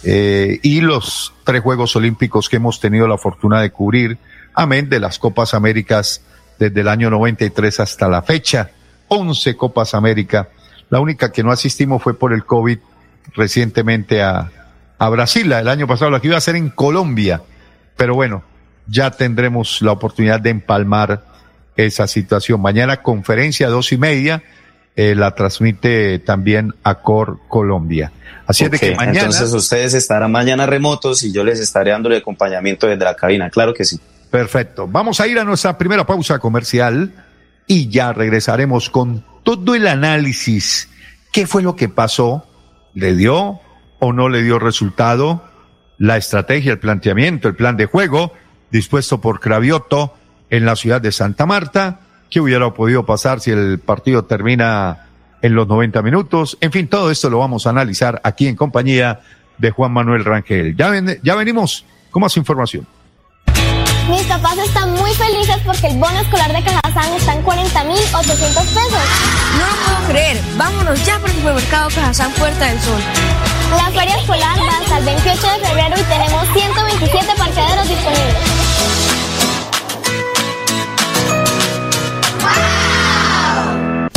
eh, 0.04 0.60
y 0.62 0.80
los 0.82 1.34
tres 1.44 1.62
Juegos 1.62 1.96
Olímpicos 1.96 2.48
que 2.48 2.56
hemos 2.56 2.78
tenido 2.78 3.08
la 3.08 3.18
fortuna 3.18 3.60
de 3.60 3.70
cubrir, 3.70 4.18
amén 4.54 4.88
de 4.88 5.00
las 5.00 5.18
Copas 5.18 5.54
Américas 5.54 6.20
desde 6.58 6.80
el 6.80 6.88
año 6.88 7.10
93 7.10 7.80
hasta 7.80 8.08
la 8.08 8.22
fecha. 8.22 8.70
11 9.08 9.56
Copas 9.56 9.94
América. 9.94 10.48
La 10.90 11.00
única 11.00 11.32
que 11.32 11.42
no 11.42 11.52
asistimos 11.52 12.02
fue 12.02 12.18
por 12.18 12.32
el 12.32 12.44
COVID 12.44 12.78
recientemente 13.34 14.22
a, 14.22 14.50
a 14.98 15.08
Brasil. 15.08 15.50
El 15.52 15.68
año 15.68 15.86
pasado 15.86 16.10
la 16.10 16.20
que 16.20 16.28
iba 16.28 16.36
a 16.36 16.40
ser 16.40 16.56
en 16.56 16.70
Colombia. 16.70 17.42
Pero 17.96 18.14
bueno, 18.14 18.44
ya 18.86 19.10
tendremos 19.10 19.82
la 19.82 19.92
oportunidad 19.92 20.40
de 20.40 20.50
empalmar 20.50 21.24
esa 21.76 22.06
situación. 22.06 22.60
Mañana 22.60 23.02
conferencia 23.02 23.68
dos 23.68 23.92
y 23.92 23.98
media. 23.98 24.42
Eh, 24.98 25.14
la 25.14 25.34
transmite 25.34 26.18
también 26.20 26.74
Acor 26.82 27.38
Colombia. 27.48 28.12
Así 28.46 28.64
es 28.64 28.70
de 28.70 28.78
que 28.78 28.94
mañana. 28.94 29.18
Entonces 29.20 29.52
ustedes 29.52 29.92
estarán 29.92 30.32
mañana 30.32 30.64
remotos 30.64 31.22
y 31.22 31.32
yo 31.32 31.44
les 31.44 31.60
estaré 31.60 31.90
dando 31.90 32.08
el 32.08 32.16
acompañamiento 32.16 32.86
desde 32.86 33.04
la 33.04 33.14
cabina. 33.14 33.50
Claro 33.50 33.74
que 33.74 33.84
sí. 33.84 34.00
Perfecto. 34.30 34.88
Vamos 34.88 35.20
a 35.20 35.26
ir 35.26 35.38
a 35.38 35.44
nuestra 35.44 35.76
primera 35.76 36.06
pausa 36.06 36.38
comercial 36.38 37.12
y 37.66 37.88
ya 37.88 38.14
regresaremos 38.14 38.88
con 38.88 39.22
todo 39.42 39.74
el 39.74 39.86
análisis. 39.86 40.88
¿Qué 41.30 41.46
fue 41.46 41.62
lo 41.62 41.76
que 41.76 41.90
pasó? 41.90 42.46
¿Le 42.94 43.14
dio 43.14 43.60
o 43.98 44.12
no 44.12 44.28
le 44.28 44.42
dio 44.42 44.58
resultado? 44.58 45.44
La 45.98 46.16
estrategia, 46.16 46.72
el 46.72 46.78
planteamiento, 46.78 47.48
el 47.48 47.56
plan 47.56 47.76
de 47.76 47.86
juego 47.86 48.32
dispuesto 48.70 49.20
por 49.20 49.40
Cravioto 49.40 50.14
en 50.50 50.64
la 50.64 50.76
ciudad 50.76 51.00
de 51.00 51.12
Santa 51.12 51.46
Marta. 51.46 52.00
¿Qué 52.30 52.40
hubiera 52.40 52.72
podido 52.74 53.06
pasar 53.06 53.40
si 53.40 53.50
el 53.50 53.78
partido 53.78 54.24
termina 54.24 55.06
en 55.42 55.54
los 55.54 55.68
90 55.68 56.02
minutos? 56.02 56.58
En 56.60 56.72
fin, 56.72 56.88
todo 56.88 57.10
esto 57.10 57.30
lo 57.30 57.38
vamos 57.38 57.66
a 57.66 57.70
analizar 57.70 58.20
aquí 58.24 58.48
en 58.48 58.56
compañía 58.56 59.20
de 59.58 59.70
Juan 59.70 59.92
Manuel 59.92 60.24
Rangel. 60.24 60.76
Ya, 60.76 60.92
ya 61.22 61.34
venimos 61.34 61.84
con 62.10 62.22
más 62.22 62.36
información. 62.36 62.86
Mis 64.08 64.22
papás 64.22 64.56
están 64.58 64.92
muy 64.92 65.10
felices 65.14 65.56
porque 65.64 65.88
el 65.88 65.98
bono 65.98 66.20
escolar 66.20 66.52
de 66.52 66.62
Cajazán 66.62 67.12
está 67.14 67.34
en 67.34 67.44
40.800 67.44 68.54
pesos. 68.54 69.02
No 69.58 69.66
lo 69.66 69.74
puedo 69.84 70.08
creer. 70.10 70.40
Vámonos 70.56 71.04
ya 71.04 71.18
por 71.18 71.28
el 71.28 71.36
supermercado 71.36 71.88
Cajazán 71.88 72.30
Puerta 72.32 72.66
del 72.66 72.80
Sol. 72.80 73.00
La 73.70 73.90
feria 73.90 74.16
escolar 74.16 74.58
va 74.60 74.78
hasta 74.78 74.98
el 74.98 75.04
28 75.04 75.40
de 75.40 75.66
febrero 75.66 75.96
y 75.98 76.04
tenemos 76.04 76.48
127 76.52 77.26
parqueaderos 77.36 77.88
disponibles. 77.88 78.36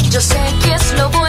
Yo 0.10 0.22
sé 0.22 0.40
que 0.64 0.74
es 0.74 0.94
lo 0.94 1.10
bueno. 1.10 1.29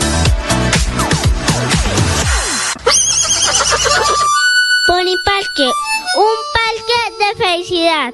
Parque, 5.61 5.73
un 6.15 6.37
parque 6.53 6.99
de 7.19 7.43
felicidad. 7.43 8.13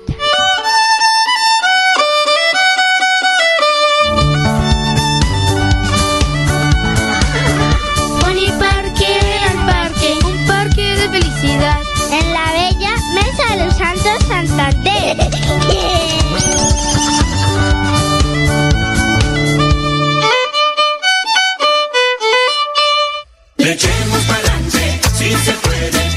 Pony 8.20 8.52
Parque, 8.60 9.20
el 9.46 9.58
parque, 9.66 10.10
un 10.26 10.48
parque 10.48 10.86
de 10.98 11.10
felicidad. 11.10 11.82
En 12.12 12.34
la 12.34 12.52
bella 12.52 12.96
Mesa 13.14 13.56
de 13.56 13.66
los 13.66 13.78
Santos 13.78 14.28
Santander. 14.28 15.18
Le 23.58 23.72
echemos 23.72 24.24
pa'lante, 24.26 25.02
si 25.18 25.34
se 25.34 25.52
puede, 25.54 26.17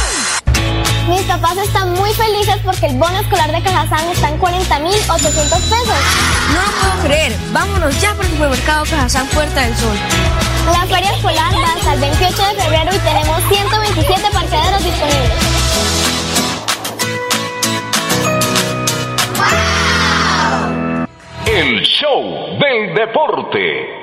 Mis 1.09 1.21
papás 1.23 1.57
están 1.57 1.93
muy 1.93 2.11
felices 2.13 2.57
porque 2.63 2.85
el 2.87 2.97
bono 2.97 3.19
escolar 3.19 3.51
de 3.51 3.61
Cajazán 3.61 4.07
está 4.09 4.29
en 4.29 4.39
40.800 4.39 5.19
pesos. 5.19 5.99
No 6.53 6.61
lo 6.61 6.71
puedo 6.79 7.03
creer. 7.03 7.33
Vámonos 7.51 7.99
ya 7.99 8.13
por 8.13 8.25
el 8.25 8.31
supermercado 8.31 8.85
Cajazán 8.85 9.27
Puerta 9.27 9.61
del 9.61 9.75
Sol. 9.77 9.97
La 10.71 10.85
feria 10.85 11.11
escolar 11.13 11.53
va 11.55 11.73
hasta 11.73 11.93
el 11.93 11.99
28 11.99 12.35
de 12.35 12.61
febrero 12.61 12.95
y 12.95 12.99
tenemos 12.99 13.41
127 13.49 14.21
parqueaderos 14.31 14.83
disponibles. 14.83 15.31
El 21.47 21.81
show 21.81 22.59
del 22.59 22.93
deporte. 22.93 24.00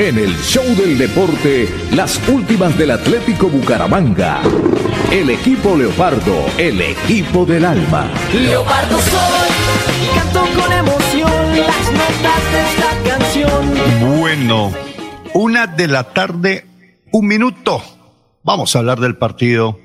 En 0.00 0.16
el 0.16 0.34
show 0.38 0.64
del 0.76 0.96
deporte, 0.96 1.68
las 1.92 2.26
últimas 2.26 2.76
del 2.78 2.92
Atlético 2.92 3.50
Bucaramanga. 3.50 4.40
El 5.12 5.28
equipo 5.28 5.76
Leopardo, 5.76 6.46
el 6.56 6.80
equipo 6.80 7.44
del 7.44 7.66
alma. 7.66 8.10
Leopardo 8.32 8.98
soy 8.98 9.50
y 10.02 10.18
canto 10.18 10.40
con 10.58 10.72
emoción 10.72 11.30
las 11.54 11.92
notas 11.92 12.42
de 12.50 12.60
esta 12.62 13.10
canción. 13.10 14.18
Bueno, 14.18 14.72
una 15.34 15.66
de 15.66 15.86
la 15.86 16.04
tarde, 16.04 16.64
un 17.12 17.26
minuto. 17.26 17.82
Vamos 18.42 18.74
a 18.74 18.78
hablar 18.78 19.00
del 19.00 19.18
partido 19.18 19.78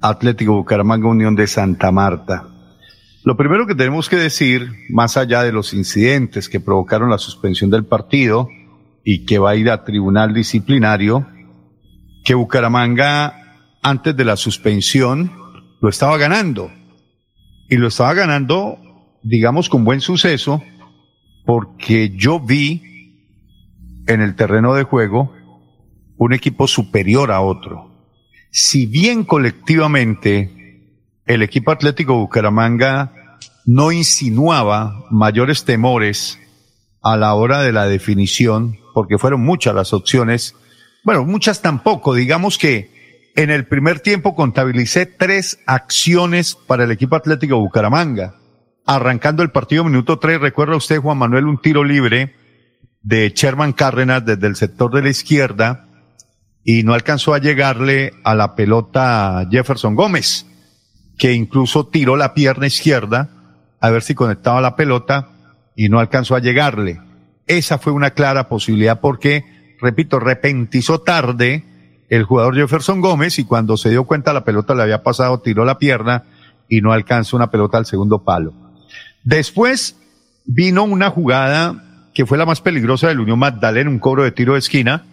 Atlético 0.00 0.54
Bucaramanga 0.54 1.06
Unión 1.06 1.36
de 1.36 1.46
Santa 1.46 1.92
Marta. 1.92 2.46
Lo 3.24 3.36
primero 3.36 3.66
que 3.66 3.74
tenemos 3.74 4.08
que 4.08 4.16
decir, 4.16 4.72
más 4.88 5.18
allá 5.18 5.42
de 5.42 5.52
los 5.52 5.74
incidentes 5.74 6.48
que 6.48 6.60
provocaron 6.60 7.10
la 7.10 7.18
suspensión 7.18 7.68
del 7.68 7.84
partido 7.84 8.48
y 9.04 9.24
que 9.24 9.38
va 9.38 9.50
a 9.50 9.56
ir 9.56 9.70
a 9.70 9.84
tribunal 9.84 10.34
disciplinario, 10.34 11.26
que 12.24 12.34
Bucaramanga 12.34 13.40
antes 13.82 14.16
de 14.16 14.24
la 14.24 14.36
suspensión 14.36 15.32
lo 15.80 15.88
estaba 15.88 16.16
ganando. 16.18 16.70
Y 17.68 17.76
lo 17.76 17.88
estaba 17.88 18.14
ganando, 18.14 18.78
digamos, 19.22 19.68
con 19.68 19.84
buen 19.84 20.00
suceso, 20.00 20.62
porque 21.46 22.10
yo 22.16 22.40
vi 22.40 22.82
en 24.06 24.20
el 24.20 24.34
terreno 24.34 24.74
de 24.74 24.82
juego 24.82 25.32
un 26.16 26.32
equipo 26.32 26.66
superior 26.66 27.30
a 27.30 27.40
otro. 27.40 27.90
Si 28.50 28.86
bien 28.86 29.24
colectivamente 29.24 30.50
el 31.26 31.42
equipo 31.42 31.70
Atlético 31.70 32.16
Bucaramanga 32.16 33.38
no 33.64 33.92
insinuaba 33.92 35.06
mayores 35.10 35.64
temores 35.64 36.38
a 37.02 37.16
la 37.16 37.34
hora 37.34 37.62
de 37.62 37.72
la 37.72 37.86
definición, 37.86 38.79
porque 38.92 39.18
fueron 39.18 39.42
muchas 39.42 39.74
las 39.74 39.92
opciones, 39.92 40.54
bueno, 41.04 41.24
muchas 41.24 41.62
tampoco, 41.62 42.14
digamos 42.14 42.58
que 42.58 43.30
en 43.36 43.50
el 43.50 43.66
primer 43.66 44.00
tiempo 44.00 44.34
contabilicé 44.34 45.06
tres 45.06 45.60
acciones 45.66 46.54
para 46.54 46.84
el 46.84 46.90
equipo 46.90 47.16
Atlético 47.16 47.58
Bucaramanga. 47.58 48.34
Arrancando 48.86 49.42
el 49.42 49.50
partido 49.50 49.84
minuto 49.84 50.18
tres, 50.18 50.40
recuerda 50.40 50.76
usted, 50.76 50.98
Juan 50.98 51.18
Manuel, 51.18 51.46
un 51.46 51.60
tiro 51.60 51.84
libre 51.84 52.34
de 53.02 53.30
Sherman 53.34 53.72
Cárdenas 53.72 54.24
desde 54.24 54.46
el 54.46 54.56
sector 54.56 54.92
de 54.92 55.02
la 55.02 55.08
izquierda 55.10 55.86
y 56.64 56.82
no 56.82 56.92
alcanzó 56.92 57.32
a 57.34 57.38
llegarle 57.38 58.12
a 58.24 58.34
la 58.34 58.54
pelota 58.54 59.46
Jefferson 59.50 59.94
Gómez, 59.94 60.46
que 61.18 61.32
incluso 61.32 61.86
tiró 61.86 62.16
la 62.16 62.34
pierna 62.34 62.66
izquierda 62.66 63.30
a 63.80 63.90
ver 63.90 64.02
si 64.02 64.14
conectaba 64.14 64.60
la 64.60 64.76
pelota 64.76 65.30
y 65.74 65.88
no 65.88 65.98
alcanzó 65.98 66.34
a 66.34 66.40
llegarle. 66.40 67.00
Esa 67.50 67.78
fue 67.78 67.92
una 67.92 68.10
clara 68.10 68.48
posibilidad 68.48 69.00
porque, 69.00 69.44
repito, 69.80 70.20
repentizó 70.20 71.00
tarde 71.00 71.64
el 72.08 72.22
jugador 72.22 72.54
Jefferson 72.54 73.00
Gómez 73.00 73.40
y 73.40 73.44
cuando 73.44 73.76
se 73.76 73.90
dio 73.90 74.04
cuenta 74.04 74.32
la 74.32 74.44
pelota 74.44 74.72
le 74.72 74.82
había 74.82 75.02
pasado, 75.02 75.40
tiró 75.40 75.64
la 75.64 75.76
pierna 75.76 76.26
y 76.68 76.80
no 76.80 76.92
alcanzó 76.92 77.36
una 77.36 77.50
pelota 77.50 77.76
al 77.76 77.86
segundo 77.86 78.22
palo. 78.22 78.54
Después 79.24 79.96
vino 80.44 80.84
una 80.84 81.10
jugada 81.10 82.08
que 82.14 82.24
fue 82.24 82.38
la 82.38 82.46
más 82.46 82.60
peligrosa 82.60 83.08
del 83.08 83.18
Unión 83.18 83.40
Magdalena, 83.40 83.90
un 83.90 83.98
cobro 83.98 84.22
de 84.22 84.30
tiro 84.30 84.52
de 84.52 84.60
esquina 84.60 85.04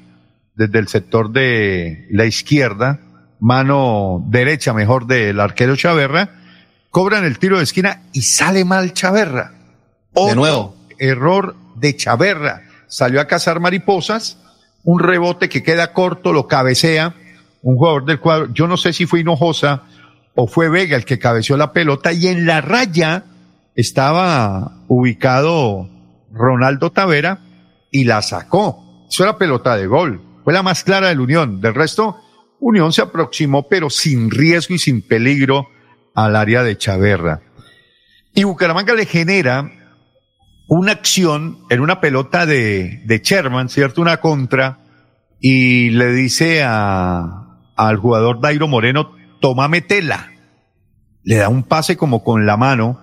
desde 0.54 0.78
el 0.78 0.88
sector 0.90 1.32
de 1.32 2.06
la 2.12 2.26
izquierda, 2.26 3.00
mano 3.40 4.24
derecha 4.28 4.76
mejor 4.76 5.08
del 5.08 5.40
arquero 5.40 5.76
Chaverra, 5.76 6.36
cobran 6.92 7.26
el 7.26 7.40
tiro 7.40 7.58
de 7.58 7.64
esquina 7.64 8.04
y 8.14 8.22
sale 8.22 8.64
mal 8.64 8.94
Chaverra. 8.94 9.54
de 10.14 10.36
nuevo. 10.36 10.76
Error 11.00 11.56
de 11.80 11.96
Chaverra. 11.96 12.64
Salió 12.88 13.22
a 13.22 13.28
cazar 13.28 13.60
mariposas, 13.60 14.38
un 14.84 15.00
rebote 15.00 15.50
que 15.50 15.64
queda 15.64 15.94
corto, 15.94 16.34
lo 16.34 16.48
cabecea, 16.48 17.14
un 17.62 17.76
jugador 17.76 18.06
del 18.06 18.20
cuadro, 18.20 18.54
yo 18.54 18.68
no 18.68 18.78
sé 18.78 18.94
si 18.94 19.06
fue 19.06 19.22
Hinojosa 19.22 19.84
o 20.36 20.48
fue 20.48 20.70
Vega 20.70 20.96
el 20.96 21.06
que 21.06 21.20
cabeció 21.20 21.58
la 21.58 21.74
pelota 21.74 22.14
y 22.14 22.28
en 22.28 22.46
la 22.46 22.62
raya 22.62 23.24
estaba 23.76 24.84
ubicado 24.88 25.90
Ronaldo 26.32 26.92
Tavera 26.92 27.40
y 27.92 28.04
la 28.06 28.22
sacó. 28.22 29.06
Eso 29.10 29.24
era 29.24 29.38
pelota 29.38 29.76
de 29.76 29.88
gol. 29.88 30.22
Fue 30.44 30.54
la 30.54 30.64
más 30.64 30.84
clara 30.84 31.08
del 31.08 31.20
Unión. 31.20 31.60
Del 31.60 31.74
resto, 31.74 32.18
Unión 32.60 32.94
se 32.94 33.02
aproximó, 33.02 33.68
pero 33.68 33.90
sin 33.90 34.32
riesgo 34.32 34.76
y 34.76 34.80
sin 34.80 35.02
peligro 35.02 35.68
al 36.14 36.36
área 36.36 36.64
de 36.64 36.78
Chaverra. 36.78 37.42
Y 38.34 38.44
Bucaramanga 38.44 38.94
le 38.94 39.06
genera 39.06 39.72
una 40.68 40.92
acción 40.92 41.60
en 41.70 41.80
una 41.80 42.02
pelota 42.02 42.46
de, 42.46 43.02
de 43.06 43.20
Sherman, 43.20 43.70
¿cierto? 43.70 44.02
Una 44.02 44.18
contra, 44.18 44.80
y 45.40 45.90
le 45.92 46.12
dice 46.12 46.64
a, 46.64 47.60
al 47.76 47.98
jugador 47.98 48.42
Dairo 48.42 48.68
Moreno, 48.68 49.16
tómame 49.40 49.82
tela. 49.82 50.32
Le 51.24 51.38
da 51.38 51.50
un 51.50 51.64
pase 51.64 51.96
como 51.98 52.24
con 52.24 52.46
la 52.46 52.58
mano, 52.58 53.00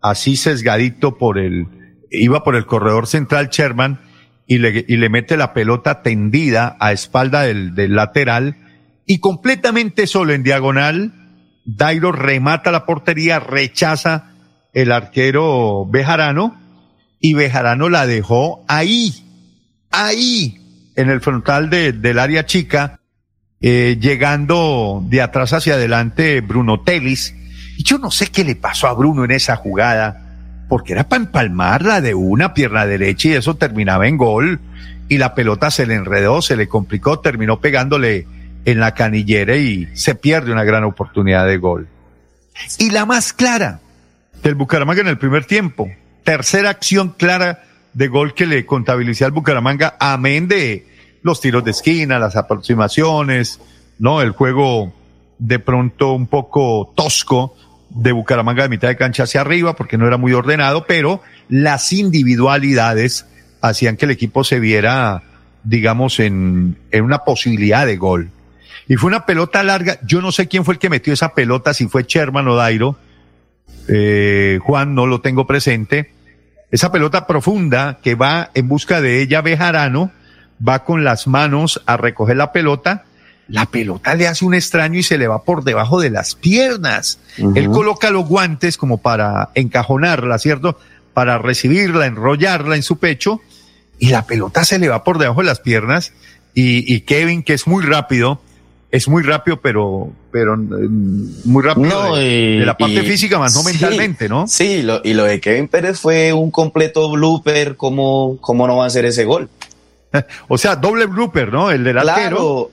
así 0.00 0.36
sesgadito 0.36 1.18
por 1.18 1.38
el, 1.38 1.66
iba 2.10 2.44
por 2.44 2.56
el 2.56 2.66
corredor 2.66 3.06
central 3.06 3.48
Sherman, 3.50 4.00
y 4.46 4.58
le, 4.58 4.84
y 4.88 4.96
le 4.96 5.10
mete 5.10 5.36
la 5.36 5.52
pelota 5.52 6.02
tendida 6.02 6.76
a 6.80 6.92
espalda 6.92 7.42
del, 7.42 7.74
del 7.74 7.94
lateral, 7.94 8.56
y 9.06 9.18
completamente 9.18 10.06
solo 10.06 10.32
en 10.32 10.42
diagonal, 10.42 11.14
Dairo 11.64 12.12
remata 12.12 12.70
la 12.70 12.86
portería, 12.86 13.40
rechaza 13.40 14.32
el 14.72 14.92
arquero 14.92 15.86
Bejarano, 15.86 16.56
y 17.20 17.34
Bejarano 17.34 17.88
la 17.88 18.06
dejó 18.06 18.64
ahí, 18.68 19.24
ahí, 19.90 20.60
en 20.96 21.10
el 21.10 21.20
frontal 21.20 21.70
de, 21.70 21.92
del 21.92 22.18
área 22.18 22.46
chica, 22.46 23.00
eh, 23.60 23.98
llegando 24.00 25.02
de 25.06 25.20
atrás 25.22 25.52
hacia 25.52 25.74
adelante 25.74 26.40
Bruno 26.40 26.80
Telis. 26.80 27.34
Y 27.76 27.82
yo 27.82 27.98
no 27.98 28.10
sé 28.10 28.28
qué 28.28 28.44
le 28.44 28.56
pasó 28.56 28.88
a 28.88 28.94
Bruno 28.94 29.24
en 29.24 29.32
esa 29.32 29.56
jugada, 29.56 30.64
porque 30.68 30.92
era 30.92 31.08
para 31.08 31.22
empalmarla 31.22 32.00
de 32.00 32.14
una 32.14 32.54
pierna 32.54 32.86
derecha 32.86 33.28
y 33.28 33.32
eso 33.32 33.56
terminaba 33.56 34.06
en 34.06 34.16
gol. 34.16 34.60
Y 35.08 35.18
la 35.18 35.34
pelota 35.34 35.70
se 35.70 35.86
le 35.86 35.94
enredó, 35.94 36.42
se 36.42 36.56
le 36.56 36.68
complicó, 36.68 37.20
terminó 37.20 37.60
pegándole 37.60 38.26
en 38.64 38.80
la 38.80 38.92
canillera 38.92 39.56
y 39.56 39.88
se 39.94 40.14
pierde 40.14 40.52
una 40.52 40.64
gran 40.64 40.84
oportunidad 40.84 41.46
de 41.46 41.56
gol. 41.56 41.88
Y 42.78 42.90
la 42.90 43.06
más 43.06 43.32
clara 43.32 43.80
del 44.42 44.54
Bucaramanga 44.54 45.00
en 45.00 45.08
el 45.08 45.18
primer 45.18 45.44
tiempo. 45.44 45.88
Tercera 46.28 46.68
acción 46.68 47.14
clara 47.16 47.64
de 47.94 48.08
gol 48.08 48.34
que 48.34 48.44
le 48.44 48.66
contabilicé 48.66 49.24
al 49.24 49.30
Bucaramanga, 49.30 49.96
amén 49.98 50.46
de 50.46 50.86
los 51.22 51.40
tiros 51.40 51.64
de 51.64 51.70
esquina, 51.70 52.18
las 52.18 52.36
aproximaciones, 52.36 53.58
¿no? 53.98 54.20
El 54.20 54.32
juego 54.32 54.92
de 55.38 55.58
pronto 55.58 56.12
un 56.12 56.26
poco 56.26 56.92
tosco 56.94 57.56
de 57.88 58.12
Bucaramanga 58.12 58.64
de 58.64 58.68
mitad 58.68 58.88
de 58.88 58.98
cancha 58.98 59.22
hacia 59.22 59.40
arriba 59.40 59.74
porque 59.74 59.96
no 59.96 60.06
era 60.06 60.18
muy 60.18 60.34
ordenado, 60.34 60.84
pero 60.86 61.22
las 61.48 61.94
individualidades 61.94 63.24
hacían 63.62 63.96
que 63.96 64.04
el 64.04 64.10
equipo 64.10 64.44
se 64.44 64.60
viera, 64.60 65.22
digamos, 65.64 66.20
en, 66.20 66.76
en 66.90 67.04
una 67.04 67.20
posibilidad 67.20 67.86
de 67.86 67.96
gol. 67.96 68.28
Y 68.86 68.96
fue 68.96 69.08
una 69.08 69.24
pelota 69.24 69.62
larga. 69.62 69.98
Yo 70.04 70.20
no 70.20 70.30
sé 70.30 70.46
quién 70.46 70.66
fue 70.66 70.74
el 70.74 70.78
que 70.78 70.90
metió 70.90 71.14
esa 71.14 71.32
pelota, 71.32 71.72
si 71.72 71.88
fue 71.88 72.04
Sherman 72.06 72.48
o 72.48 72.54
Dairo. 72.54 72.98
Eh, 73.88 74.58
Juan, 74.62 74.94
no 74.94 75.06
lo 75.06 75.22
tengo 75.22 75.46
presente. 75.46 76.17
Esa 76.70 76.92
pelota 76.92 77.26
profunda 77.26 77.98
que 78.02 78.14
va 78.14 78.50
en 78.54 78.68
busca 78.68 79.00
de 79.00 79.22
ella 79.22 79.40
Bejarano, 79.40 80.12
va 80.66 80.84
con 80.84 81.04
las 81.04 81.26
manos 81.26 81.82
a 81.86 81.96
recoger 81.96 82.36
la 82.36 82.52
pelota. 82.52 83.04
La 83.48 83.66
pelota 83.66 84.14
le 84.14 84.28
hace 84.28 84.44
un 84.44 84.54
extraño 84.54 84.98
y 84.98 85.02
se 85.02 85.16
le 85.16 85.28
va 85.28 85.42
por 85.44 85.64
debajo 85.64 86.00
de 86.00 86.10
las 86.10 86.34
piernas. 86.34 87.18
Él 87.54 87.70
coloca 87.70 88.10
los 88.10 88.26
guantes 88.26 88.76
como 88.76 88.98
para 88.98 89.50
encajonarla, 89.54 90.38
¿cierto? 90.38 90.78
Para 91.14 91.38
recibirla, 91.38 92.06
enrollarla 92.06 92.76
en 92.76 92.82
su 92.82 92.98
pecho 92.98 93.40
y 93.98 94.10
la 94.10 94.26
pelota 94.26 94.64
se 94.64 94.78
le 94.78 94.88
va 94.88 95.02
por 95.02 95.18
debajo 95.18 95.40
de 95.40 95.46
las 95.46 95.60
piernas 95.60 96.12
y, 96.54 96.92
y 96.92 97.00
Kevin, 97.02 97.42
que 97.42 97.54
es 97.54 97.66
muy 97.66 97.84
rápido, 97.84 98.40
es 98.90 99.08
muy 99.08 99.22
rápido, 99.22 99.60
pero, 99.60 100.12
pero 100.30 100.56
mm, 100.56 101.42
muy 101.44 101.62
rápido 101.62 102.16
de, 102.16 102.62
la 102.64 102.76
parte 102.76 103.02
física, 103.02 103.38
más 103.38 103.54
no 103.54 103.62
mentalmente, 103.62 104.28
¿no? 104.28 104.46
Sí, 104.46 104.82
lo, 104.82 105.00
y 105.04 105.14
lo 105.14 105.24
de 105.24 105.40
Kevin 105.40 105.68
Pérez 105.68 105.98
fue 105.98 106.32
un 106.32 106.50
completo 106.50 107.10
blooper, 107.10 107.76
¿cómo, 107.76 108.38
cómo 108.40 108.66
no 108.66 108.76
va 108.78 108.86
a 108.86 108.90
ser 108.90 109.04
ese 109.04 109.24
gol? 109.24 109.48
o 110.48 110.58
sea, 110.58 110.76
doble 110.76 111.06
blooper, 111.06 111.52
¿no? 111.52 111.70
El 111.70 111.84
del 111.84 111.98
claro. 111.98 112.70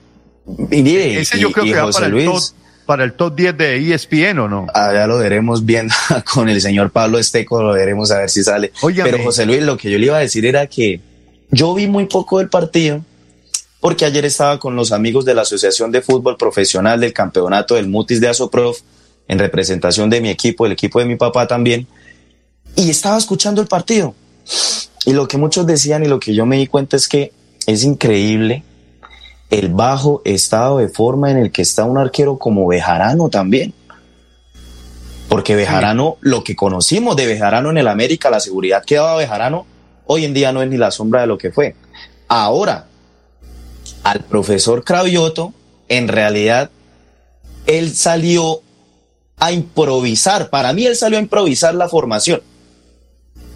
Y 0.70 0.82
mire, 0.82 1.20
ese 1.20 1.38
yo 1.38 1.50
creo 1.50 1.64
que 1.64 1.74
va 1.74 1.90
para 1.90 2.06
el, 2.06 2.24
top, 2.24 2.42
para 2.86 3.04
el 3.04 3.12
top 3.14 3.34
10 3.34 3.58
de 3.58 3.94
ESPN, 3.94 4.38
¿o 4.38 4.48
no? 4.48 4.66
Ya 4.74 5.06
lo 5.06 5.18
veremos 5.18 5.64
viendo 5.64 5.94
con 6.32 6.48
el 6.48 6.60
señor 6.60 6.90
Pablo 6.90 7.18
Esteco, 7.18 7.62
lo 7.62 7.72
veremos 7.72 8.10
a 8.10 8.18
ver 8.18 8.30
si 8.30 8.42
sale. 8.42 8.72
Pero 8.80 9.22
José 9.22 9.46
Luis, 9.46 9.62
lo 9.62 9.76
que 9.76 9.90
yo 9.90 9.98
le 9.98 10.06
iba 10.06 10.16
a 10.16 10.20
decir 10.20 10.46
era 10.46 10.66
que 10.66 11.00
yo 11.50 11.74
vi 11.74 11.86
muy 11.86 12.06
poco 12.06 12.38
del 12.38 12.48
partido 12.48 13.02
porque 13.86 14.04
ayer 14.04 14.24
estaba 14.24 14.58
con 14.58 14.74
los 14.74 14.90
amigos 14.90 15.24
de 15.24 15.32
la 15.32 15.42
Asociación 15.42 15.92
de 15.92 16.02
Fútbol 16.02 16.36
Profesional 16.36 16.98
del 16.98 17.12
Campeonato 17.12 17.76
del 17.76 17.86
Mutis 17.86 18.20
de 18.20 18.26
Asoprof, 18.26 18.80
en 19.28 19.38
representación 19.38 20.10
de 20.10 20.20
mi 20.20 20.28
equipo, 20.28 20.66
el 20.66 20.72
equipo 20.72 20.98
de 20.98 21.04
mi 21.04 21.14
papá 21.14 21.46
también, 21.46 21.86
y 22.74 22.90
estaba 22.90 23.16
escuchando 23.16 23.62
el 23.62 23.68
partido. 23.68 24.16
Y 25.04 25.12
lo 25.12 25.28
que 25.28 25.38
muchos 25.38 25.68
decían 25.68 26.02
y 26.02 26.08
lo 26.08 26.18
que 26.18 26.34
yo 26.34 26.46
me 26.46 26.56
di 26.56 26.66
cuenta 26.66 26.96
es 26.96 27.06
que 27.06 27.30
es 27.68 27.84
increíble 27.84 28.64
el 29.50 29.68
bajo 29.68 30.20
estado 30.24 30.78
de 30.78 30.88
forma 30.88 31.30
en 31.30 31.36
el 31.36 31.52
que 31.52 31.62
está 31.62 31.84
un 31.84 31.96
arquero 31.96 32.38
como 32.38 32.66
Bejarano 32.66 33.28
también. 33.28 33.72
Porque 35.28 35.54
Bejarano, 35.54 36.16
lo 36.22 36.42
que 36.42 36.56
conocimos 36.56 37.14
de 37.14 37.26
Bejarano 37.26 37.70
en 37.70 37.78
el 37.78 37.86
América, 37.86 38.30
la 38.30 38.40
seguridad 38.40 38.84
que 38.84 38.96
daba 38.96 39.14
Bejarano, 39.14 39.64
hoy 40.06 40.24
en 40.24 40.34
día 40.34 40.50
no 40.50 40.60
es 40.60 40.68
ni 40.68 40.76
la 40.76 40.90
sombra 40.90 41.20
de 41.20 41.28
lo 41.28 41.38
que 41.38 41.52
fue. 41.52 41.76
Ahora, 42.26 42.88
al 44.06 44.20
profesor 44.20 44.84
Cravioto, 44.84 45.52
en 45.88 46.06
realidad, 46.06 46.70
él 47.66 47.92
salió 47.92 48.62
a 49.36 49.50
improvisar. 49.50 50.48
Para 50.48 50.72
mí, 50.72 50.86
él 50.86 50.94
salió 50.94 51.18
a 51.18 51.20
improvisar 51.20 51.74
la 51.74 51.88
formación. 51.88 52.40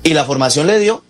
Y 0.03 0.13
la 0.13 0.25
formación 0.25 0.67
le 0.67 0.81
dio. 0.81 1.05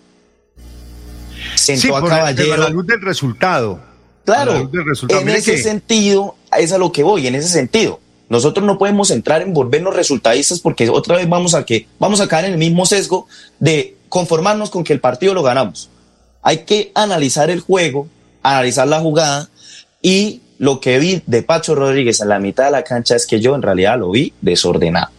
Sentó 1.55 1.97
a 1.97 2.07
Caballero. 2.07 2.55
la 2.55 2.69
luz 2.69 2.85
del 2.85 3.01
resultado. 3.01 3.79
Claro, 4.25 4.69
en 5.09 5.29
ese 5.29 5.57
sentido, 5.57 6.35
es 6.55 6.71
a 6.71 6.77
lo 6.77 6.91
que 6.91 7.01
voy, 7.01 7.25
en 7.25 7.33
ese 7.33 7.47
sentido. 7.47 7.99
Nosotros 8.29 8.63
no 8.63 8.77
podemos 8.77 9.09
entrar 9.09 9.41
en 9.41 9.53
volvernos 9.53 9.95
resultadistas 9.95 10.59
porque 10.59 10.87
otra 10.87 11.17
vez 11.17 11.27
vamos 11.27 11.55
a 11.55 11.65
que 11.65 11.87
vamos 11.97 12.21
a 12.21 12.27
caer 12.27 12.45
en 12.45 12.53
el 12.53 12.59
mismo 12.59 12.85
sesgo 12.85 13.27
de 13.59 13.97
conformarnos 14.07 14.69
con 14.69 14.83
que 14.83 14.93
el 14.93 14.99
partido 14.99 15.33
lo 15.33 15.41
ganamos. 15.41 15.89
Hay 16.43 16.59
que 16.59 16.91
analizar 16.93 17.49
el 17.49 17.59
juego, 17.59 18.07
analizar 18.43 18.87
la 18.87 18.99
jugada 18.99 19.49
y 20.01 20.41
lo 20.57 20.79
que 20.79 20.99
vi 20.99 21.23
de 21.25 21.43
Pacho 21.43 21.75
Rodríguez 21.75 22.21
en 22.21 22.29
la 22.29 22.39
mitad 22.39 22.65
de 22.65 22.71
la 22.71 22.83
cancha 22.83 23.15
es 23.15 23.25
que 23.25 23.39
yo 23.39 23.55
en 23.55 23.61
realidad 23.61 23.97
lo 23.97 24.11
vi 24.11 24.33
desordenado. 24.41 25.09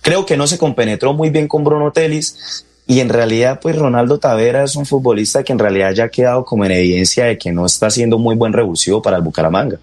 Creo 0.00 0.26
que 0.26 0.36
no 0.36 0.46
se 0.46 0.58
compenetró 0.58 1.14
muy 1.14 1.30
bien 1.30 1.48
con 1.48 1.64
Bruno 1.64 1.92
Telis 1.92 2.66
y 2.86 3.00
en 3.00 3.08
realidad 3.08 3.60
pues 3.62 3.76
Ronaldo 3.76 4.18
Tavera 4.18 4.64
es 4.64 4.76
un 4.76 4.86
futbolista 4.86 5.42
que 5.42 5.52
en 5.52 5.58
realidad 5.58 5.92
ya 5.92 6.04
ha 6.04 6.08
quedado 6.08 6.44
como 6.44 6.64
en 6.64 6.72
evidencia 6.72 7.24
de 7.24 7.38
que 7.38 7.52
no 7.52 7.64
está 7.64 7.86
haciendo 7.86 8.18
muy 8.18 8.34
buen 8.34 8.52
revulsivo 8.52 9.00
para 9.00 9.16
el 9.16 9.22
Bucaramanga. 9.22 9.78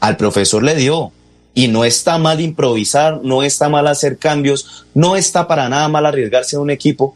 Al 0.00 0.16
profesor 0.16 0.62
le 0.62 0.74
dio 0.74 1.10
y 1.54 1.68
no 1.68 1.84
está 1.84 2.18
mal 2.18 2.40
improvisar, 2.40 3.20
no 3.22 3.42
está 3.42 3.68
mal 3.68 3.86
hacer 3.86 4.18
cambios, 4.18 4.84
no 4.92 5.16
está 5.16 5.46
para 5.48 5.68
nada 5.68 5.88
mal 5.88 6.04
arriesgarse 6.04 6.56
a 6.56 6.60
un 6.60 6.70
equipo, 6.70 7.14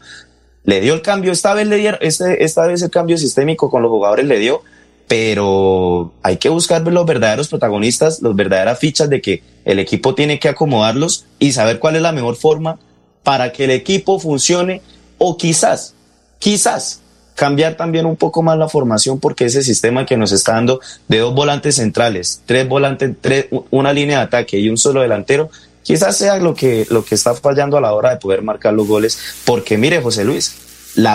le 0.63 0.81
dio 0.81 0.93
el 0.93 1.01
cambio, 1.01 1.31
esta 1.31 1.53
vez 1.53 1.67
le 1.67 1.77
dieron, 1.77 1.99
este, 2.01 2.43
esta 2.43 2.67
vez 2.67 2.81
el 2.81 2.89
cambio 2.89 3.17
sistémico 3.17 3.69
con 3.69 3.81
los 3.81 3.89
jugadores 3.89 4.25
le 4.25 4.39
dio, 4.39 4.61
pero 5.07 6.13
hay 6.21 6.37
que 6.37 6.49
buscar 6.49 6.81
los 6.81 7.05
verdaderos 7.05 7.47
protagonistas, 7.47 8.21
las 8.21 8.35
verdaderas 8.35 8.77
fichas 8.77 9.09
de 9.09 9.21
que 9.21 9.41
el 9.65 9.79
equipo 9.79 10.13
tiene 10.13 10.39
que 10.39 10.49
acomodarlos 10.49 11.25
y 11.39 11.51
saber 11.51 11.79
cuál 11.79 11.95
es 11.95 12.01
la 12.01 12.11
mejor 12.11 12.35
forma 12.35 12.77
para 13.23 13.51
que 13.51 13.65
el 13.65 13.71
equipo 13.71 14.19
funcione 14.19 14.81
o 15.17 15.35
quizás, 15.37 15.95
quizás 16.37 17.01
cambiar 17.39 17.75
también 17.75 18.05
un 18.05 18.17
poco 18.17 18.43
más 18.43 18.57
la 18.57 18.67
formación 18.67 19.19
porque 19.19 19.45
ese 19.45 19.63
sistema 19.63 20.05
que 20.05 20.17
nos 20.17 20.33
está 20.33 20.55
dando 20.55 20.81
de 21.07 21.19
dos 21.19 21.33
volantes 21.33 21.77
centrales, 21.77 22.41
tres 22.45 22.67
volantes, 22.67 23.15
tres, 23.21 23.47
una 23.71 23.93
línea 23.93 24.17
de 24.17 24.23
ataque 24.25 24.59
y 24.59 24.69
un 24.69 24.77
solo 24.77 25.01
delantero, 25.01 25.49
quizás 25.89 26.15
sea 26.15 26.37
lo 26.37 26.53
que, 26.53 26.85
lo 26.91 27.03
que 27.03 27.15
está 27.15 27.33
fallando 27.33 27.75
a 27.75 27.81
la 27.81 27.95
hora 27.95 28.11
de 28.11 28.17
poder 28.17 28.43
marcar 28.43 28.75
los 28.75 28.87
goles. 28.87 29.17
Porque 29.43 29.75
mire, 29.75 29.99
José 29.99 30.23
Luis, 30.23 30.55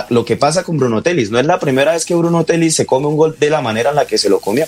lo 0.09 0.25
que 0.25 0.37
pasa 0.37 0.65
con 0.65 0.79
Bruno 0.79 1.01
Telis, 1.01 1.31
no 1.31 1.39
es 1.39 1.47
la 1.47 1.61
primera 1.61 1.93
vez 1.93 2.05
que 2.05 2.17
Bruno 2.17 2.43
Telis 2.43 2.75
se 2.75 2.85
come 2.85 3.07
un 3.07 3.17
gol 3.17 3.37
de 3.39 3.51
la 3.51 3.61
manera 3.61 3.91
en 3.91 3.97
la 3.97 4.05
que 4.05 4.19
se 4.19 4.29
lo 4.29 4.41
comió. 4.41 4.67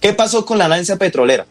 ¿Qué 0.00 0.12
pasó 0.12 0.46
con 0.46 0.56
la 0.56 0.66
Alianza 0.66 0.98
Petrolera? 0.98 1.46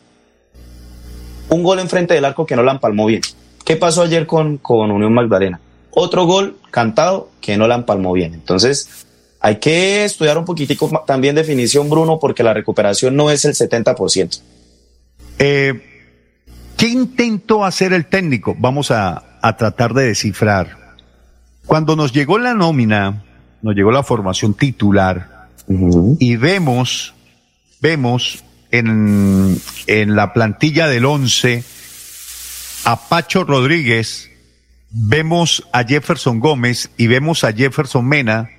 Un 1.49 1.61
gol 1.61 1.79
enfrente 1.79 2.13
del 2.13 2.23
arco 2.23 2.45
que 2.45 2.55
no 2.55 2.63
la 2.63 2.71
empalmó 2.71 3.05
bien. 3.05 3.19
¿Qué 3.65 3.75
pasó 3.75 4.03
ayer 4.03 4.25
con, 4.25 4.59
con 4.59 4.91
Unión 4.91 5.13
Magdalena? 5.13 5.59
Otro 5.91 6.23
gol 6.25 6.57
cantado 6.71 7.29
que 7.41 7.57
no 7.57 7.67
la 7.67 7.75
empalmó 7.75 8.13
bien. 8.13 8.33
Entonces, 8.33 8.87
hay 9.41 9.57
que 9.57 10.05
estudiar 10.05 10.37
un 10.37 10.45
poquitico 10.45 10.89
también 11.05 11.35
definición, 11.35 11.89
Bruno, 11.89 12.17
porque 12.17 12.43
la 12.43 12.53
recuperación 12.53 13.17
no 13.17 13.29
es 13.29 13.43
el 13.43 13.55
70%. 13.55 14.39
Eh, 15.39 15.98
¿Qué 16.79 16.87
intentó 16.87 17.65
hacer 17.65 17.91
el 17.91 18.05
técnico? 18.05 18.55
Vamos 18.57 18.89
a, 18.89 19.25
tratar 19.57 19.93
de 19.93 20.05
descifrar. 20.05 20.95
Cuando 21.65 21.97
nos 21.97 22.13
llegó 22.13 22.39
la 22.39 22.53
nómina, 22.53 23.25
nos 23.61 23.75
llegó 23.75 23.91
la 23.91 24.01
formación 24.01 24.53
titular 24.53 25.49
y 26.19 26.37
vemos, 26.37 27.13
vemos 27.81 28.45
en, 28.71 29.59
en 29.87 30.15
la 30.15 30.31
plantilla 30.31 30.87
del 30.87 31.03
11 31.03 31.65
a 32.85 33.09
Pacho 33.09 33.43
Rodríguez, 33.43 34.31
vemos 34.89 35.67
a 35.73 35.83
Jefferson 35.83 36.39
Gómez 36.39 36.91
y 36.95 37.07
vemos 37.07 37.43
a 37.43 37.51
Jefferson 37.51 38.07
Mena, 38.07 38.51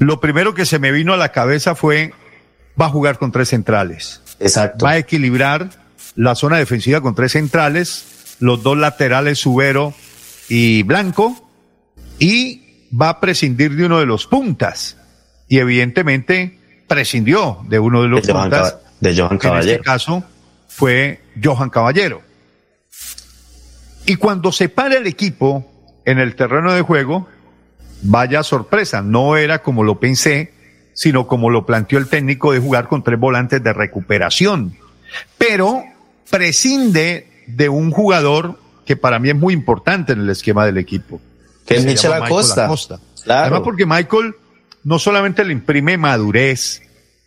lo 0.00 0.18
primero 0.18 0.54
que 0.54 0.66
se 0.66 0.80
me 0.80 0.90
vino 0.90 1.12
a 1.12 1.16
la 1.16 1.30
cabeza 1.30 1.76
fue, 1.76 2.14
va 2.80 2.86
a 2.86 2.90
jugar 2.90 3.16
con 3.18 3.30
tres 3.30 3.50
centrales. 3.50 4.22
Exacto. 4.40 4.86
Va 4.86 4.90
a 4.90 4.98
equilibrar 4.98 5.83
la 6.16 6.34
zona 6.34 6.58
defensiva 6.58 7.00
con 7.00 7.14
tres 7.14 7.32
centrales, 7.32 8.36
los 8.40 8.62
dos 8.62 8.76
laterales, 8.76 9.38
Subero 9.38 9.94
y 10.48 10.82
Blanco, 10.82 11.48
y 12.18 12.88
va 13.00 13.08
a 13.10 13.20
prescindir 13.20 13.74
de 13.74 13.86
uno 13.86 13.98
de 13.98 14.06
los 14.06 14.26
puntas. 14.26 14.96
Y 15.48 15.58
evidentemente 15.58 16.58
prescindió 16.86 17.58
de 17.68 17.78
uno 17.78 18.02
de 18.02 18.08
los 18.08 18.26
puntas. 18.26 18.78
de 19.00 19.16
Johan 19.16 19.38
Caballero. 19.38 19.70
En 19.70 19.76
este 19.76 19.84
caso 19.84 20.24
fue 20.68 21.20
Johan 21.42 21.70
Caballero. 21.70 22.22
Y 24.06 24.16
cuando 24.16 24.52
se 24.52 24.68
para 24.68 24.96
el 24.96 25.06
equipo 25.06 25.70
en 26.04 26.18
el 26.18 26.36
terreno 26.36 26.72
de 26.72 26.82
juego, 26.82 27.26
vaya 28.02 28.42
sorpresa, 28.42 29.02
no 29.02 29.36
era 29.36 29.62
como 29.62 29.82
lo 29.82 29.98
pensé, 29.98 30.52
sino 30.92 31.26
como 31.26 31.50
lo 31.50 31.66
planteó 31.66 31.98
el 31.98 32.08
técnico 32.08 32.52
de 32.52 32.60
jugar 32.60 32.88
con 32.88 33.02
tres 33.02 33.18
volantes 33.18 33.62
de 33.62 33.72
recuperación. 33.72 34.76
Pero 35.38 35.84
prescinde 36.30 37.28
de 37.46 37.68
un 37.68 37.90
jugador 37.90 38.58
que 38.84 38.96
para 38.96 39.18
mí 39.18 39.30
es 39.30 39.36
muy 39.36 39.54
importante 39.54 40.12
en 40.12 40.20
el 40.20 40.30
esquema 40.30 40.66
del 40.66 40.78
equipo. 40.78 41.20
Que 41.66 41.76
es 41.76 41.84
Michel 41.84 42.12
Acosta. 42.12 42.70
Claro. 43.24 43.42
Además 43.42 43.60
porque 43.64 43.86
Michael 43.86 44.34
no 44.82 44.98
solamente 44.98 45.44
le 45.44 45.52
imprime 45.52 45.96
madurez, 45.96 46.82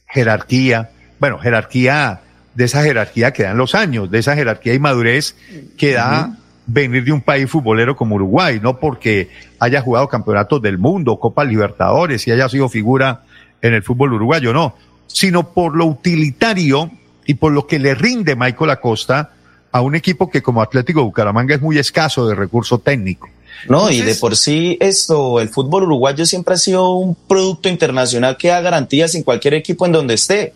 jerarquía, 0.08 0.91
bueno, 1.20 1.39
jerarquía, 1.39 2.22
de 2.54 2.66
esa 2.66 2.84
jerarquía 2.84 3.34
que 3.34 3.43
dan 3.43 3.58
los 3.58 3.76
años, 3.76 4.10
de 4.10 4.20
esa 4.20 4.36
jerarquía 4.36 4.74
y 4.74 4.80
madurez 4.80 5.36
que 5.78 5.93
da 5.93 6.38
venir 6.66 7.04
de 7.04 7.12
un 7.12 7.22
país 7.22 7.50
futbolero 7.50 7.95
como 7.95 8.16
Uruguay, 8.16 8.60
no 8.62 8.80
porque 8.80 9.30
haya 9.60 9.82
jugado 9.82 10.08
campeonatos 10.08 10.62
del 10.62 10.78
mundo, 10.78 11.20
Copa 11.20 11.43
Libertadores 11.43 12.28
y 12.28 12.32
haya 12.32 12.50
sido 12.50 12.68
figura 12.68 13.22
en 13.62 13.74
el 13.74 13.84
fútbol 13.84 14.14
uruguayo, 14.14 14.54
no, 14.54 14.76
sino 15.08 15.54
por 15.54 15.76
lo 15.76 15.86
utilitario 15.86 16.91
y 17.28 17.36
por 17.36 17.51
lo 17.51 17.67
que 17.67 17.78
le 17.78 17.93
rinde 17.93 18.36
Michael 18.36 18.71
Acosta 18.71 19.32
a 19.71 19.82
un 19.82 19.95
equipo 19.95 20.32
que 20.32 20.41
como 20.41 20.61
Atlético 20.61 21.03
Bucaramanga 21.03 21.53
es 21.53 21.61
muy 21.61 21.78
escaso 21.78 22.28
de 22.28 22.34
recurso 22.34 22.80
técnico. 22.80 23.30
No, 23.67 23.91
y 23.91 24.01
de 24.01 24.15
por 24.15 24.36
sí 24.38 24.78
esto, 24.80 25.39
el 25.39 25.49
fútbol 25.49 25.84
uruguayo 25.84 26.25
siempre 26.25 26.53
ha 26.53 26.57
sido 26.57 26.91
un 26.91 27.15
producto 27.15 27.69
internacional 27.69 28.38
que 28.38 28.47
da 28.47 28.61
garantías 28.61 29.13
en 29.15 29.23
cualquier 29.23 29.55
equipo 29.55 29.86
en 29.86 29.91
donde 29.91 30.13
esté. 30.13 30.53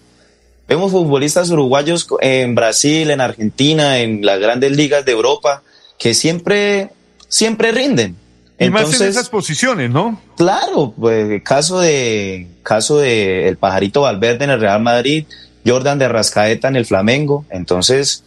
Vemos 0.67 0.91
futbolistas 0.91 1.49
uruguayos 1.49 2.07
en 2.21 2.55
Brasil, 2.55 3.11
en 3.11 3.19
Argentina, 3.19 3.99
en 3.99 4.25
las 4.25 4.39
grandes 4.39 4.71
ligas 4.71 5.03
de 5.03 5.11
Europa, 5.11 5.63
que 5.99 6.13
siempre, 6.13 6.91
siempre 7.27 7.71
rinden. 7.71 8.15
Y 8.57 8.65
Entonces, 8.65 8.91
más 8.91 9.01
en 9.01 9.07
esas 9.09 9.29
posiciones, 9.29 9.89
¿no? 9.89 10.21
Claro, 10.37 10.93
pues 10.97 11.41
caso 11.41 11.79
de, 11.79 12.47
caso 12.63 12.99
de 12.99 13.47
el 13.47 13.57
pajarito 13.57 14.01
Valverde 14.01 14.45
en 14.45 14.51
el 14.51 14.61
Real 14.61 14.81
Madrid, 14.81 15.25
Jordan 15.65 15.99
de 15.99 16.07
Rascaeta 16.07 16.67
en 16.67 16.75
el 16.75 16.85
Flamengo. 16.85 17.45
Entonces, 17.49 18.23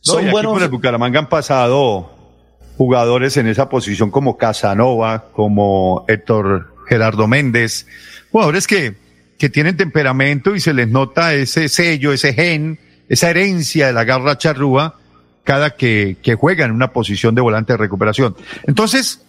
son 0.00 0.22
no, 0.22 0.28
y 0.28 0.32
buenos. 0.32 0.54
Aquí 0.54 0.64
el 0.64 0.70
Bucaramanga 0.70 1.18
han 1.18 1.28
pasado 1.28 2.10
jugadores 2.76 3.36
en 3.36 3.46
esa 3.46 3.68
posición 3.68 4.10
como 4.10 4.36
Casanova, 4.36 5.26
como 5.32 6.04
Héctor 6.08 6.74
Gerardo 6.88 7.26
Méndez, 7.26 7.86
jugadores 8.30 8.66
que, 8.66 8.94
que 9.38 9.48
tienen 9.48 9.76
temperamento 9.76 10.54
y 10.54 10.60
se 10.60 10.74
les 10.74 10.88
nota 10.88 11.34
ese 11.34 11.68
sello, 11.68 12.12
ese 12.12 12.34
gen, 12.34 12.78
esa 13.08 13.30
herencia 13.30 13.86
de 13.86 13.92
la 13.92 14.04
garra 14.04 14.38
charrúa 14.38 14.98
cada 15.44 15.70
que, 15.76 16.16
que 16.22 16.34
juega 16.34 16.64
en 16.64 16.72
una 16.72 16.92
posición 16.92 17.34
de 17.34 17.40
volante 17.40 17.72
de 17.72 17.76
recuperación. 17.78 18.36
Entonces, 18.66 19.22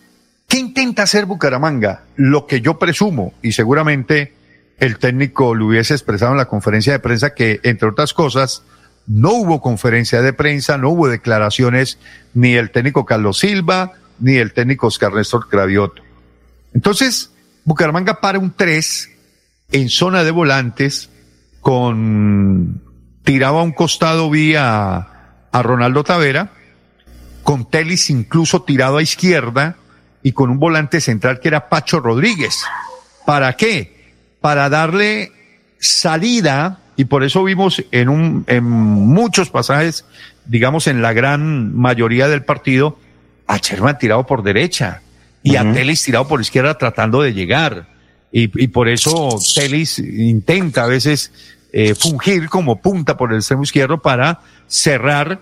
¿qué 0.48 0.58
intenta 0.58 1.04
hacer 1.04 1.26
Bucaramanga? 1.26 2.04
Lo 2.16 2.48
que 2.48 2.60
yo 2.60 2.80
presumo, 2.80 3.34
y 3.42 3.52
seguramente 3.52 4.34
el 4.80 5.00
técnico 5.00 5.56
lo 5.56 5.68
hubiese 5.68 5.94
expresado 5.94 6.32
en 6.32 6.38
la 6.38 6.48
conferencia 6.48 6.94
de 6.94 7.00
prensa, 7.00 7.34
que 7.34 7.60
entre 7.64 7.90
otras 7.90 8.14
cosas, 8.14 8.64
no 9.08 9.32
hubo 9.32 9.62
conferencia 9.62 10.22
de 10.22 10.34
prensa, 10.34 10.78
no 10.78 10.90
hubo 10.90 11.08
declaraciones 11.08 11.98
ni 12.34 12.54
el 12.54 12.72
técnico 12.72 13.06
Carlos 13.06 13.40
Silva, 13.40 13.94
ni 14.20 14.36
el 14.36 14.54
técnico 14.54 14.88
Oscar 14.88 15.14
Néstor 15.14 15.48
Cravioto. 15.50 16.04
Entonces, 16.74 17.32
Bucaramanga 17.64 18.20
para 18.22 18.40
un 18.40 18.52
3 18.52 19.10
en 19.72 19.90
zona 19.90 20.24
de 20.24 20.32
volantes 20.32 21.10
con 21.62 22.82
tiraba 23.24 23.60
a 23.60 23.64
un 23.64 23.74
costado 23.74 24.30
vía 24.30 25.08
a 25.52 25.64
Ronaldo 25.64 26.04
Tavera, 26.04 26.52
con 27.44 27.70
Telis 27.70 28.10
incluso 28.10 28.62
tirado 28.64 28.98
a 28.98 29.02
izquierda 29.02 29.76
y 30.24 30.34
con 30.34 30.50
un 30.50 30.60
volante 30.60 31.02
central 31.02 31.40
que 31.40 31.48
era 31.48 31.70
Pacho 31.70 32.00
Rodríguez. 32.00 32.62
¿Para 33.26 33.54
qué? 33.54 33.97
Para 34.42 34.70
darle 34.70 35.32
salida 35.80 36.80
y 36.96 37.06
por 37.06 37.24
eso 37.24 37.44
vimos 37.44 37.84
en, 37.92 38.10
un, 38.10 38.44
en 38.48 38.64
muchos 38.64 39.50
pasajes, 39.50 40.06
digamos 40.46 40.88
en 40.88 41.02
la 41.02 41.14
gran 41.14 41.76
mayoría 41.76 42.28
del 42.28 42.44
partido, 42.44 42.98
a 43.46 43.58
Sherman 43.58 44.00
tirado 44.00 44.26
por 44.26 44.44
derecha 44.44 45.02
y 45.44 45.56
a 45.56 45.72
Telis 45.72 46.04
tirado 46.04 46.28
por 46.28 46.42
izquierda 46.42 46.78
tratando 46.78 47.22
de 47.22 47.34
llegar. 47.34 47.88
Y, 48.32 48.64
y 48.64 48.68
por 48.68 48.90
eso 48.90 49.30
Telis 49.56 50.00
intenta 50.00 50.84
a 50.84 50.88
veces 50.88 51.32
eh, 51.72 51.96
fungir 51.96 52.50
como 52.50 52.82
punta 52.82 53.16
por 53.16 53.32
el 53.32 53.38
extremo 53.38 53.64
izquierdo 53.64 54.02
para 54.02 54.42
cerrar 54.68 55.40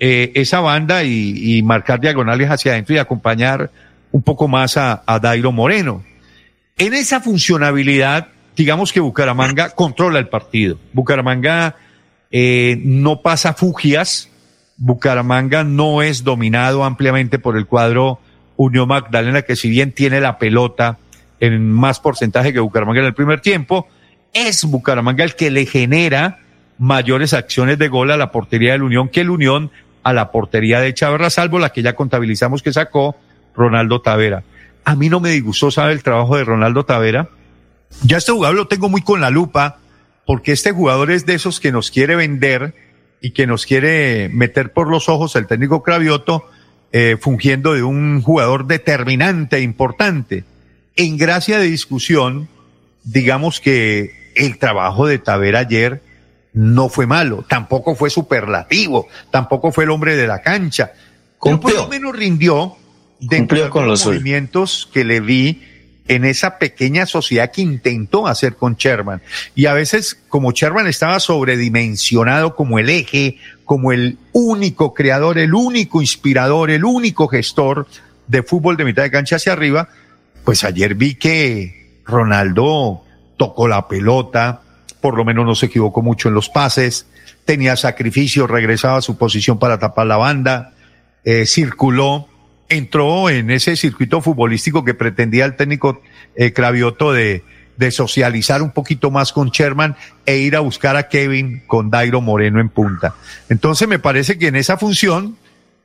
eh, 0.00 0.32
esa 0.34 0.60
banda 0.60 1.04
y, 1.04 1.58
y, 1.58 1.62
marcar 1.62 2.00
diagonales 2.00 2.50
hacia 2.50 2.72
adentro 2.72 2.94
y 2.94 2.98
acompañar 2.98 3.70
un 4.10 4.22
poco 4.22 4.48
más 4.48 4.76
a, 4.76 5.02
a 5.06 5.18
Dairo 5.18 5.52
Moreno. 5.52 6.02
En 6.76 6.94
esa 6.94 7.20
funcionabilidad, 7.20 8.28
digamos 8.56 8.92
que 8.92 9.00
Bucaramanga 9.00 9.70
controla 9.70 10.18
el 10.18 10.28
partido. 10.28 10.78
Bucaramanga 10.92 11.76
eh, 12.30 12.80
no 12.82 13.22
pasa 13.22 13.54
fugias. 13.54 14.30
Bucaramanga 14.76 15.64
no 15.64 16.02
es 16.02 16.24
dominado 16.24 16.84
ampliamente 16.84 17.38
por 17.38 17.56
el 17.56 17.66
cuadro 17.66 18.18
Unión 18.56 18.88
Magdalena, 18.88 19.42
que 19.42 19.56
si 19.56 19.68
bien 19.68 19.92
tiene 19.92 20.20
la 20.20 20.38
pelota 20.38 20.98
en 21.40 21.70
más 21.70 22.00
porcentaje 22.00 22.52
que 22.52 22.60
Bucaramanga 22.60 23.00
en 23.00 23.06
el 23.06 23.14
primer 23.14 23.40
tiempo, 23.40 23.88
es 24.32 24.64
Bucaramanga 24.64 25.24
el 25.24 25.34
que 25.34 25.50
le 25.50 25.66
genera 25.66 26.40
mayores 26.78 27.34
acciones 27.34 27.78
de 27.78 27.88
gol 27.88 28.10
a 28.10 28.16
la 28.16 28.32
portería 28.32 28.72
del 28.72 28.82
Unión 28.82 29.08
que 29.08 29.20
el 29.20 29.30
Unión 29.30 29.70
a 30.02 30.12
la 30.12 30.30
portería 30.30 30.80
de 30.80 30.92
Chávez 30.92 31.32
salvo 31.32 31.58
la 31.58 31.70
que 31.70 31.82
ya 31.82 31.94
contabilizamos 31.94 32.62
que 32.62 32.72
sacó 32.72 33.16
Ronaldo 33.56 34.00
Tavera. 34.00 34.42
A 34.84 34.96
mí 34.96 35.08
no 35.08 35.20
me 35.20 35.30
disgustó, 35.30 35.70
¿sabe 35.70 35.92
el 35.92 36.02
trabajo 36.02 36.36
de 36.36 36.44
Ronaldo 36.44 36.84
Tavera? 36.84 37.28
Ya 38.02 38.18
este 38.18 38.32
jugador 38.32 38.56
lo 38.56 38.68
tengo 38.68 38.88
muy 38.88 39.02
con 39.02 39.20
la 39.20 39.30
lupa, 39.30 39.78
porque 40.26 40.52
este 40.52 40.72
jugador 40.72 41.10
es 41.10 41.26
de 41.26 41.34
esos 41.34 41.60
que 41.60 41.72
nos 41.72 41.90
quiere 41.90 42.16
vender 42.16 42.74
y 43.20 43.30
que 43.30 43.46
nos 43.46 43.66
quiere 43.66 44.28
meter 44.32 44.72
por 44.72 44.88
los 44.88 45.08
ojos 45.08 45.36
el 45.36 45.46
técnico 45.46 45.82
Cravioto, 45.82 46.48
eh, 46.92 47.16
fungiendo 47.20 47.74
de 47.74 47.82
un 47.82 48.22
jugador 48.22 48.66
determinante, 48.66 49.56
e 49.56 49.62
importante. 49.62 50.44
En 50.96 51.16
gracia 51.16 51.58
de 51.58 51.66
discusión, 51.66 52.48
digamos 53.02 53.60
que 53.60 54.32
el 54.36 54.58
trabajo 54.58 55.06
de 55.06 55.18
Tavera 55.18 55.60
ayer 55.60 56.02
no 56.52 56.88
fue 56.88 57.06
malo, 57.06 57.44
tampoco 57.48 57.94
fue 57.94 58.10
superlativo, 58.10 59.08
tampoco 59.30 59.72
fue 59.72 59.84
el 59.84 59.90
hombre 59.90 60.16
de 60.16 60.26
la 60.26 60.40
cancha. 60.40 60.92
Cumplió. 61.38 61.76
por 61.76 61.84
lo 61.84 61.88
menos 61.88 62.16
rindió 62.16 62.76
dentro 63.20 63.58
de 63.58 63.86
los 63.86 64.06
movimientos 64.06 64.88
que 64.92 65.04
le 65.04 65.20
vi 65.20 65.62
en 66.06 66.24
esa 66.24 66.58
pequeña 66.58 67.06
sociedad 67.06 67.50
que 67.50 67.62
intentó 67.62 68.26
hacer 68.26 68.56
con 68.56 68.76
Sherman. 68.76 69.22
Y 69.54 69.66
a 69.66 69.72
veces, 69.72 70.18
como 70.28 70.52
Sherman 70.52 70.86
estaba 70.86 71.18
sobredimensionado 71.20 72.54
como 72.56 72.78
el 72.78 72.90
eje, 72.90 73.38
como 73.64 73.92
el 73.92 74.18
único 74.32 74.92
creador, 74.92 75.38
el 75.38 75.54
único 75.54 76.00
inspirador, 76.00 76.70
el 76.70 76.84
único 76.84 77.28
gestor 77.28 77.86
de 78.26 78.42
fútbol 78.42 78.76
de 78.76 78.84
mitad 78.84 79.02
de 79.02 79.10
cancha 79.10 79.36
hacia 79.36 79.52
arriba, 79.52 79.88
pues 80.44 80.64
ayer 80.64 80.94
vi 80.94 81.14
que 81.14 82.00
Ronaldo 82.04 83.02
tocó 83.36 83.66
la 83.66 83.88
pelota, 83.88 84.60
por 85.00 85.16
lo 85.16 85.24
menos 85.24 85.46
no 85.46 85.54
se 85.54 85.66
equivocó 85.66 86.02
mucho 86.02 86.28
en 86.28 86.34
los 86.34 86.48
pases, 86.48 87.06
tenía 87.44 87.76
sacrificio, 87.76 88.46
regresaba 88.46 88.98
a 88.98 89.02
su 89.02 89.16
posición 89.16 89.58
para 89.58 89.78
tapar 89.78 90.06
la 90.06 90.16
banda, 90.16 90.72
eh, 91.24 91.46
circuló, 91.46 92.28
entró 92.76 93.30
en 93.30 93.50
ese 93.50 93.76
circuito 93.76 94.20
futbolístico 94.20 94.84
que 94.84 94.94
pretendía 94.94 95.44
el 95.44 95.56
técnico 95.56 96.02
eh, 96.36 96.52
Cravioto 96.52 97.12
de, 97.12 97.42
socializar 97.90 98.62
un 98.62 98.70
poquito 98.70 99.10
más 99.10 99.32
con 99.32 99.50
Sherman 99.50 99.96
e 100.24 100.38
ir 100.38 100.56
a 100.56 100.60
buscar 100.60 100.96
a 100.96 101.08
Kevin 101.08 101.62
con 101.66 101.90
Dairo 101.90 102.20
Moreno 102.20 102.60
en 102.60 102.68
punta. 102.68 103.14
Entonces 103.48 103.88
me 103.88 103.98
parece 103.98 104.38
que 104.38 104.46
en 104.46 104.56
esa 104.56 104.76
función 104.78 105.36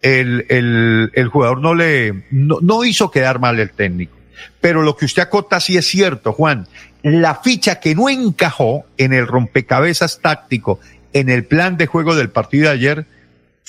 el, 0.01 0.45
el, 0.49 1.11
el 1.13 1.27
jugador 1.29 1.61
no 1.61 1.73
le, 1.73 2.25
no, 2.31 2.59
no 2.61 2.85
hizo 2.85 3.09
quedar 3.11 3.39
mal 3.39 3.59
el 3.59 3.71
técnico. 3.71 4.15
Pero 4.61 4.81
lo 4.81 4.95
que 4.95 5.05
usted 5.05 5.23
acota 5.23 5.59
sí 5.59 5.77
es 5.77 5.87
cierto, 5.87 6.33
Juan. 6.33 6.67
La 7.01 7.35
ficha 7.35 7.79
que 7.79 7.95
no 7.95 8.09
encajó 8.09 8.85
en 8.97 9.13
el 9.13 9.27
rompecabezas 9.27 10.19
táctico, 10.21 10.79
en 11.13 11.29
el 11.29 11.45
plan 11.45 11.77
de 11.77 11.87
juego 11.87 12.15
del 12.15 12.29
partido 12.29 12.65
de 12.65 12.73
ayer, 12.73 13.05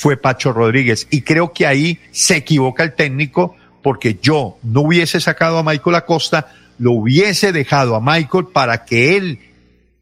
fue 0.00 0.16
Pacho 0.16 0.54
Rodríguez. 0.54 1.06
Y 1.10 1.20
creo 1.20 1.52
que 1.52 1.66
ahí 1.66 2.00
se 2.10 2.36
equivoca 2.36 2.82
el 2.82 2.94
técnico 2.94 3.54
porque 3.82 4.18
yo 4.22 4.56
no 4.62 4.80
hubiese 4.80 5.20
sacado 5.20 5.58
a 5.58 5.62
Michael 5.62 5.96
Acosta, 5.96 6.54
lo 6.78 6.92
hubiese 6.92 7.52
dejado 7.52 7.94
a 7.94 8.00
Michael 8.00 8.46
para 8.50 8.86
que 8.86 9.18
él 9.18 9.40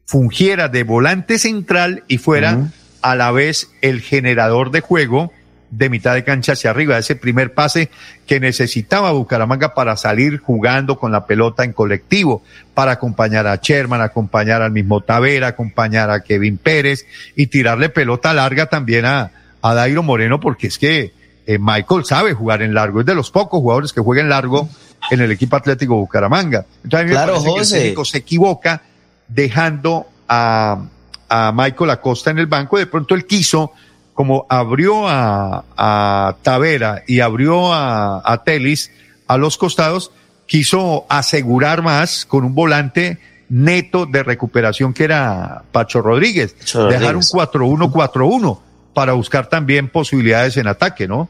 fungiera 0.05 0.69
de 0.69 0.83
volante 0.83 1.37
central 1.37 2.05
y 2.07 2.17
fuera 2.17 2.69
a 3.01 3.15
la 3.17 3.31
vez 3.31 3.71
el 3.81 3.99
generador 3.99 4.71
de 4.71 4.79
juego 4.79 5.33
de 5.69 5.89
mitad 5.89 6.13
de 6.13 6.23
cancha 6.23 6.53
hacia 6.53 6.69
arriba, 6.69 6.97
ese 6.97 7.17
primer 7.17 7.53
pase 7.53 7.89
que 8.25 8.39
necesitaba 8.39 9.11
Bucaramanga 9.11 9.73
para 9.73 9.97
salir 9.97 10.37
jugando 10.37 10.97
con 10.97 11.11
la 11.11 11.25
pelota 11.25 11.65
en 11.65 11.73
colectivo, 11.73 12.41
para 12.73 12.93
acompañar 12.93 13.47
a 13.47 13.57
Sherman, 13.57 14.01
acompañar 14.01 14.61
al 14.61 14.71
mismo 14.71 15.01
Tavera, 15.01 15.47
acompañar 15.47 16.09
a 16.09 16.21
Kevin 16.21 16.57
Pérez 16.57 17.05
y 17.35 17.47
tirarle 17.47 17.89
pelota 17.89 18.33
larga 18.33 18.67
también 18.67 19.05
a, 19.05 19.31
a 19.61 19.73
Dairo 19.73 20.03
Moreno 20.03 20.39
porque 20.39 20.67
es 20.67 20.77
que 20.77 21.13
eh, 21.45 21.57
Michael 21.59 22.05
sabe 22.05 22.33
jugar 22.33 22.61
en 22.61 22.73
largo, 22.73 22.99
es 22.99 23.05
de 23.05 23.15
los 23.15 23.31
pocos 23.31 23.59
jugadores 23.59 23.91
que 23.93 24.01
juegan 24.01 24.29
largo 24.29 24.69
en 25.09 25.21
el 25.21 25.31
equipo 25.31 25.55
Atlético 25.55 25.95
Bucaramanga. 25.95 26.65
Entonces, 26.83 26.99
a 26.99 27.03
mí 27.05 27.11
Claro, 27.11 27.33
me 27.33 27.39
parece 27.39 27.45
que 27.53 27.59
José. 27.59 27.75
el 27.77 27.81
técnico 27.83 28.05
se 28.05 28.17
equivoca 28.19 28.81
dejando 29.27 30.07
a, 30.27 30.83
a 31.27 31.51
Michael 31.53 31.89
Acosta 31.89 32.29
en 32.31 32.39
el 32.39 32.47
banco. 32.47 32.77
De 32.77 32.85
pronto 32.85 33.15
él 33.15 33.25
quiso, 33.25 33.71
como 34.13 34.45
abrió 34.49 35.07
a, 35.07 35.63
a 35.75 36.35
Tavera 36.43 37.03
y 37.07 37.19
abrió 37.21 37.73
a, 37.73 38.21
a 38.23 38.43
Telis 38.43 38.91
a 39.27 39.37
los 39.37 39.57
costados, 39.57 40.11
quiso 40.45 41.05
asegurar 41.09 41.81
más 41.81 42.25
con 42.25 42.43
un 42.43 42.53
volante 42.53 43.19
neto 43.49 44.05
de 44.05 44.21
recuperación 44.21 44.93
que 44.93 45.03
era 45.05 45.63
Pacho 45.71 46.01
Rodríguez. 46.01 46.53
Pacho 46.53 46.85
Dejar 46.87 47.15
un 47.15 47.23
Rodríguez. 47.23 47.33
4-1-4-1 47.33 48.59
para 48.93 49.13
buscar 49.13 49.47
también 49.47 49.89
posibilidades 49.89 50.57
en 50.57 50.67
ataque, 50.67 51.07
¿no? 51.07 51.29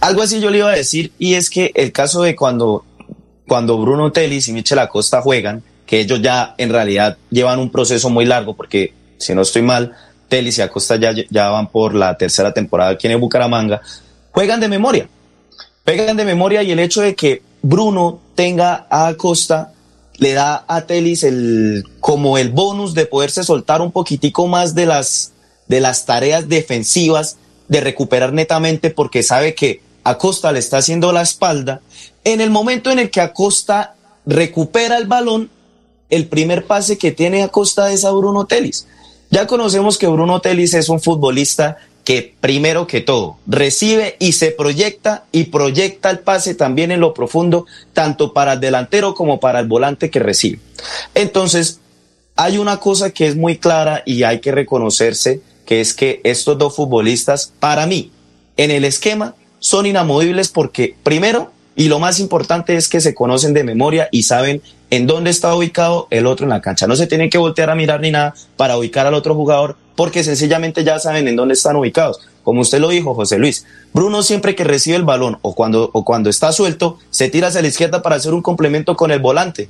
Algo 0.00 0.22
así 0.22 0.40
yo 0.40 0.50
le 0.50 0.58
iba 0.58 0.70
a 0.70 0.76
decir, 0.76 1.12
y 1.18 1.34
es 1.34 1.50
que 1.50 1.70
el 1.74 1.92
caso 1.92 2.22
de 2.22 2.34
cuando, 2.36 2.84
cuando 3.46 3.78
Bruno 3.78 4.12
Telis 4.12 4.48
y 4.48 4.52
Michel 4.52 4.78
Acosta 4.78 5.22
juegan, 5.22 5.62
que 5.86 6.00
ellos 6.00 6.20
ya 6.22 6.54
en 6.58 6.70
realidad 6.70 7.16
llevan 7.30 7.58
un 7.58 7.70
proceso 7.70 8.10
muy 8.10 8.24
largo, 8.24 8.54
porque 8.54 8.92
si 9.18 9.34
no 9.34 9.42
estoy 9.42 9.62
mal, 9.62 9.94
Telis 10.28 10.58
y 10.58 10.62
Acosta 10.62 10.96
ya, 10.96 11.12
ya 11.30 11.48
van 11.48 11.68
por 11.68 11.94
la 11.94 12.16
tercera 12.16 12.52
temporada 12.52 12.90
aquí 12.90 13.06
en 13.06 13.20
Bucaramanga, 13.20 13.80
juegan 14.32 14.60
de 14.60 14.68
memoria. 14.68 15.08
Juegan 15.84 16.16
de 16.16 16.24
memoria 16.24 16.62
y 16.62 16.72
el 16.72 16.78
hecho 16.78 17.02
de 17.02 17.14
que 17.14 17.42
Bruno 17.62 18.20
tenga 18.34 18.86
a 18.90 19.06
Acosta 19.08 19.72
le 20.16 20.32
da 20.32 20.64
a 20.66 20.82
Telis 20.82 21.22
el, 21.24 21.84
como 22.00 22.38
el 22.38 22.50
bonus 22.50 22.94
de 22.94 23.06
poderse 23.06 23.44
soltar 23.44 23.80
un 23.82 23.92
poquitico 23.92 24.46
más 24.46 24.74
de 24.74 24.86
las, 24.86 25.33
de 25.68 25.80
las 25.80 26.06
tareas 26.06 26.48
defensivas, 26.48 27.36
de 27.68 27.80
recuperar 27.80 28.32
netamente, 28.32 28.90
porque 28.90 29.22
sabe 29.22 29.54
que 29.54 29.80
Acosta 30.04 30.52
le 30.52 30.58
está 30.58 30.78
haciendo 30.78 31.12
la 31.12 31.22
espalda. 31.22 31.80
En 32.24 32.40
el 32.40 32.50
momento 32.50 32.90
en 32.90 32.98
el 32.98 33.10
que 33.10 33.20
Acosta 33.20 33.94
recupera 34.26 34.98
el 34.98 35.06
balón, 35.06 35.50
el 36.10 36.26
primer 36.28 36.66
pase 36.66 36.98
que 36.98 37.12
tiene 37.12 37.42
Acosta 37.42 37.90
es 37.92 38.04
a 38.04 38.10
Bruno 38.10 38.46
Telis. 38.46 38.86
Ya 39.30 39.46
conocemos 39.46 39.98
que 39.98 40.06
Bruno 40.06 40.40
Telis 40.40 40.74
es 40.74 40.88
un 40.88 41.00
futbolista 41.00 41.78
que 42.04 42.34
primero 42.40 42.86
que 42.86 43.00
todo 43.00 43.38
recibe 43.46 44.16
y 44.18 44.32
se 44.32 44.50
proyecta 44.50 45.24
y 45.32 45.44
proyecta 45.44 46.10
el 46.10 46.18
pase 46.18 46.54
también 46.54 46.92
en 46.92 47.00
lo 47.00 47.14
profundo, 47.14 47.66
tanto 47.94 48.34
para 48.34 48.52
el 48.52 48.60
delantero 48.60 49.14
como 49.14 49.40
para 49.40 49.60
el 49.60 49.66
volante 49.66 50.10
que 50.10 50.20
recibe. 50.20 50.60
Entonces, 51.14 51.80
hay 52.36 52.58
una 52.58 52.78
cosa 52.78 53.10
que 53.10 53.26
es 53.26 53.36
muy 53.36 53.56
clara 53.56 54.02
y 54.04 54.22
hay 54.24 54.40
que 54.40 54.52
reconocerse, 54.52 55.40
que 55.64 55.80
es 55.80 55.94
que 55.94 56.20
estos 56.24 56.58
dos 56.58 56.76
futbolistas, 56.76 57.52
para 57.60 57.86
mí, 57.86 58.10
en 58.56 58.70
el 58.70 58.84
esquema, 58.84 59.34
son 59.58 59.86
inamovibles 59.86 60.48
porque, 60.48 60.96
primero, 61.02 61.50
y 61.76 61.88
lo 61.88 61.98
más 61.98 62.20
importante 62.20 62.76
es 62.76 62.88
que 62.88 63.00
se 63.00 63.14
conocen 63.14 63.54
de 63.54 63.64
memoria 63.64 64.08
y 64.12 64.24
saben 64.24 64.62
en 64.90 65.06
dónde 65.06 65.30
está 65.30 65.54
ubicado 65.54 66.06
el 66.10 66.26
otro 66.26 66.44
en 66.44 66.50
la 66.50 66.60
cancha. 66.60 66.86
No 66.86 66.94
se 66.96 67.06
tienen 67.06 67.30
que 67.30 67.38
voltear 67.38 67.70
a 67.70 67.74
mirar 67.74 68.00
ni 68.00 68.10
nada 68.10 68.34
para 68.56 68.78
ubicar 68.78 69.06
al 69.06 69.14
otro 69.14 69.34
jugador 69.34 69.76
porque 69.96 70.22
sencillamente 70.22 70.84
ya 70.84 70.98
saben 70.98 71.26
en 71.26 71.36
dónde 71.36 71.54
están 71.54 71.76
ubicados. 71.76 72.20
Como 72.42 72.60
usted 72.60 72.78
lo 72.78 72.90
dijo, 72.90 73.14
José 73.14 73.38
Luis, 73.38 73.66
Bruno 73.92 74.22
siempre 74.22 74.54
que 74.54 74.64
recibe 74.64 74.96
el 74.96 75.04
balón 75.04 75.38
o 75.42 75.54
cuando, 75.54 75.90
o 75.92 76.04
cuando 76.04 76.30
está 76.30 76.52
suelto, 76.52 76.98
se 77.10 77.28
tira 77.28 77.48
hacia 77.48 77.62
la 77.62 77.68
izquierda 77.68 78.02
para 78.02 78.16
hacer 78.16 78.34
un 78.34 78.42
complemento 78.42 78.96
con 78.96 79.10
el 79.10 79.18
volante. 79.18 79.68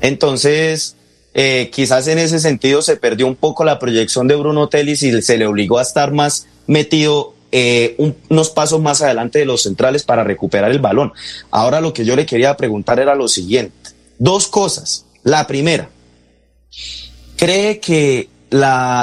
Entonces, 0.00 0.96
eh, 1.34 1.70
quizás 1.72 2.06
en 2.08 2.18
ese 2.18 2.38
sentido 2.40 2.82
se 2.82 2.96
perdió 2.96 3.26
un 3.26 3.36
poco 3.36 3.64
la 3.64 3.78
proyección 3.78 4.28
de 4.28 4.36
Bruno 4.36 4.68
Telis 4.68 5.02
y 5.02 5.22
se 5.22 5.36
le 5.38 5.46
obligó 5.46 5.78
a 5.78 5.82
estar 5.82 6.12
más 6.12 6.46
metido 6.66 7.34
eh, 7.54 7.94
un- 7.98 8.16
unos 8.30 8.48
pasos 8.50 8.80
más 8.80 9.02
adelante 9.02 9.38
de 9.38 9.44
los 9.44 9.62
centrales 9.62 10.04
para 10.04 10.24
recuperar 10.24 10.70
el 10.70 10.78
balón. 10.78 11.12
Ahora 11.50 11.80
lo 11.82 11.92
que 11.92 12.04
yo 12.04 12.16
le 12.16 12.24
quería 12.24 12.56
preguntar 12.56 12.98
era 12.98 13.14
lo 13.14 13.28
siguiente. 13.28 13.74
Dos 14.18 14.46
cosas. 14.48 15.04
La 15.22 15.46
primera, 15.46 15.90
¿cree 17.36 17.78
que 17.78 18.28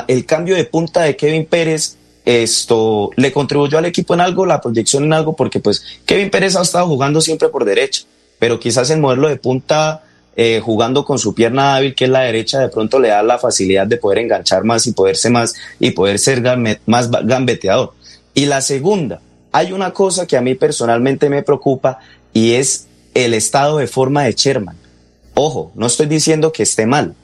el 0.08 0.26
cambio 0.26 0.56
de 0.56 0.66
punta 0.66 1.02
de 1.02 1.16
Kevin 1.16 1.46
Pérez 1.46 1.96
esto 2.26 3.10
le 3.16 3.32
contribuyó 3.32 3.78
al 3.80 3.86
equipo 3.86 4.14
en 4.14 4.22
algo, 4.22 4.46
la 4.46 4.62
proyección 4.62 5.04
en 5.04 5.14
algo? 5.14 5.36
Porque 5.36 5.60
pues 5.60 5.84
Kevin 6.06 6.30
Pérez 6.30 6.56
ha 6.56 6.62
estado 6.62 6.88
jugando 6.88 7.22
siempre 7.22 7.50
por 7.50 7.66
derecha, 7.66 8.04
pero 8.38 8.60
quizás 8.60 8.90
el 8.90 9.00
modelo 9.00 9.28
de 9.28 9.38
punta 9.38 10.04
eh, 10.36 10.62
jugando 10.64 11.04
con 11.04 11.20
su 11.20 11.34
pierna 11.34 11.76
hábil, 11.76 11.96
que 11.96 12.06
es 12.06 12.10
la 12.10 12.22
derecha, 12.22 12.60
de 12.60 12.70
pronto 12.70 13.00
le 13.00 13.10
da 13.10 13.24
la 13.24 13.40
facilidad 13.40 13.88
de 13.88 13.98
poder 13.98 14.20
enganchar 14.20 14.64
más 14.64 14.88
y 14.88 14.94
poderse 14.94 15.30
más 15.30 15.54
y 15.80 15.92
poder 15.92 16.20
ser 16.20 16.42
más 16.86 17.10
gambeteador. 17.12 17.94
Y 18.34 18.46
la 18.46 18.62
segunda, 18.62 19.22
hay 19.52 19.72
una 19.72 19.92
cosa 19.92 20.26
que 20.28 20.38
a 20.38 20.42
mí 20.42 20.56
personalmente 20.56 21.30
me 21.30 21.44
preocupa 21.44 22.00
y 22.34 22.54
es 22.54 22.88
el 23.14 23.34
estado 23.34 23.78
de 23.78 23.88
forma 23.88 24.24
de 24.24 24.34
Sherman. 24.34 24.78
Ojo, 25.34 25.72
no 25.76 25.88
estoy 25.88 26.06
diciendo 26.06 26.52
que 26.52 26.64
esté 26.64 26.86
mal, 26.86 27.16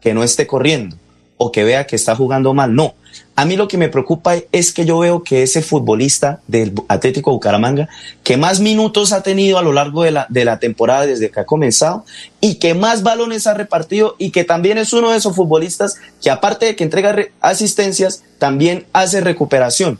que 0.00 0.14
no 0.14 0.22
esté 0.22 0.46
corriendo 0.46 0.96
o 1.42 1.50
que 1.52 1.64
vea 1.64 1.86
que 1.86 1.96
está 1.96 2.14
jugando 2.14 2.54
mal, 2.54 2.74
no. 2.74 2.94
A 3.36 3.44
mí 3.44 3.56
lo 3.56 3.66
que 3.68 3.76
me 3.78 3.88
preocupa 3.88 4.34
es 4.52 4.72
que 4.72 4.84
yo 4.84 4.98
veo 4.98 5.22
que 5.22 5.42
ese 5.42 5.60
futbolista 5.62 6.40
del 6.46 6.72
Atlético 6.88 7.30
Bucaramanga, 7.32 7.88
que 8.22 8.36
más 8.36 8.60
minutos 8.60 9.12
ha 9.12 9.22
tenido 9.22 9.58
a 9.58 9.62
lo 9.62 9.72
largo 9.72 10.02
de 10.02 10.10
la, 10.12 10.26
de 10.30 10.44
la 10.44 10.58
temporada 10.58 11.06
desde 11.06 11.30
que 11.30 11.40
ha 11.40 11.44
comenzado 11.46 12.04
y 12.40 12.54
que 12.56 12.74
más 12.74 13.02
balones 13.02 13.46
ha 13.46 13.54
repartido 13.54 14.14
y 14.18 14.30
que 14.30 14.44
también 14.44 14.78
es 14.78 14.92
uno 14.92 15.10
de 15.10 15.16
esos 15.18 15.34
futbolistas 15.34 15.96
que 16.22 16.30
aparte 16.30 16.66
de 16.66 16.76
que 16.76 16.84
entrega 16.84 17.12
re- 17.12 17.32
asistencias, 17.40 18.22
también 18.38 18.86
hace 18.92 19.20
recuperación. 19.20 19.98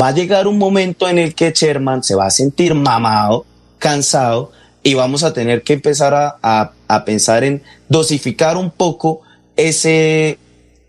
Va 0.00 0.08
a 0.08 0.12
llegar 0.14 0.46
un 0.46 0.56
momento 0.58 1.08
en 1.08 1.18
el 1.18 1.34
que 1.34 1.52
Sherman 1.52 2.02
se 2.04 2.14
va 2.14 2.26
a 2.26 2.30
sentir 2.30 2.74
mamado, 2.74 3.44
cansado 3.78 4.52
y 4.82 4.94
vamos 4.94 5.24
a 5.24 5.32
tener 5.32 5.62
que 5.62 5.74
empezar 5.74 6.14
a, 6.14 6.36
a- 6.42 6.72
a 6.88 7.04
pensar 7.04 7.44
en 7.44 7.62
dosificar 7.88 8.56
un 8.56 8.70
poco 8.70 9.20
ese, 9.56 10.38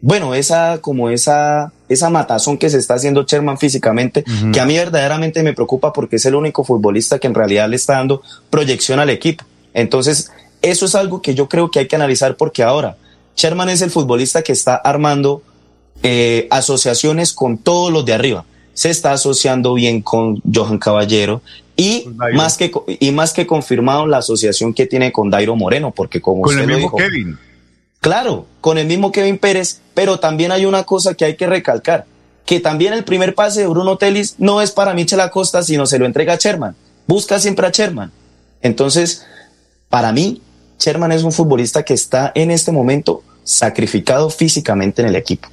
bueno, 0.02 0.34
esa, 0.34 0.80
como 0.80 1.10
esa, 1.10 1.72
esa 1.88 2.10
matazón 2.10 2.58
que 2.58 2.70
se 2.70 2.78
está 2.78 2.95
haciendo 2.95 3.24
Sherman 3.24 3.58
físicamente, 3.58 4.24
que 4.52 4.60
a 4.60 4.66
mí 4.66 4.76
verdaderamente 4.76 5.43
me 5.43 5.54
preocupa 5.54 5.93
porque 5.93 6.16
es 6.16 6.26
el 6.26 6.36
único 6.36 6.64
futbolista 6.64 7.20
que 7.20 7.28
en 7.28 7.36
realidad 7.36 7.70
le 7.70 7.76
está 7.76 7.93
dando 7.93 8.24
proyección 8.49 8.99
al 8.99 9.12
equipo. 9.12 9.45
Entonces, 9.74 10.32
eso 10.62 10.86
es 10.86 10.95
algo 10.95 11.22
que 11.22 11.36
yo 11.36 11.47
creo 11.47 11.70
que 11.72 11.80
hay 11.80 11.88
que 11.88 11.95
analizar 11.95 12.36
porque 12.36 12.64
ahora 12.64 12.97
Sherman 13.36 13.70
es 13.70 13.82
el 13.82 13.91
futbolista 13.91 14.41
que 14.41 14.52
está 14.52 14.76
armando 14.76 15.41
eh, 16.04 16.47
asociaciones 16.49 17.34
con 17.34 17.58
todos 17.58 17.91
los 17.91 18.06
de 18.06 18.14
arriba. 18.14 18.45
Se 18.74 18.89
está 18.89 19.12
asociando 19.12 19.74
bien 19.74 20.02
con 20.02 20.41
Johan 20.54 20.78
Caballero 20.78 21.41
y 21.76 22.08
más 22.34 22.58
que 22.58 22.72
y 22.88 23.12
más 23.12 23.34
que 23.34 23.45
confirmado 23.47 24.06
la 24.06 24.18
asociación 24.18 24.74
que 24.74 24.86
tiene 24.86 25.12
con 25.12 25.30
Dairo 25.30 25.56
Moreno, 25.56 25.91
porque 25.91 26.22
como 26.22 26.41
Con 26.41 26.52
usted 26.52 26.64
el 26.64 26.70
lo 26.70 26.78
dijo, 26.78 26.97
Kevin. 26.97 27.38
Claro, 28.02 28.47
con 28.62 28.80
el 28.80 28.88
mismo 28.88 29.12
Kevin 29.12 29.38
Pérez, 29.38 29.80
pero 29.93 30.20
también 30.20 30.52
hay 30.52 30.66
una 30.66 30.84
cosa 30.84 31.14
que 31.14 31.24
hay 31.24 31.36
que 31.36 31.45
recalcar, 31.45 32.06
que 32.47 32.60
también 32.60 32.93
el 32.93 33.04
primer 33.04 33.36
pase 33.36 33.62
de 33.62 33.68
Bruno 33.68 33.97
Telis 33.97 34.36
no 34.39 34.60
es 34.60 34.72
para 34.72 34.95
Michel 34.95 35.20
Acosta, 35.20 35.62
sino 35.62 35.86
se 35.86 35.99
lo 35.99 36.08
entrega 36.08 36.34
a 36.34 36.38
Sherman. 36.38 36.76
Busca 37.06 37.38
siempre 37.38 37.68
a 37.68 37.70
Sherman. 37.70 38.12
Entonces, 38.64 39.28
para 39.88 40.12
mí, 40.12 40.41
Sherman 40.80 41.12
es 41.12 41.22
un 41.22 41.32
futbolista 41.32 41.84
que 41.84 41.93
está 41.93 42.32
en 42.34 42.49
este 42.49 42.72
momento 42.72 43.24
sacrificado 43.43 44.32
físicamente 44.32 45.04
en 45.04 45.10
el 45.10 45.16
equipo. 45.16 45.47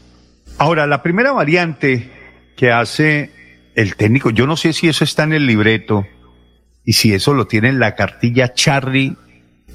Ahora, 0.57 0.87
la 0.87 1.03
primera 1.03 1.33
variante 1.33 2.11
que 2.57 2.73
hace 2.73 3.31
el 3.75 3.95
técnico, 3.95 4.31
yo 4.31 4.47
no 4.47 4.57
sé 4.57 4.73
si 4.73 4.89
eso 4.89 5.05
está 5.05 5.25
en 5.25 5.35
el 5.35 5.47
libreto 5.47 6.07
y 6.83 6.95
si 6.95 7.13
eso 7.13 7.35
lo 7.35 7.47
tiene 7.47 7.69
en 7.69 7.79
la 7.79 7.95
cartilla 7.95 8.55
Charlie 8.55 9.17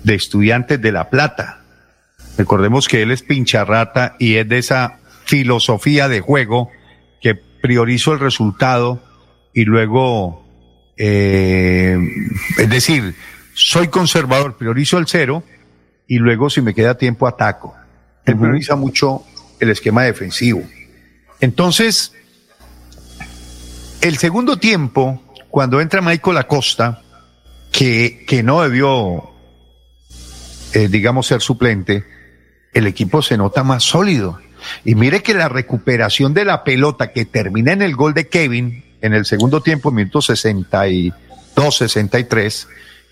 de 0.04 0.16
Estudiantes 0.16 0.82
de 0.82 0.92
La 0.92 1.12
Plata. 1.12 1.63
Recordemos 2.38 2.88
que 2.88 3.02
él 3.02 3.12
es 3.12 3.22
pincharrata 3.22 4.16
y 4.20 4.36
es 4.36 4.48
de 4.48 4.58
esa 4.58 5.00
filosofía 5.26 6.08
de 6.08 6.22
juego 6.22 6.70
que 7.22 7.36
priorizo 7.36 8.14
el 8.14 8.20
resultado 8.20 9.02
y 9.54 9.66
luego, 9.66 10.46
eh, 10.98 11.98
es 12.58 12.70
decir, 12.70 13.16
soy 13.54 13.88
conservador, 13.88 14.58
priorizo 14.58 14.98
el 14.98 15.08
cero 15.08 15.44
y 16.08 16.18
luego 16.18 16.50
si 16.50 16.62
me 16.62 16.74
queda 16.74 16.98
tiempo 16.98 17.28
ataco. 17.28 17.76
Él 18.26 18.38
prioriza 18.38 18.76
mucho 18.76 19.24
el 19.60 19.70
esquema 19.70 20.04
defensivo. 20.04 20.64
Entonces, 21.40 22.14
el 24.02 24.18
segundo 24.18 24.58
tiempo, 24.58 25.22
cuando 25.50 25.82
entra 25.82 26.02
Michael 26.02 26.38
Acosta, 26.38 27.02
que, 27.72 28.26
que 28.28 28.44
no 28.44 28.62
debió, 28.62 29.32
eh, 30.74 30.88
digamos, 30.90 31.28
ser 31.28 31.42
suplente, 31.42 32.04
el 32.74 32.88
equipo 32.88 33.22
se 33.22 33.38
nota 33.38 33.64
más 33.64 33.84
sólido. 33.84 34.40
Y 34.86 34.96
mire 34.96 35.22
que 35.22 35.34
la 35.34 35.50
recuperación 35.50 36.34
de 36.34 36.46
la 36.46 36.64
pelota 36.64 37.12
que 37.12 37.26
termina 37.26 37.74
en 37.74 37.82
el 37.82 37.96
gol 37.96 38.14
de 38.14 38.28
Kevin 38.30 38.84
en 39.02 39.14
el 39.14 39.26
segundo 39.26 39.62
tiempo, 39.62 39.92
minuto 39.92 40.22
62, 40.22 41.78
63, 41.78 42.68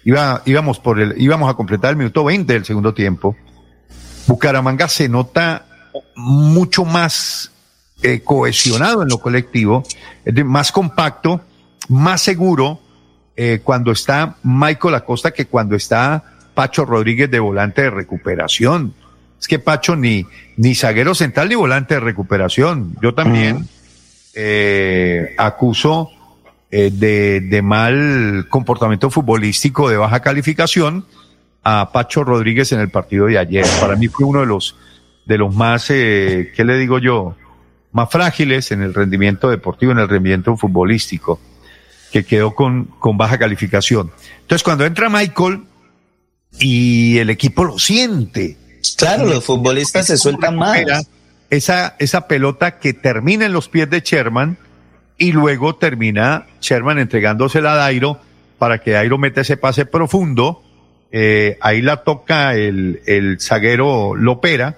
iba, 0.06 0.42
íbamos, 0.46 0.80
por 0.80 1.00
el, 1.00 1.16
íbamos 1.22 1.50
a 1.50 1.56
completar 1.56 1.92
el 1.92 1.98
minuto 1.98 2.24
20 2.24 2.54
del 2.54 2.66
segundo 2.66 2.94
tiempo. 2.94 3.36
Bucaramanga 4.28 4.88
se 4.88 5.10
nota 5.10 5.66
mucho 6.16 6.86
más 6.86 7.52
eh, 8.02 8.22
cohesionado 8.22 9.04
en 9.04 9.10
lo 9.10 9.20
colectivo, 9.20 9.84
más 10.46 10.72
compacto, 10.72 11.42
más 11.90 12.22
seguro, 12.22 12.80
eh, 13.36 13.60
cuando 13.64 13.92
está 13.92 14.36
Michael 14.44 14.96
Acosta 14.96 15.32
que 15.32 15.48
cuando 15.48 15.76
está 15.76 16.24
Pacho 16.54 16.86
Rodríguez 16.86 17.30
de 17.30 17.40
volante 17.40 17.82
de 17.82 17.90
recuperación. 17.90 18.94
Es 19.42 19.48
que 19.48 19.58
Pacho 19.58 19.96
ni, 19.96 20.26
ni 20.56 20.76
zaguero 20.76 21.16
central 21.16 21.50
ni 21.50 21.56
volante 21.56 21.96
de 21.96 22.00
recuperación. 22.00 22.96
Yo 23.02 23.16
también 23.16 23.68
eh, 24.36 25.34
acuso 25.38 26.12
eh, 26.70 26.92
de, 26.94 27.42
de 27.42 27.62
mal 27.64 28.46
comportamiento 28.50 29.10
futbolístico 29.10 29.90
de 29.90 29.98
baja 29.98 30.20
calificación 30.20 31.06
a 31.64 31.92
Pacho 31.92 32.24
Rodríguez 32.24 32.72
en 32.72 32.82
el 32.82 32.90
partido 32.90 33.26
de 33.26 33.40
ayer. 33.40 33.66
Para 33.80 33.96
mí 33.96 34.08
fue 34.08 34.28
uno 34.28 34.42
de 34.42 34.46
los, 34.46 34.76
de 35.26 35.40
los 35.40 35.56
más, 35.56 35.90
eh, 35.90 36.52
¿qué 36.56 36.64
le 36.64 36.78
digo 36.78 37.00
yo? 37.00 37.36
Más 37.92 38.10
frágiles 38.12 38.72
en 38.72 38.84
el 38.84 38.94
rendimiento 38.94 39.50
deportivo, 39.50 39.92
en 39.92 39.98
el 39.98 40.08
rendimiento 40.08 40.56
futbolístico, 40.56 41.40
que 42.12 42.24
quedó 42.24 42.54
con, 42.54 42.86
con 43.00 43.18
baja 43.18 43.40
calificación. 43.40 44.12
Entonces, 44.42 44.64
cuando 44.64 44.86
entra 44.86 45.10
Michael 45.10 45.64
y 46.60 47.18
el 47.18 47.32
equipo 47.32 47.64
lo 47.64 47.80
siente. 47.80 48.61
Claro, 48.98 49.26
los 49.26 49.46
futbolistas 49.46 50.08
se 50.08 50.18
sueltan 50.18 50.58
más. 50.58 50.82
Esa, 51.50 51.96
esa 52.00 52.28
pelota 52.28 52.80
que 52.80 52.94
termina 52.94 53.46
en 53.46 53.54
los 53.54 53.68
pies 53.68 53.90
de 53.90 54.00
Sherman 54.00 54.58
y 55.18 55.34
luego 55.34 55.76
termina 55.76 56.48
Sherman 56.62 56.98
entregándosela 56.98 57.74
a 57.74 57.76
Dairo 57.76 58.20
para 58.58 58.80
que 58.80 58.92
Dairo 58.92 59.18
meta 59.18 59.42
ese 59.42 59.58
pase 59.58 59.86
profundo 59.86 60.64
eh, 61.12 61.58
ahí 61.60 61.82
la 61.82 62.04
toca 62.04 62.56
el, 62.56 63.02
el 63.06 63.40
zaguero 63.42 64.16
Lopera, 64.16 64.78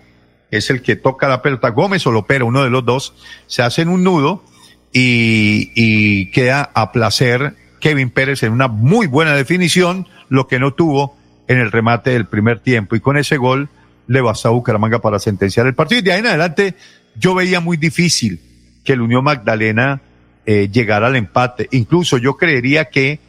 es 0.50 0.70
el 0.72 0.82
que 0.82 0.96
toca 0.96 1.28
la 1.28 1.42
pelota, 1.42 1.70
Gómez 1.70 2.06
o 2.08 2.12
Lopera, 2.12 2.46
uno 2.46 2.64
de 2.64 2.72
los 2.72 2.84
dos, 2.84 3.14
se 3.46 3.62
hacen 3.62 3.88
un 3.88 4.04
nudo 4.04 4.44
y, 4.92 5.72
y 5.76 6.32
queda 6.32 6.72
a 6.74 6.92
placer 6.92 7.56
Kevin 7.80 8.10
Pérez 8.10 8.44
en 8.44 8.52
una 8.52 8.68
muy 8.68 9.08
buena 9.08 9.36
definición, 9.36 10.08
lo 10.30 10.48
que 10.48 10.60
no 10.60 10.74
tuvo 10.74 11.16
en 11.48 11.60
el 11.60 11.72
remate 11.72 12.12
del 12.12 12.26
primer 12.26 12.60
tiempo. 12.60 12.96
Y 12.96 13.00
con 13.00 13.18
ese 13.18 13.38
gol 13.38 13.70
le 14.08 14.22
bastó 14.22 14.50
a 14.50 14.52
Bucaramanga 14.52 15.00
para 15.00 15.20
sentenciar 15.20 15.68
el 15.68 15.76
partido. 15.76 16.00
Y 16.00 16.04
de 16.04 16.14
ahí 16.14 16.20
en 16.20 16.28
adelante 16.28 16.76
yo 17.16 17.36
veía 17.36 17.60
muy 17.60 17.78
difícil 17.78 18.40
que 18.84 18.94
el 18.94 19.02
Unión 19.02 19.24
Magdalena 19.24 20.02
eh, 20.46 20.70
llegara 20.72 21.08
al 21.08 21.16
empate. 21.16 21.68
Incluso 21.72 22.18
yo 22.18 22.36
creería 22.36 22.86
que 22.86 23.20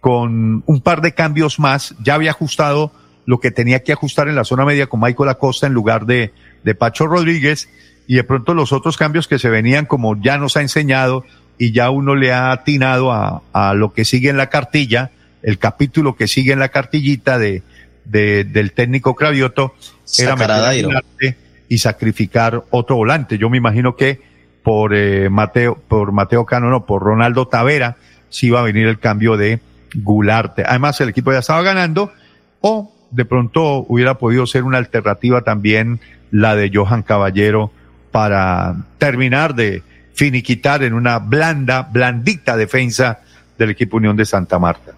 con 0.00 0.62
un 0.66 0.80
par 0.80 1.02
de 1.02 1.12
cambios 1.12 1.58
más, 1.58 1.94
ya 2.02 2.14
había 2.14 2.30
ajustado 2.30 2.92
lo 3.26 3.38
que 3.38 3.50
tenía 3.50 3.82
que 3.82 3.92
ajustar 3.92 4.28
en 4.28 4.34
la 4.34 4.44
zona 4.44 4.64
media 4.64 4.86
con 4.86 5.00
Michael 5.00 5.28
Acosta 5.28 5.66
en 5.66 5.74
lugar 5.74 6.06
de, 6.06 6.32
de 6.64 6.74
Pacho 6.74 7.06
Rodríguez, 7.06 7.68
y 8.06 8.16
de 8.16 8.24
pronto 8.24 8.54
los 8.54 8.72
otros 8.72 8.96
cambios 8.96 9.28
que 9.28 9.38
se 9.38 9.50
venían, 9.50 9.86
como 9.86 10.20
ya 10.20 10.36
nos 10.38 10.56
ha 10.56 10.62
enseñado 10.62 11.24
y 11.58 11.72
ya 11.72 11.90
uno 11.90 12.16
le 12.16 12.32
ha 12.32 12.50
atinado 12.50 13.12
a, 13.12 13.42
a 13.52 13.74
lo 13.74 13.92
que 13.92 14.04
sigue 14.04 14.30
en 14.30 14.36
la 14.36 14.48
cartilla, 14.48 15.10
el 15.42 15.58
capítulo 15.58 16.16
que 16.16 16.26
sigue 16.26 16.52
en 16.52 16.58
la 16.58 16.70
cartillita 16.70 17.38
de, 17.38 17.62
de 18.04 18.44
del 18.44 18.72
técnico 18.72 19.14
Cravioto, 19.14 19.74
era 20.18 20.36
meter 20.36 21.36
y 21.68 21.78
sacrificar 21.78 22.64
otro 22.70 22.96
volante. 22.96 23.38
Yo 23.38 23.48
me 23.48 23.56
imagino 23.56 23.94
que 23.96 24.20
por 24.62 24.94
eh, 24.94 25.30
Mateo, 25.30 25.76
por 25.88 26.12
Mateo 26.12 26.44
Cano, 26.44 26.68
no, 26.68 26.84
por 26.84 27.02
Ronaldo 27.02 27.48
Tavera, 27.48 27.96
sí 28.28 28.48
iba 28.48 28.60
a 28.60 28.64
venir 28.64 28.86
el 28.86 28.98
cambio 28.98 29.36
de 29.36 29.60
Gularte. 29.94 30.64
Además, 30.66 31.00
el 31.00 31.08
equipo 31.08 31.32
ya 31.32 31.38
estaba 31.38 31.62
ganando 31.62 32.12
o 32.60 32.92
de 33.10 33.24
pronto 33.24 33.84
hubiera 33.88 34.18
podido 34.18 34.46
ser 34.46 34.64
una 34.64 34.78
alternativa 34.78 35.42
también 35.42 36.00
la 36.30 36.54
de 36.54 36.70
Johan 36.72 37.02
Caballero 37.02 37.72
para 38.10 38.76
terminar 38.98 39.54
de 39.54 39.82
finiquitar 40.14 40.82
en 40.82 40.94
una 40.94 41.18
blanda, 41.18 41.88
blandita 41.90 42.56
defensa 42.56 43.20
del 43.58 43.70
equipo 43.70 43.96
Unión 43.96 44.16
de 44.16 44.26
Santa 44.26 44.58
Marta. 44.58 44.92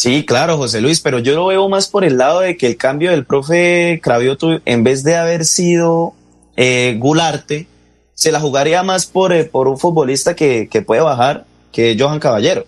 Sí, 0.00 0.24
claro, 0.24 0.56
José 0.58 0.80
Luis, 0.80 1.00
pero 1.00 1.18
yo 1.18 1.34
lo 1.34 1.46
veo 1.46 1.68
más 1.68 1.88
por 1.88 2.04
el 2.04 2.18
lado 2.18 2.38
de 2.38 2.56
que 2.56 2.68
el 2.68 2.76
cambio 2.76 3.10
del 3.10 3.24
profe 3.24 3.98
Cravioto, 4.00 4.60
en 4.64 4.84
vez 4.84 5.02
de 5.02 5.16
haber 5.16 5.44
sido 5.44 6.14
eh, 6.56 6.94
Gularte, 7.00 7.66
se 8.14 8.30
la 8.30 8.38
jugaría 8.38 8.84
más 8.84 9.06
por, 9.06 9.32
eh, 9.32 9.44
por 9.44 9.66
un 9.66 9.76
futbolista 9.76 10.36
que, 10.36 10.68
que 10.70 10.82
puede 10.82 11.00
bajar 11.00 11.46
que 11.72 11.96
Johan 11.98 12.20
Caballero. 12.20 12.64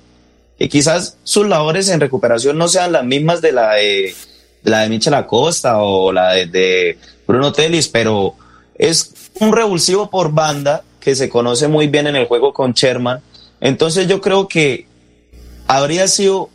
Que 0.59 0.69
quizás 0.69 1.19
sus 1.23 1.47
labores 1.47 1.89
en 1.89 2.01
recuperación 2.01 2.59
no 2.59 2.67
sean 2.67 2.91
las 2.91 3.05
mismas 3.05 3.41
de 3.41 3.53
la 3.53 3.75
de, 3.75 4.13
la 4.65 4.81
de 4.81 4.89
Michel 4.89 5.15
Acosta 5.15 5.79
o 5.79 6.11
la 6.11 6.33
de, 6.33 6.99
Bruno 7.29 7.53
Telis, 7.53 7.87
pero 7.87 8.35
es 8.75 9.15
un 9.39 9.53
revulsivo 9.53 10.11
por 10.11 10.33
banda 10.33 10.83
que 10.99 11.15
se 11.15 11.29
conoce 11.29 11.69
muy 11.69 11.87
bien 11.87 12.09
en 12.09 12.17
el 12.17 12.27
juego 12.27 12.53
con 12.53 12.73
Sherman. 12.73 13.21
Entonces 13.61 14.09
yo 14.09 14.21
creo 14.21 14.49
que 14.49 14.89
habría 15.69 16.09
sido, 16.09 16.51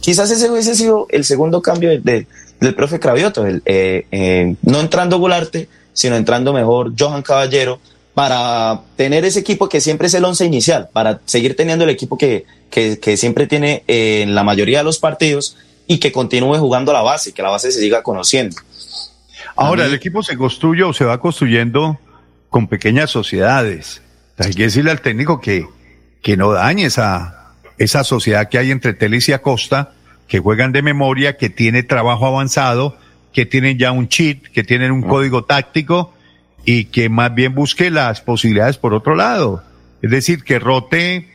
quizás 0.00 0.30
ese 0.30 0.50
hubiese 0.50 0.74
sido 0.74 1.06
el 1.10 1.24
segundo 1.24 1.62
cambio 1.62 1.90
del 2.00 2.74
profe 2.74 2.98
Cravioto, 2.98 3.46
el, 3.46 3.62
eh, 3.64 4.06
eh, 4.10 4.54
no 4.62 4.80
entrando 4.80 5.18
Gularte, 5.18 5.68
sino 5.92 6.16
entrando 6.16 6.52
mejor 6.52 6.92
Johan 6.98 7.22
Caballero, 7.22 7.80
para 8.14 8.80
tener 8.96 9.24
ese 9.24 9.40
equipo 9.40 9.68
que 9.68 9.80
siempre 9.80 10.08
es 10.08 10.14
el 10.14 10.24
once 10.24 10.44
inicial, 10.44 10.88
para 10.92 11.20
seguir 11.24 11.56
teniendo 11.56 11.84
el 11.84 11.90
equipo 11.90 12.18
que, 12.18 12.44
que, 12.70 13.16
siempre 13.16 13.46
tiene 13.46 13.84
eh, 13.86 14.22
en 14.22 14.34
la 14.34 14.44
mayoría 14.44 14.78
de 14.78 14.84
los 14.84 14.98
partidos 14.98 15.56
y 15.86 15.98
que 15.98 16.12
continúe 16.12 16.56
jugando 16.58 16.92
la 16.92 17.02
base, 17.02 17.32
que 17.32 17.42
la 17.42 17.50
base 17.50 17.72
se 17.72 17.80
siga 17.80 18.02
conociendo. 18.02 18.56
Ahora, 19.56 19.86
el 19.86 19.94
equipo 19.94 20.22
se 20.22 20.36
construye 20.36 20.82
o 20.82 20.92
se 20.92 21.04
va 21.04 21.20
construyendo 21.20 21.98
con 22.48 22.68
pequeñas 22.68 23.10
sociedades. 23.10 24.02
Hay 24.38 24.54
que 24.54 24.64
decirle 24.64 24.90
al 24.90 25.00
técnico 25.00 25.40
que, 25.40 25.66
que 26.22 26.36
no 26.36 26.52
dañe 26.52 26.86
esa, 26.86 27.39
esa 27.80 28.04
sociedad 28.04 28.48
que 28.50 28.58
hay 28.58 28.70
entre 28.70 28.92
Telis 28.92 29.28
y 29.30 29.32
Acosta, 29.32 29.94
que 30.28 30.38
juegan 30.38 30.70
de 30.70 30.82
memoria, 30.82 31.38
que 31.38 31.48
tiene 31.48 31.82
trabajo 31.82 32.26
avanzado, 32.26 32.96
que 33.32 33.46
tienen 33.46 33.78
ya 33.78 33.90
un 33.90 34.06
cheat, 34.06 34.42
que 34.52 34.62
tienen 34.62 34.92
un 34.92 35.02
código 35.02 35.44
táctico 35.44 36.12
y 36.64 36.84
que 36.84 37.08
más 37.08 37.34
bien 37.34 37.54
busque 37.54 37.90
las 37.90 38.20
posibilidades 38.20 38.76
por 38.76 38.92
otro 38.92 39.14
lado. 39.14 39.64
Es 40.02 40.10
decir, 40.10 40.44
que 40.44 40.58
rote 40.58 41.28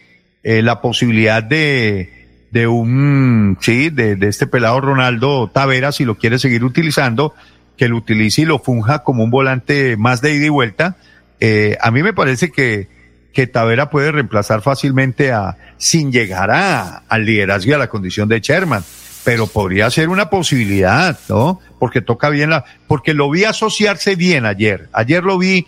eh, 0.44 0.62
la 0.62 0.82
posibilidad 0.82 1.42
de, 1.42 2.48
de 2.52 2.68
un, 2.68 3.58
sí, 3.60 3.90
de, 3.90 4.16
de, 4.16 4.28
este 4.28 4.46
pelado 4.46 4.80
Ronaldo 4.82 5.50
Tavera, 5.52 5.92
si 5.92 6.06
lo 6.06 6.20
quiere 6.20 6.38
seguir 6.38 6.64
utilizando, 6.64 7.34
que 7.76 7.88
lo 7.88 7.98
utilice 7.98 8.44
y 8.44 8.46
lo 8.46 8.60
funja 8.60 9.00
como 9.00 9.24
un 9.24 9.32
volante 9.32 9.98
más 9.98 10.22
de 10.22 10.36
ida 10.36 10.46
y 10.46 10.50
vuelta. 10.50 10.96
Eh, 11.40 11.76
a 11.82 11.90
mí 11.90 12.04
me 12.04 12.14
parece 12.14 12.52
que, 12.52 12.88
que 13.36 13.48
Tavera 13.48 13.90
puede 13.90 14.14
reemplazar 14.14 14.62
fácilmente 14.62 15.34
a, 15.34 15.58
sin 15.78 16.12
llegar 16.12 16.50
a, 16.52 17.04
al 17.10 17.26
liderazgo 17.26 17.70
y 17.70 17.74
a 17.74 17.78
la 17.78 17.90
condición 17.90 18.30
de 18.30 18.40
Sherman 18.40 18.84
pero 19.26 19.48
podría 19.48 19.90
ser 19.90 20.10
una 20.10 20.30
posibilidad, 20.30 21.20
¿no? 21.30 21.60
Porque 21.80 22.02
toca 22.02 22.30
bien 22.30 22.52
la, 22.52 22.64
porque 22.88 23.16
lo 23.16 23.28
vi 23.32 23.44
asociarse 23.44 24.16
bien 24.16 24.46
ayer. 24.46 24.88
Ayer 24.94 25.24
lo 25.24 25.40
vi 25.40 25.66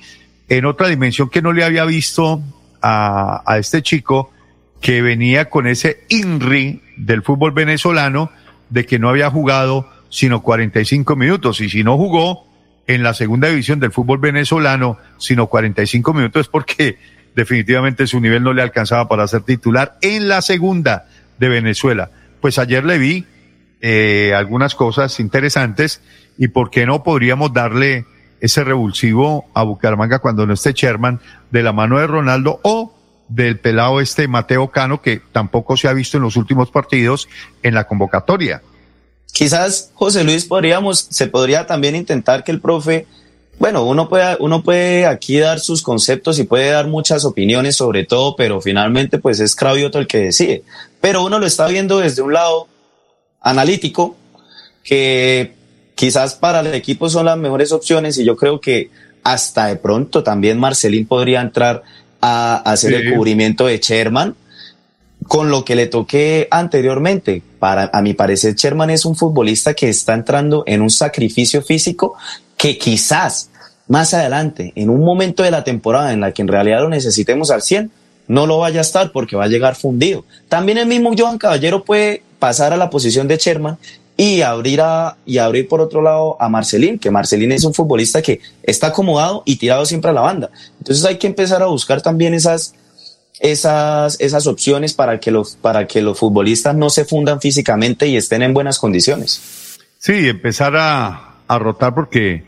en 0.48 0.66
otra 0.66 0.88
dimensión 0.88 1.30
que 1.30 1.42
no 1.42 1.52
le 1.54 1.64
había 1.64 1.84
visto 1.84 2.40
a, 2.84 3.42
a 3.52 3.58
este 3.58 3.82
chico 3.82 4.32
que 4.80 5.02
venía 5.02 5.50
con 5.50 5.66
ese 5.66 6.04
INRI 6.08 6.84
del 6.98 7.24
fútbol 7.24 7.52
venezolano 7.52 8.30
de 8.70 8.86
que 8.86 9.00
no 9.00 9.10
había 9.10 9.32
jugado 9.32 9.90
sino 10.10 10.44
45 10.44 11.16
minutos 11.16 11.60
y 11.60 11.68
si 11.68 11.84
no 11.84 11.98
jugó 11.98 12.46
en 12.86 13.02
la 13.02 13.16
segunda 13.16 13.50
división 13.50 13.80
del 13.80 13.92
fútbol 13.92 14.20
venezolano 14.20 14.98
sino 15.18 15.48
45 15.48 16.14
minutos 16.14 16.42
es 16.42 16.48
porque 16.48 16.98
definitivamente 17.38 18.08
su 18.08 18.20
nivel 18.20 18.42
no 18.42 18.52
le 18.52 18.64
alcanzaba 18.64 19.08
para 19.08 19.28
ser 19.28 19.44
titular 19.44 20.00
en 20.02 20.28
la 20.28 20.42
segunda 20.42 21.06
de 21.38 21.50
Venezuela. 21.50 22.10
Pues 22.42 22.58
ayer 22.58 22.84
le 22.84 22.98
vi 22.98 23.28
eh, 23.80 24.34
algunas 24.36 24.74
cosas 24.74 25.20
interesantes 25.20 26.02
y 26.40 26.48
por 26.48 26.72
qué 26.72 26.88
no 26.88 27.04
podríamos 27.04 27.54
darle 27.54 28.08
ese 28.42 28.64
revulsivo 28.64 29.46
a 29.54 29.62
Bucaramanga 29.62 30.18
cuando 30.18 30.48
no 30.48 30.56
esté 30.56 30.74
Sherman 30.74 31.20
de 31.52 31.62
la 31.62 31.74
mano 31.74 32.00
de 32.00 32.08
Ronaldo 32.08 32.60
o 32.64 32.96
del 33.30 33.60
pelado 33.60 34.02
este 34.02 34.28
Mateo 34.28 34.72
Cano 34.72 35.04
que 35.04 35.22
tampoco 35.32 35.78
se 35.78 35.88
ha 35.88 35.94
visto 35.94 36.18
en 36.18 36.24
los 36.24 36.38
últimos 36.38 36.72
partidos 36.72 37.30
en 37.62 37.76
la 37.76 37.84
convocatoria. 37.86 38.64
Quizás 39.32 39.92
José 39.94 40.24
Luis 40.24 40.46
podríamos, 40.46 40.98
se 41.12 41.28
podría 41.28 41.68
también 41.68 41.96
intentar 41.96 42.44
que 42.44 42.52
el 42.52 42.62
profe, 42.62 43.06
bueno, 43.60 43.86
uno 43.86 44.08
puede, 44.08 44.38
uno 44.40 44.62
puede 44.62 45.06
aquí 45.08 45.40
dar 45.40 45.60
sus 45.60 45.82
conceptos 45.82 46.38
y 46.38 46.44
puede 46.44 46.70
dar 46.70 46.88
muchas 46.88 47.26
opiniones 47.26 47.76
sobre 47.76 48.06
todo, 48.06 48.36
pero 48.36 48.62
finalmente 48.62 49.18
pues 49.18 49.40
es 49.40 49.56
Cravioto 49.56 49.98
el 49.98 50.08
que 50.08 50.20
decide. 50.20 50.64
Pero 51.02 51.26
uno 51.26 51.40
lo 51.40 51.48
está 51.48 51.68
viendo 51.68 52.00
desde 52.00 52.22
un 52.22 52.34
lado 52.34 52.68
analítico 53.42 54.16
que 54.84 55.54
quizás 55.96 56.36
para 56.36 56.60
el 56.60 56.74
equipo 56.76 57.10
son 57.10 57.26
las 57.26 57.38
mejores 57.38 57.72
opciones 57.72 58.18
y 58.20 58.26
yo 58.26 58.38
creo 58.38 58.62
que 58.62 58.92
hasta 59.24 59.68
de 59.68 59.76
pronto 59.76 60.24
también 60.24 60.60
Marcelín 60.60 61.08
podría 61.08 61.42
entrar 61.42 61.84
a, 62.22 62.58
hacer 62.58 62.94
el 62.94 63.16
cubrimiento 63.16 63.66
de 63.66 63.80
Sherman 63.80 64.36
con 65.28 65.50
lo 65.50 65.66
que 65.66 65.76
le 65.76 65.88
toqué 65.88 66.48
anteriormente. 66.52 67.42
Para, 67.60 67.90
a 67.92 68.02
mi 68.04 68.14
parecer, 68.14 68.54
Sherman 68.54 68.92
es 68.92 69.04
un 69.04 69.16
futbolista 69.16 69.74
que 69.74 69.90
está 69.90 70.14
entrando 70.14 70.64
en 70.68 70.82
un 70.82 70.92
sacrificio 70.92 71.64
físico 71.64 72.16
que 72.58 72.78
quizás 72.78 73.50
más 73.88 74.14
adelante, 74.14 74.74
en 74.76 74.90
un 74.90 75.04
momento 75.04 75.44
de 75.44 75.52
la 75.52 75.64
temporada 75.64 76.12
en 76.12 76.20
la 76.20 76.34
que 76.34 76.42
en 76.42 76.50
realidad 76.50 76.82
lo 76.82 76.90
necesitemos 76.90 77.52
al 77.52 77.62
100, 77.62 77.92
no 78.28 78.46
lo 78.46 78.60
vaya 78.60 78.80
a 78.80 78.82
estar 78.82 79.12
porque 79.12 79.38
va 79.38 79.46
a 79.46 79.48
llegar 79.48 79.76
fundido. 79.76 80.26
También 80.50 80.78
el 80.78 80.88
mismo 80.88 81.14
Johan 81.18 81.38
Caballero 81.38 81.86
puede 81.86 82.24
pasar 82.40 82.74
a 82.74 82.78
la 82.78 82.90
posición 82.90 83.28
de 83.28 83.38
Sherman 83.38 83.78
y 84.18 84.42
abrir 84.42 84.82
a, 84.82 85.16
y 85.26 85.38
abrir 85.38 85.68
por 85.68 85.80
otro 85.80 86.02
lado 86.02 86.36
a 86.40 86.50
Marcelín, 86.50 87.00
que 87.00 87.12
Marcelín 87.12 87.52
es 87.52 87.64
un 87.64 87.74
futbolista 87.74 88.22
que 88.22 88.42
está 88.64 88.88
acomodado 88.88 89.44
y 89.46 89.56
tirado 89.56 89.86
siempre 89.86 90.12
a 90.12 90.14
la 90.14 90.22
banda. 90.22 90.50
Entonces 90.80 91.06
hay 91.06 91.18
que 91.18 91.28
empezar 91.28 91.62
a 91.62 91.68
buscar 91.68 92.02
también 92.02 92.34
esas, 92.34 92.74
esas, 93.40 94.20
esas 94.20 94.48
opciones 94.48 94.94
para 94.94 95.20
que 95.20 95.32
los, 95.32 95.56
para 95.56 95.88
que 95.88 96.02
los 96.02 96.18
futbolistas 96.18 96.76
no 96.76 96.90
se 96.90 97.06
fundan 97.06 97.40
físicamente 97.40 98.08
y 98.08 98.18
estén 98.18 98.42
en 98.42 98.54
buenas 98.54 98.80
condiciones. 98.80 99.40
Sí, 100.00 100.28
empezar 100.28 100.76
a, 100.76 101.27
a 101.48 101.60
rotar 101.60 101.94
porque, 101.96 102.44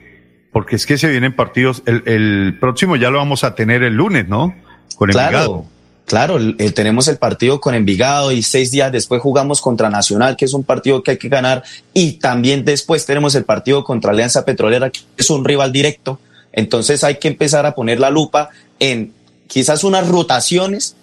porque 0.51 0.75
es 0.75 0.85
que 0.85 0.97
se 0.97 1.07
vienen 1.07 1.35
partidos, 1.35 1.83
el, 1.85 2.03
el 2.05 2.57
próximo 2.59 2.95
ya 2.95 3.09
lo 3.09 3.17
vamos 3.17 3.43
a 3.43 3.55
tener 3.55 3.83
el 3.83 3.95
lunes, 3.95 4.27
¿no? 4.27 4.53
Con 4.95 5.09
claro. 5.09 5.65
Claro, 6.09 6.39
tenemos 6.73 7.07
el 7.07 7.17
partido 7.17 7.61
con 7.61 7.75
Envigado 7.75 8.31
y 8.31 8.41
seis 8.41 8.71
días 8.71 8.91
después 8.91 9.21
jugamos 9.21 9.61
contra 9.61 9.91
Nacional, 9.91 10.35
que 10.35 10.45
es 10.45 10.55
un 10.55 10.63
partido 10.63 11.03
que 11.03 11.11
hay 11.11 11.17
que 11.17 11.29
ganar, 11.29 11.63
y 11.93 12.13
también 12.13 12.65
después 12.65 13.05
tenemos 13.05 13.35
el 13.35 13.45
partido 13.45 13.83
contra 13.83 14.09
Alianza 14.09 14.43
Petrolera, 14.43 14.89
que 14.89 15.01
es 15.15 15.29
un 15.29 15.45
rival 15.45 15.71
directo. 15.71 16.19
Entonces 16.51 17.03
hay 17.03 17.19
que 17.19 17.27
empezar 17.27 17.67
a 17.67 17.75
poner 17.75 17.99
la 17.99 18.09
lupa 18.09 18.49
en 18.79 19.13
quizás 19.45 19.83
unas 19.83 20.07
rotaciones 20.07 20.95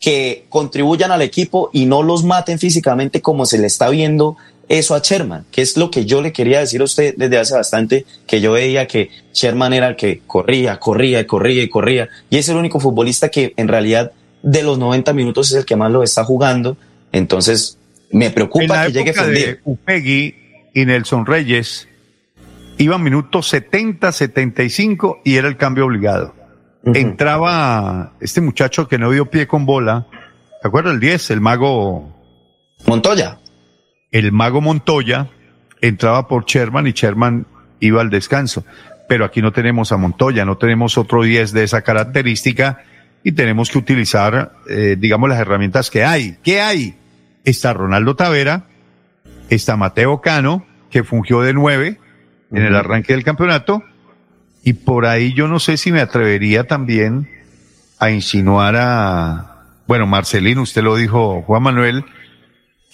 que 0.00 0.46
contribuyan 0.48 1.10
al 1.10 1.20
equipo 1.20 1.68
y 1.74 1.84
no 1.84 2.02
los 2.02 2.24
maten 2.24 2.58
físicamente 2.58 3.20
como 3.20 3.44
se 3.44 3.58
le 3.58 3.66
está 3.66 3.90
viendo 3.90 4.38
eso 4.68 4.94
a 4.94 5.00
Sherman, 5.00 5.46
que 5.50 5.62
es 5.62 5.76
lo 5.76 5.90
que 5.90 6.04
yo 6.04 6.22
le 6.22 6.32
quería 6.32 6.60
decir 6.60 6.80
a 6.80 6.84
usted 6.84 7.14
desde 7.16 7.38
hace 7.38 7.54
bastante, 7.54 8.06
que 8.26 8.40
yo 8.40 8.52
veía 8.52 8.86
que 8.86 9.10
Sherman 9.32 9.72
era 9.72 9.88
el 9.88 9.96
que 9.96 10.22
corría, 10.26 10.78
corría 10.78 11.20
y 11.20 11.26
corría 11.26 11.62
y 11.62 11.68
corría, 11.68 12.08
y 12.30 12.38
es 12.38 12.48
el 12.48 12.56
único 12.56 12.80
futbolista 12.80 13.28
que 13.28 13.52
en 13.56 13.68
realidad 13.68 14.12
de 14.42 14.62
los 14.62 14.78
90 14.78 15.12
minutos 15.12 15.50
es 15.50 15.58
el 15.58 15.64
que 15.64 15.76
más 15.76 15.90
lo 15.90 16.02
está 16.02 16.24
jugando. 16.24 16.76
Entonces, 17.12 17.78
me 18.10 18.30
preocupa 18.30 18.86
que 18.86 18.92
llegue 18.92 19.12
de 19.12 19.60
Upegui 19.64 20.34
y 20.74 20.84
Nelson 20.84 21.26
Reyes 21.26 21.88
iban 22.78 23.02
minutos 23.02 23.48
70, 23.48 24.12
75 24.12 25.20
y 25.24 25.36
era 25.36 25.48
el 25.48 25.56
cambio 25.56 25.86
obligado. 25.86 26.34
Entraba 26.84 28.12
este 28.20 28.40
muchacho 28.40 28.88
que 28.88 28.98
no 28.98 29.10
dio 29.10 29.30
pie 29.30 29.46
con 29.46 29.64
bola. 29.64 30.06
¿Te 30.60 30.68
acuerdas 30.68 30.94
el 30.94 31.00
10? 31.00 31.30
El 31.30 31.40
mago 31.40 32.12
Montoya. 32.86 33.38
El 34.14 34.30
mago 34.30 34.60
Montoya 34.60 35.26
entraba 35.80 36.28
por 36.28 36.44
Sherman 36.44 36.86
y 36.86 36.92
Sherman 36.92 37.46
iba 37.80 38.00
al 38.00 38.10
descanso. 38.10 38.64
Pero 39.08 39.24
aquí 39.24 39.42
no 39.42 39.52
tenemos 39.52 39.90
a 39.90 39.96
Montoya, 39.96 40.44
no 40.44 40.56
tenemos 40.56 40.96
otro 40.96 41.24
10 41.24 41.50
de 41.52 41.64
esa 41.64 41.82
característica 41.82 42.84
y 43.24 43.32
tenemos 43.32 43.70
que 43.70 43.78
utilizar, 43.78 44.52
eh, 44.68 44.94
digamos, 44.96 45.28
las 45.28 45.40
herramientas 45.40 45.90
que 45.90 46.04
hay. 46.04 46.36
¿Qué 46.44 46.60
hay? 46.60 46.94
Está 47.42 47.72
Ronaldo 47.72 48.14
Tavera, 48.14 48.66
está 49.50 49.76
Mateo 49.76 50.20
Cano, 50.20 50.64
que 50.90 51.02
fungió 51.02 51.40
de 51.40 51.52
nueve 51.52 51.98
en 52.52 52.62
el 52.62 52.76
arranque 52.76 53.14
del 53.14 53.24
campeonato, 53.24 53.82
y 54.62 54.74
por 54.74 55.06
ahí 55.06 55.34
yo 55.34 55.48
no 55.48 55.58
sé 55.58 55.76
si 55.76 55.90
me 55.90 56.00
atrevería 56.00 56.68
también 56.68 57.28
a 57.98 58.12
insinuar 58.12 58.76
a, 58.76 59.64
bueno, 59.88 60.06
Marcelino, 60.06 60.62
usted 60.62 60.84
lo 60.84 60.94
dijo, 60.94 61.42
Juan 61.42 61.64
Manuel, 61.64 62.04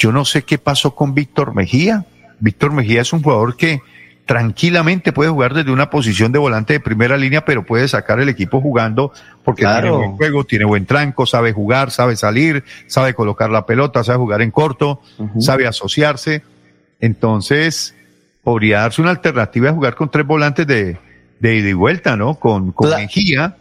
yo 0.01 0.13
no 0.13 0.25
sé 0.25 0.43
qué 0.43 0.57
pasó 0.57 0.95
con 0.95 1.15
Víctor 1.15 1.55
Mejía. 1.55 2.07
Víctor 2.41 2.73
Mejía 2.73 3.03
es 3.03 3.13
un 3.13 3.23
jugador 3.23 3.55
que 3.55 3.83
tranquilamente 4.25 5.13
puede 5.13 5.29
jugar 5.29 5.53
desde 5.53 5.71
una 5.71 5.91
posición 5.91 6.33
de 6.33 6.39
volante 6.39 6.73
de 6.73 6.81
primera 6.81 7.19
línea, 7.19 7.45
pero 7.45 7.67
puede 7.67 7.87
sacar 7.87 8.19
el 8.19 8.31
equipo 8.31 8.63
jugando 8.63 9.13
porque 9.45 9.67
tiene 9.67 9.91
buen 9.91 10.17
juego, 10.17 10.45
tiene 10.45 10.65
buen 10.65 10.87
tranco, 10.87 11.27
sabe 11.27 11.53
jugar, 11.53 11.91
sabe 11.91 12.17
salir, 12.17 12.65
sabe 12.87 13.13
colocar 13.13 13.51
la 13.51 13.67
pelota, 13.67 14.03
sabe 14.03 14.19
jugar 14.19 14.41
en 14.41 14.51
corto, 14.51 15.03
sabe 15.39 15.67
asociarse. 15.67 16.43
Entonces, 16.99 17.95
podría 18.43 18.81
darse 18.81 19.03
una 19.03 19.11
alternativa 19.11 19.69
de 19.69 19.75
jugar 19.75 19.97
con 19.97 20.11
tres 20.11 20.27
volantes 20.27 20.67
de, 20.67 20.99
de 21.41 21.57
ida 21.57 21.69
y 21.69 21.75
vuelta, 21.75 22.17
¿no? 22.17 22.37
Con, 22.37 22.73
con 22.73 22.89
Mejía, 22.89 23.59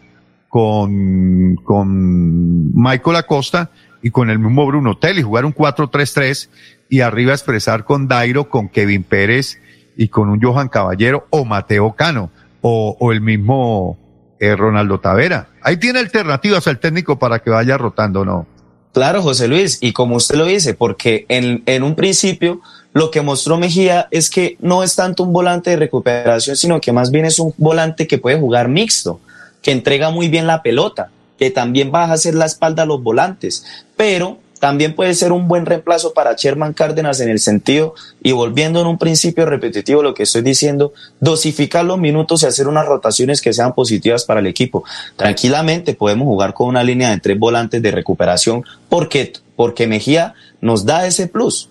con, 0.48 1.56
con 1.66 2.82
Michael 2.82 3.18
Acosta 3.18 3.72
y 4.02 4.12
con 4.12 4.30
el 4.30 4.40
mismo 4.40 4.66
Bruno 4.66 4.98
Telly, 4.98 5.22
jugar 5.22 5.46
un 5.46 5.54
4-3-3 5.54 6.50
y 6.90 7.02
arriba 7.02 7.34
expresar 7.34 7.84
con 7.84 8.08
Dairo, 8.08 8.50
con 8.50 8.70
Kevin 8.70 9.04
Pérez 9.04 9.60
y 9.98 10.08
con 10.08 10.30
un 10.30 10.42
Johan 10.42 10.70
Caballero 10.70 11.28
o 11.30 11.46
Mateo 11.46 11.94
Cano 11.96 12.32
o, 12.62 13.12
el 13.12 13.22
mismo 13.22 13.98
eh, 14.40 14.56
Ronaldo 14.56 15.00
Tavera. 15.00 15.50
Ahí 15.62 15.78
tiene 15.78 16.00
alternativas 16.00 16.68
al 16.68 16.80
técnico 16.80 17.20
para 17.20 17.40
que 17.40 17.50
vaya 17.50 17.78
rotando, 17.78 18.26
¿no? 18.26 18.48
Claro, 18.94 19.22
José 19.22 19.48
Luis, 19.48 19.78
y 19.82 19.94
como 19.94 20.16
usted 20.16 20.36
lo 20.36 20.46
dice, 20.46 20.74
porque 20.74 21.26
en, 21.30 21.64
en 21.68 21.84
un 21.84 21.96
principio 21.96 22.60
lo 22.92 23.12
que 23.12 23.22
mostró 23.22 23.58
Mejía 23.58 24.08
es 24.10 24.30
que 24.30 24.58
no 24.60 24.84
es 24.84 24.96
tanto 24.96 25.24
un 25.24 25.32
volante 25.32 25.70
de 25.70 25.76
recuperación, 25.76 26.56
sino 26.56 26.82
que 26.82 26.92
más 26.92 27.12
bien 27.12 27.26
es 27.26 27.40
un 27.40 27.54
volante 27.58 28.08
que 28.08 28.18
puede 28.18 28.40
jugar 28.40 28.68
mixto, 28.68 29.20
que 29.62 29.72
entrega 29.72 30.10
muy 30.10 30.28
bien 30.28 30.48
la 30.48 30.64
pelota, 30.64 31.12
que 31.40 31.50
también 31.50 31.92
va 31.94 32.04
a 32.04 32.14
hacer 32.14 32.36
la 32.36 32.46
espalda 32.46 32.84
a 32.84 32.86
los 32.86 33.02
volantes, 33.02 33.66
pero 33.96 34.38
también 34.60 34.94
puede 34.94 35.14
ser 35.14 35.32
un 35.32 35.48
buen 35.48 35.66
reemplazo 35.66 36.14
para 36.14 36.34
Sherman 36.34 36.74
Cárdenas 36.74 37.22
en 37.22 37.30
el 37.30 37.40
sentido, 37.40 37.96
y 38.22 38.34
volviendo 38.34 38.82
en 38.82 38.88
un 38.88 38.98
principio 38.98 39.46
repetitivo 39.46 40.04
lo 40.04 40.14
que 40.14 40.24
estoy 40.24 40.42
diciendo, 40.42 40.92
dosificar 41.22 41.86
los 41.86 41.98
minutos 41.98 42.44
y 42.44 42.48
hacer 42.48 42.68
unas 42.68 42.86
rotaciones 42.86 43.42
que 43.42 43.54
sean 43.54 43.74
positivas 43.74 44.26
para 44.26 44.42
el 44.42 44.48
equipo. 44.48 44.84
Tranquilamente 45.16 45.94
podemos 45.94 46.26
jugar 46.26 46.54
con 46.54 46.68
una 46.68 46.84
línea 46.84 47.10
de 47.10 47.20
tres 47.20 47.40
volantes 47.40 47.82
de 47.82 47.92
recuperación 47.92 48.66
porque, 48.90 49.32
porque 49.56 49.88
Mejía 49.88 50.34
nos 50.60 50.86
da 50.86 51.08
ese 51.08 51.28
plus, 51.28 51.70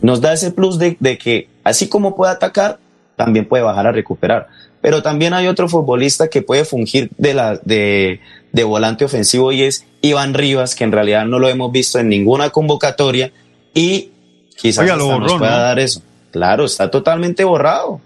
nos 0.00 0.22
da 0.22 0.32
ese 0.32 0.50
plus 0.50 0.78
de, 0.78 0.96
de 0.98 1.18
que 1.18 1.48
así 1.62 1.88
como 1.88 2.16
puede 2.16 2.32
atacar, 2.32 2.78
también 3.16 3.46
puede 3.46 3.62
bajar 3.62 3.86
a 3.86 3.92
recuperar 3.92 4.48
pero 4.80 5.02
también 5.02 5.34
hay 5.34 5.46
otro 5.46 5.68
futbolista 5.68 6.28
que 6.28 6.42
puede 6.42 6.64
fungir 6.64 7.10
de, 7.18 7.34
la, 7.34 7.56
de, 7.56 8.20
de 8.52 8.64
volante 8.64 9.04
ofensivo 9.04 9.52
y 9.52 9.62
es 9.62 9.84
Iván 10.00 10.34
Rivas, 10.34 10.74
que 10.74 10.84
en 10.84 10.92
realidad 10.92 11.26
no 11.26 11.38
lo 11.38 11.48
hemos 11.48 11.70
visto 11.72 11.98
en 11.98 12.08
ninguna 12.08 12.50
convocatoria 12.50 13.32
y 13.74 14.10
quizás 14.56 14.86
nos 14.96 15.34
pueda 15.34 15.58
dar 15.58 15.78
eso. 15.78 16.02
Claro, 16.30 16.64
está 16.64 16.90
totalmente 16.90 17.44
borrado. 17.44 18.00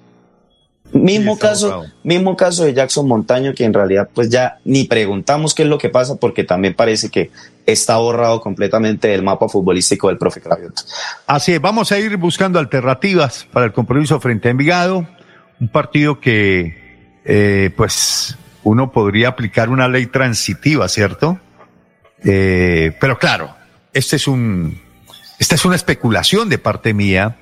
Mismo 0.93 1.39
caso, 1.39 1.85
mismo 2.05 2.37
caso 2.37 2.65
de 2.65 2.73
Jackson 2.73 3.09
Montaño, 3.09 3.53
que 3.53 3.65
en 3.65 3.75
realidad 3.75 4.09
pues 4.15 4.29
ya 4.29 4.59
ni 4.65 4.85
preguntamos 4.85 5.53
qué 5.53 5.65
es 5.65 5.69
lo 5.69 5.77
que 5.77 5.89
pasa 5.89 6.17
porque 6.17 6.45
también 6.45 6.75
parece 6.75 7.09
que 7.09 7.31
está 7.67 7.97
borrado 7.97 8.41
completamente 8.41 9.09
del 9.09 9.23
mapa 9.23 9.49
futbolístico 9.49 10.09
del 10.09 10.19
profe 10.19 10.41
Cravioto. 10.41 10.83
Así 11.27 11.53
es, 11.53 11.61
vamos 11.61 11.91
a 11.91 11.99
ir 11.99 12.17
buscando 12.17 12.61
alternativas 12.61 13.47
para 13.53 13.67
el 13.67 13.73
compromiso 13.73 14.21
frente 14.21 14.49
a 14.49 14.51
Envigado 14.53 15.07
un 15.65 15.69
partido 15.69 16.21
que, 16.21 16.77
eh, 17.25 17.71
pues, 17.75 18.37
uno 18.65 18.93
podría 18.93 19.29
aplicar 19.29 19.71
una 19.71 19.89
ley 19.89 20.05
transitiva, 20.05 20.89
¿cierto? 20.91 21.41
Eh, 22.23 22.95
pero 23.01 23.19
claro, 23.19 23.55
este 23.95 24.17
es 24.17 24.29
un, 24.29 24.79
esta 25.39 25.55
es 25.55 25.65
una 25.65 25.75
especulación 25.75 26.51
de 26.51 26.59
parte 26.59 26.93
mía 26.93 27.39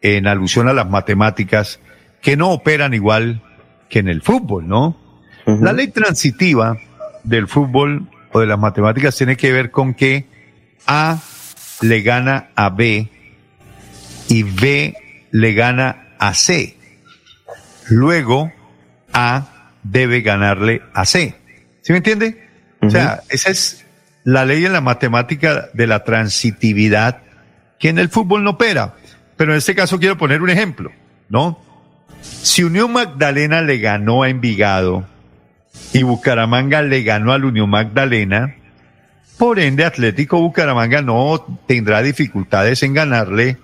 en 0.00 0.26
alusión 0.26 0.66
a 0.66 0.72
las 0.72 0.90
matemáticas 0.90 1.78
que 2.20 2.36
no 2.36 2.50
operan 2.50 2.92
igual 2.92 3.40
que 3.88 4.00
en 4.00 4.08
el 4.08 4.20
fútbol, 4.20 4.66
¿no? 4.66 4.96
La 5.46 5.72
ley 5.72 5.88
transitiva 5.88 6.76
del 7.22 7.46
fútbol 7.46 8.08
o 8.32 8.40
de 8.40 8.46
las 8.46 8.58
matemáticas 8.58 9.16
tiene 9.16 9.36
que 9.36 9.52
ver 9.52 9.70
con 9.70 9.94
que 9.94 10.26
A 10.86 11.18
le 11.82 12.02
gana 12.02 12.50
a 12.56 12.70
B 12.70 13.08
y 14.28 14.42
B 14.42 14.94
le 15.30 15.54
gana 15.54 16.14
a 16.18 16.34
C. 16.34 16.79
Luego, 17.90 18.52
A 19.12 19.72
debe 19.82 20.20
ganarle 20.22 20.82
a 20.94 21.04
C. 21.04 21.34
¿Sí 21.82 21.92
me 21.92 21.98
entiende? 21.98 22.48
O 22.80 22.88
sea, 22.88 23.22
esa 23.28 23.50
es 23.50 23.84
la 24.24 24.44
ley 24.44 24.64
en 24.64 24.72
la 24.72 24.80
matemática 24.80 25.68
de 25.72 25.86
la 25.86 26.04
transitividad 26.04 27.22
que 27.78 27.88
en 27.88 27.98
el 27.98 28.08
fútbol 28.08 28.44
no 28.44 28.50
opera. 28.50 28.94
Pero 29.36 29.52
en 29.52 29.58
este 29.58 29.74
caso 29.74 29.98
quiero 29.98 30.16
poner 30.16 30.42
un 30.42 30.50
ejemplo, 30.50 30.92
¿no? 31.28 31.60
Si 32.22 32.62
Unión 32.62 32.92
Magdalena 32.92 33.62
le 33.62 33.78
ganó 33.78 34.22
a 34.22 34.28
Envigado 34.28 35.06
y 35.92 36.02
Bucaramanga 36.02 36.82
le 36.82 37.02
ganó 37.02 37.32
al 37.32 37.44
Unión 37.44 37.70
Magdalena, 37.70 38.54
por 39.38 39.58
ende 39.58 39.84
Atlético 39.84 40.38
Bucaramanga 40.38 41.00
no 41.00 41.60
tendrá 41.66 42.02
dificultades 42.02 42.82
en 42.82 42.92
ganarle 42.92 43.56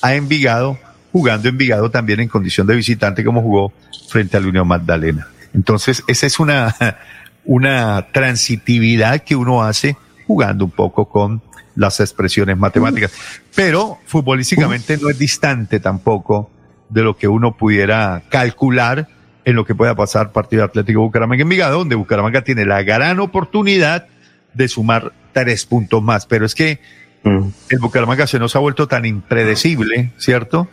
a 0.00 0.14
Envigado 0.14 0.78
jugando 1.18 1.48
Envigado 1.48 1.90
también 1.90 2.20
en 2.20 2.28
condición 2.28 2.64
de 2.68 2.76
visitante 2.76 3.24
como 3.24 3.42
jugó 3.42 3.72
frente 4.08 4.36
al 4.36 4.46
Unión 4.46 4.68
Magdalena. 4.68 5.26
Entonces, 5.52 6.04
esa 6.06 6.26
es 6.26 6.38
una, 6.38 6.76
una 7.44 8.06
transitividad 8.12 9.24
que 9.24 9.34
uno 9.34 9.64
hace 9.64 9.96
jugando 10.28 10.64
un 10.64 10.70
poco 10.70 11.08
con 11.08 11.42
las 11.74 11.98
expresiones 11.98 12.56
matemáticas. 12.56 13.10
Pero 13.52 13.98
futbolísticamente 14.06 14.96
no 14.96 15.10
es 15.10 15.18
distante 15.18 15.80
tampoco 15.80 16.52
de 16.88 17.02
lo 17.02 17.16
que 17.16 17.26
uno 17.26 17.56
pudiera 17.56 18.22
calcular 18.28 19.08
en 19.44 19.56
lo 19.56 19.64
que 19.64 19.74
pueda 19.74 19.96
pasar 19.96 20.30
partido 20.30 20.62
Atlético 20.62 21.00
Bucaramanga 21.00 21.42
Envigado, 21.42 21.78
donde 21.78 21.96
Bucaramanga 21.96 22.42
tiene 22.42 22.64
la 22.64 22.84
gran 22.84 23.18
oportunidad 23.18 24.06
de 24.54 24.68
sumar 24.68 25.12
tres 25.32 25.66
puntos 25.66 26.00
más. 26.00 26.26
Pero 26.26 26.46
es 26.46 26.54
que 26.54 26.78
el 27.24 27.78
Bucaramanga 27.80 28.28
se 28.28 28.38
nos 28.38 28.54
ha 28.54 28.60
vuelto 28.60 28.86
tan 28.86 29.04
impredecible, 29.04 30.12
¿cierto? 30.16 30.68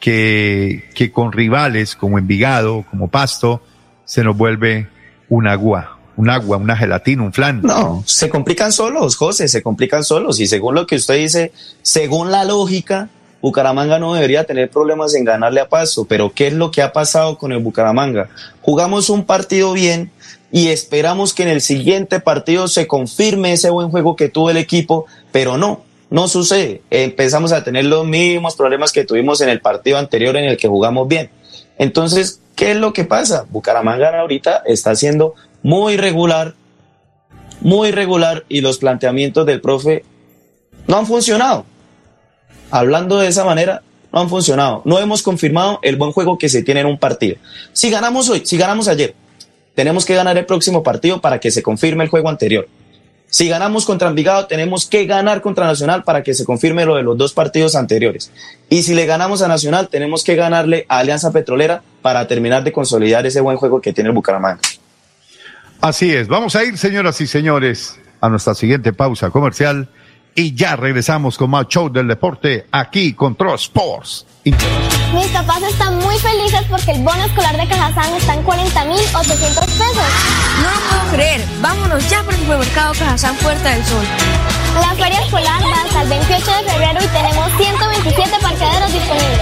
Que, 0.00 1.10
con 1.12 1.32
rivales 1.32 1.96
como 1.96 2.18
Envigado, 2.18 2.84
como 2.90 3.08
Pasto, 3.08 3.62
se 4.04 4.22
nos 4.22 4.36
vuelve 4.36 4.88
un 5.28 5.48
agua, 5.48 5.98
un 6.16 6.30
agua, 6.30 6.56
una 6.56 6.76
gelatina, 6.76 7.22
un 7.22 7.32
flan. 7.32 7.60
No, 7.62 8.02
se 8.06 8.28
complican 8.28 8.72
solos, 8.72 9.16
José, 9.16 9.48
se 9.48 9.62
complican 9.62 10.04
solos. 10.04 10.40
Y 10.40 10.46
según 10.46 10.74
lo 10.74 10.86
que 10.86 10.96
usted 10.96 11.16
dice, 11.16 11.52
según 11.82 12.30
la 12.30 12.44
lógica, 12.44 13.08
Bucaramanga 13.40 13.98
no 13.98 14.14
debería 14.14 14.44
tener 14.44 14.70
problemas 14.70 15.14
en 15.14 15.24
ganarle 15.24 15.60
a 15.60 15.68
Pasto. 15.68 16.04
Pero 16.04 16.32
¿qué 16.32 16.48
es 16.48 16.52
lo 16.52 16.70
que 16.70 16.82
ha 16.82 16.92
pasado 16.92 17.38
con 17.38 17.52
el 17.52 17.58
Bucaramanga? 17.58 18.28
Jugamos 18.62 19.10
un 19.10 19.24
partido 19.24 19.72
bien 19.72 20.10
y 20.50 20.68
esperamos 20.68 21.34
que 21.34 21.42
en 21.42 21.50
el 21.50 21.60
siguiente 21.60 22.20
partido 22.20 22.68
se 22.68 22.86
confirme 22.86 23.52
ese 23.52 23.70
buen 23.70 23.90
juego 23.90 24.16
que 24.16 24.28
tuvo 24.28 24.50
el 24.50 24.56
equipo, 24.56 25.06
pero 25.30 25.58
no, 25.58 25.82
no 26.10 26.28
sucede. 26.28 26.82
Empezamos 26.90 27.52
a 27.52 27.64
tener 27.64 27.84
los 27.84 28.06
mismos 28.06 28.56
problemas 28.56 28.92
que 28.92 29.04
tuvimos 29.04 29.40
en 29.40 29.48
el 29.48 29.60
partido 29.60 29.98
anterior 29.98 30.36
en 30.36 30.44
el 30.44 30.56
que 30.56 30.68
jugamos 30.68 31.08
bien. 31.08 31.30
Entonces, 31.78 32.40
¿qué 32.56 32.72
es 32.72 32.76
lo 32.76 32.92
que 32.92 33.04
pasa? 33.04 33.46
Bucaramanga 33.50 34.18
ahorita 34.20 34.62
está 34.66 34.94
siendo 34.94 35.34
muy 35.62 35.96
regular, 35.96 36.54
muy 37.60 37.90
regular 37.90 38.44
y 38.48 38.60
los 38.60 38.78
planteamientos 38.78 39.46
del 39.46 39.60
profe 39.60 40.04
no 40.86 40.96
han 40.96 41.06
funcionado. 41.06 41.66
Hablando 42.70 43.18
de 43.18 43.28
esa 43.28 43.44
manera, 43.44 43.82
no 44.12 44.20
han 44.20 44.28
funcionado. 44.28 44.82
No 44.84 44.98
hemos 44.98 45.22
confirmado 45.22 45.78
el 45.82 45.96
buen 45.96 46.12
juego 46.12 46.38
que 46.38 46.48
se 46.48 46.62
tiene 46.62 46.80
en 46.80 46.86
un 46.86 46.98
partido. 46.98 47.36
Si 47.72 47.90
ganamos 47.90 48.28
hoy, 48.28 48.42
si 48.44 48.56
ganamos 48.56 48.88
ayer, 48.88 49.14
tenemos 49.74 50.04
que 50.04 50.14
ganar 50.14 50.36
el 50.36 50.46
próximo 50.46 50.82
partido 50.82 51.20
para 51.20 51.38
que 51.38 51.50
se 51.50 51.62
confirme 51.62 52.04
el 52.04 52.10
juego 52.10 52.28
anterior. 52.28 52.68
Si 53.30 53.46
ganamos 53.46 53.84
contra 53.84 54.08
Envigado, 54.08 54.46
tenemos 54.46 54.86
que 54.86 55.04
ganar 55.04 55.42
contra 55.42 55.66
Nacional 55.66 56.02
para 56.02 56.22
que 56.22 56.32
se 56.32 56.46
confirme 56.46 56.86
lo 56.86 56.96
de 56.96 57.02
los 57.02 57.16
dos 57.18 57.34
partidos 57.34 57.76
anteriores. 57.76 58.32
Y 58.70 58.82
si 58.82 58.94
le 58.94 59.04
ganamos 59.04 59.42
a 59.42 59.48
Nacional, 59.48 59.88
tenemos 59.88 60.24
que 60.24 60.34
ganarle 60.34 60.86
a 60.88 60.98
Alianza 60.98 61.30
Petrolera 61.30 61.82
para 62.00 62.26
terminar 62.26 62.64
de 62.64 62.72
consolidar 62.72 63.26
ese 63.26 63.40
buen 63.40 63.58
juego 63.58 63.82
que 63.82 63.92
tiene 63.92 64.08
el 64.08 64.14
Bucaramanga. 64.14 64.60
Así 65.80 66.12
es. 66.12 66.26
Vamos 66.26 66.56
a 66.56 66.64
ir, 66.64 66.78
señoras 66.78 67.20
y 67.20 67.26
señores, 67.26 67.98
a 68.20 68.30
nuestra 68.30 68.54
siguiente 68.54 68.92
pausa 68.92 69.30
comercial 69.30 69.88
y 70.38 70.54
ya 70.54 70.76
regresamos 70.76 71.36
con 71.36 71.50
más 71.50 71.66
show 71.66 71.90
del 71.90 72.06
deporte 72.06 72.68
aquí 72.70 73.12
con 73.12 73.34
Tro 73.34 73.56
Sports. 73.56 74.24
Mis 74.44 75.26
papás 75.32 75.62
están 75.64 75.98
muy 75.98 76.16
felices 76.16 76.62
porque 76.70 76.92
el 76.92 77.02
bono 77.02 77.24
escolar 77.24 77.56
de 77.56 77.66
Cajazán 77.66 78.14
está 78.14 78.34
en 78.34 78.44
40.800 78.44 79.64
pesos. 79.64 80.06
No 80.62 80.70
lo 80.70 80.78
puedo 80.88 81.12
creer. 81.12 81.44
Vámonos 81.60 82.08
ya 82.08 82.22
por 82.22 82.34
el 82.34 82.40
supermercado 82.40 82.92
Cajazán 82.92 83.34
Puerta 83.38 83.68
del 83.68 83.84
Sol. 83.84 84.04
La 84.80 84.94
feria 84.94 85.20
escolar 85.22 85.60
va 85.60 85.82
hasta 85.82 86.02
el 86.02 86.08
28 86.08 86.44
de 86.44 86.70
febrero 86.70 87.00
y 87.02 87.08
tenemos 87.08 87.50
127 87.56 88.30
parqueaderos 88.40 88.92
disponibles. 88.92 89.40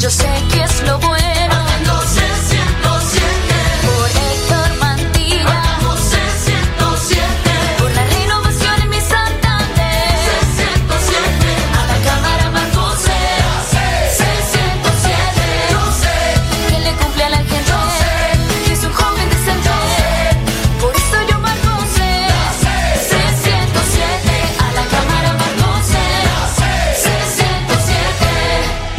Yo 0.00 0.10
sé 0.10 0.28
que 0.52 0.64
es 0.64 0.82
lo 0.82 0.98
bueno. 0.98 1.15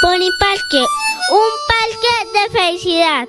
Pony 0.00 0.30
Parque, 0.38 0.82
un 1.30 1.50
parque 1.68 2.14
de 2.34 2.58
felicidad. 2.58 3.28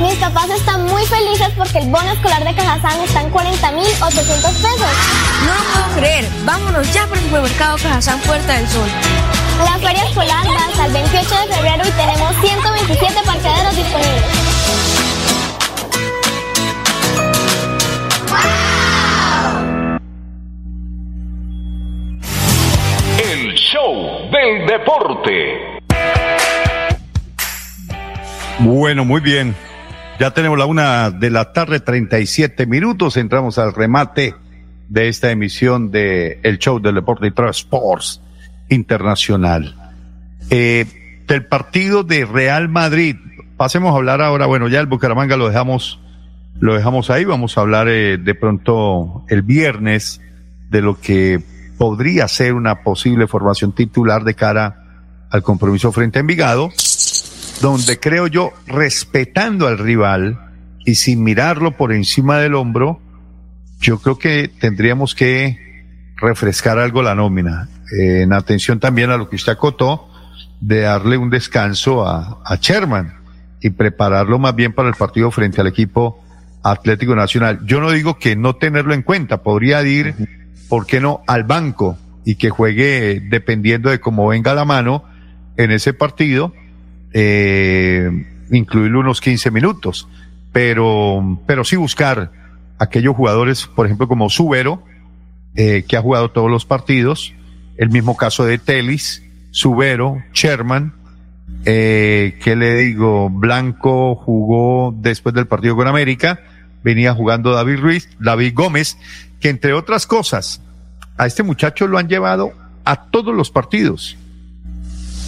Mis 0.00 0.14
papás 0.14 0.48
están 0.50 0.84
muy 0.86 1.04
felices 1.06 1.48
porque 1.56 1.78
el 1.78 1.88
bono 1.88 2.08
escolar 2.12 2.44
de 2.44 2.54
Cajazán 2.54 3.00
está 3.00 3.20
en 3.20 3.32
40.800 3.32 4.42
pesos. 4.42 4.92
No 5.44 5.54
lo 5.54 5.62
puedo 5.72 5.96
creer. 5.96 6.24
Vámonos 6.44 6.92
ya 6.92 7.04
por 7.08 7.18
el 7.18 7.24
supermercado 7.24 7.76
Cajazán 7.78 8.20
Puerta 8.20 8.52
del 8.54 8.68
Sol. 8.68 8.88
La 9.64 9.76
feria 9.78 10.04
escolar 10.04 10.46
va 10.46 10.66
hasta 10.66 10.86
el 10.86 10.92
28 10.92 11.34
de 11.34 11.54
febrero 11.54 11.82
y 11.84 11.90
tenemos 11.90 12.32
127 12.40 13.14
parqueaderos 13.26 13.76
disponibles. 13.76 14.22
El 23.32 23.54
show 23.54 24.30
del 24.30 24.66
deporte. 24.68 25.80
Bueno, 28.60 29.04
muy 29.04 29.20
bien. 29.20 29.56
Ya 30.18 30.32
tenemos 30.32 30.58
la 30.58 30.66
una 30.66 31.12
de 31.12 31.30
la 31.30 31.52
tarde, 31.52 31.78
37 31.78 32.66
minutos. 32.66 33.16
Entramos 33.16 33.56
al 33.56 33.72
remate 33.72 34.34
de 34.88 35.08
esta 35.08 35.30
emisión 35.30 35.92
de 35.92 36.40
El 36.42 36.58
Show 36.58 36.80
del 36.80 36.96
Deporte 36.96 37.28
y 37.28 37.50
Sports 37.50 38.20
Internacional. 38.68 39.76
Eh, 40.50 41.22
del 41.28 41.46
partido 41.46 42.02
de 42.02 42.24
Real 42.24 42.68
Madrid. 42.68 43.14
Pasemos 43.56 43.92
a 43.92 43.96
hablar 43.96 44.20
ahora, 44.20 44.46
bueno, 44.46 44.66
ya 44.66 44.80
el 44.80 44.86
Bucaramanga 44.86 45.36
lo 45.36 45.46
dejamos, 45.46 46.00
lo 46.58 46.74
dejamos 46.74 47.10
ahí. 47.10 47.24
Vamos 47.24 47.56
a 47.56 47.60
hablar 47.60 47.86
eh, 47.88 48.18
de 48.18 48.34
pronto 48.34 49.24
el 49.28 49.42
viernes 49.42 50.20
de 50.68 50.82
lo 50.82 51.00
que 51.00 51.40
podría 51.78 52.26
ser 52.26 52.54
una 52.54 52.82
posible 52.82 53.28
formación 53.28 53.72
titular 53.72 54.24
de 54.24 54.34
cara 54.34 54.84
al 55.30 55.44
compromiso 55.44 55.92
frente 55.92 56.18
a 56.18 56.22
Envigado 56.22 56.70
donde 57.60 57.98
creo 57.98 58.26
yo, 58.26 58.52
respetando 58.66 59.66
al 59.66 59.78
rival 59.78 60.38
y 60.84 60.94
sin 60.94 61.22
mirarlo 61.22 61.76
por 61.76 61.92
encima 61.92 62.38
del 62.38 62.54
hombro, 62.54 63.00
yo 63.80 63.98
creo 63.98 64.18
que 64.18 64.48
tendríamos 64.48 65.14
que 65.14 65.58
refrescar 66.16 66.78
algo 66.78 67.02
la 67.02 67.14
nómina. 67.14 67.68
Eh, 67.98 68.22
en 68.22 68.32
atención 68.32 68.80
también 68.80 69.10
a 69.10 69.16
lo 69.16 69.28
que 69.28 69.36
usted 69.36 69.52
acotó, 69.52 70.08
de 70.60 70.80
darle 70.80 71.16
un 71.16 71.30
descanso 71.30 72.06
a, 72.06 72.42
a 72.44 72.56
Sherman 72.56 73.14
y 73.60 73.70
prepararlo 73.70 74.38
más 74.38 74.54
bien 74.54 74.72
para 74.72 74.88
el 74.88 74.94
partido 74.94 75.30
frente 75.30 75.60
al 75.60 75.68
equipo 75.68 76.24
Atlético 76.62 77.14
Nacional. 77.14 77.60
Yo 77.64 77.80
no 77.80 77.90
digo 77.92 78.18
que 78.18 78.36
no 78.36 78.56
tenerlo 78.56 78.94
en 78.94 79.02
cuenta, 79.02 79.42
podría 79.42 79.82
ir, 79.82 80.14
¿por 80.68 80.86
qué 80.86 81.00
no?, 81.00 81.22
al 81.26 81.44
banco 81.44 81.96
y 82.24 82.34
que 82.34 82.50
juegue 82.50 83.22
dependiendo 83.28 83.90
de 83.90 84.00
cómo 84.00 84.28
venga 84.28 84.54
la 84.54 84.64
mano 84.64 85.04
en 85.56 85.70
ese 85.70 85.92
partido 85.92 86.52
eh, 87.12 88.10
incluirlo 88.50 89.00
unos 89.00 89.20
15 89.20 89.50
minutos, 89.50 90.08
pero, 90.52 91.40
pero 91.46 91.64
sí 91.64 91.76
buscar 91.76 92.30
aquellos 92.78 93.16
jugadores, 93.16 93.66
por 93.66 93.86
ejemplo, 93.86 94.08
como 94.08 94.30
Subero, 94.30 94.82
eh, 95.54 95.84
que 95.86 95.96
ha 95.96 96.02
jugado 96.02 96.30
todos 96.30 96.50
los 96.50 96.64
partidos, 96.64 97.34
el 97.76 97.90
mismo 97.90 98.16
caso 98.16 98.44
de 98.44 98.58
Telis, 98.58 99.22
Subero, 99.50 100.22
Sherman, 100.32 100.94
eh, 101.64 102.38
¿qué 102.42 102.56
le 102.56 102.74
digo? 102.76 103.30
Blanco 103.30 104.14
jugó 104.14 104.94
después 104.96 105.34
del 105.34 105.46
partido 105.46 105.76
con 105.76 105.86
América, 105.86 106.40
venía 106.82 107.14
jugando 107.14 107.52
David 107.52 107.80
Ruiz, 107.80 108.08
David 108.20 108.52
Gómez, 108.54 108.98
que 109.40 109.48
entre 109.48 109.72
otras 109.72 110.06
cosas, 110.06 110.62
a 111.16 111.26
este 111.26 111.42
muchacho 111.42 111.86
lo 111.86 111.98
han 111.98 112.08
llevado 112.08 112.52
a 112.84 113.04
todos 113.06 113.34
los 113.34 113.50
partidos 113.50 114.16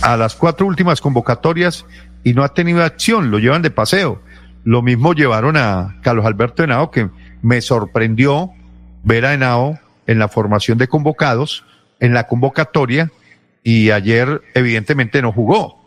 a 0.03 0.17
las 0.17 0.35
cuatro 0.35 0.67
últimas 0.67 1.01
convocatorias 1.01 1.85
y 2.25 2.35
no 2.35 2.43
ha 2.43 2.55
tenido 2.55 2.83
acción, 2.83 3.31
lo 3.31 3.39
llevan 3.39 3.63
de 3.63 3.71
paseo. 3.71 4.21
Lo 4.65 4.83
mismo 4.83 5.15
llevaron 5.15 5.57
a 5.57 5.97
Carlos 6.03 6.27
Alberto 6.27 6.63
Henao, 6.63 6.91
que 6.91 7.09
me 7.43 7.61
sorprendió 7.61 8.51
ver 9.03 9.25
a 9.27 9.35
Henao 9.35 9.79
en 10.07 10.19
la 10.19 10.29
formación 10.29 10.79
de 10.79 10.89
convocados, 10.89 11.65
en 11.99 12.15
la 12.15 12.27
convocatoria, 12.27 13.11
y 13.63 13.91
ayer 13.91 14.43
evidentemente 14.55 15.23
no 15.23 15.33
jugó, 15.33 15.79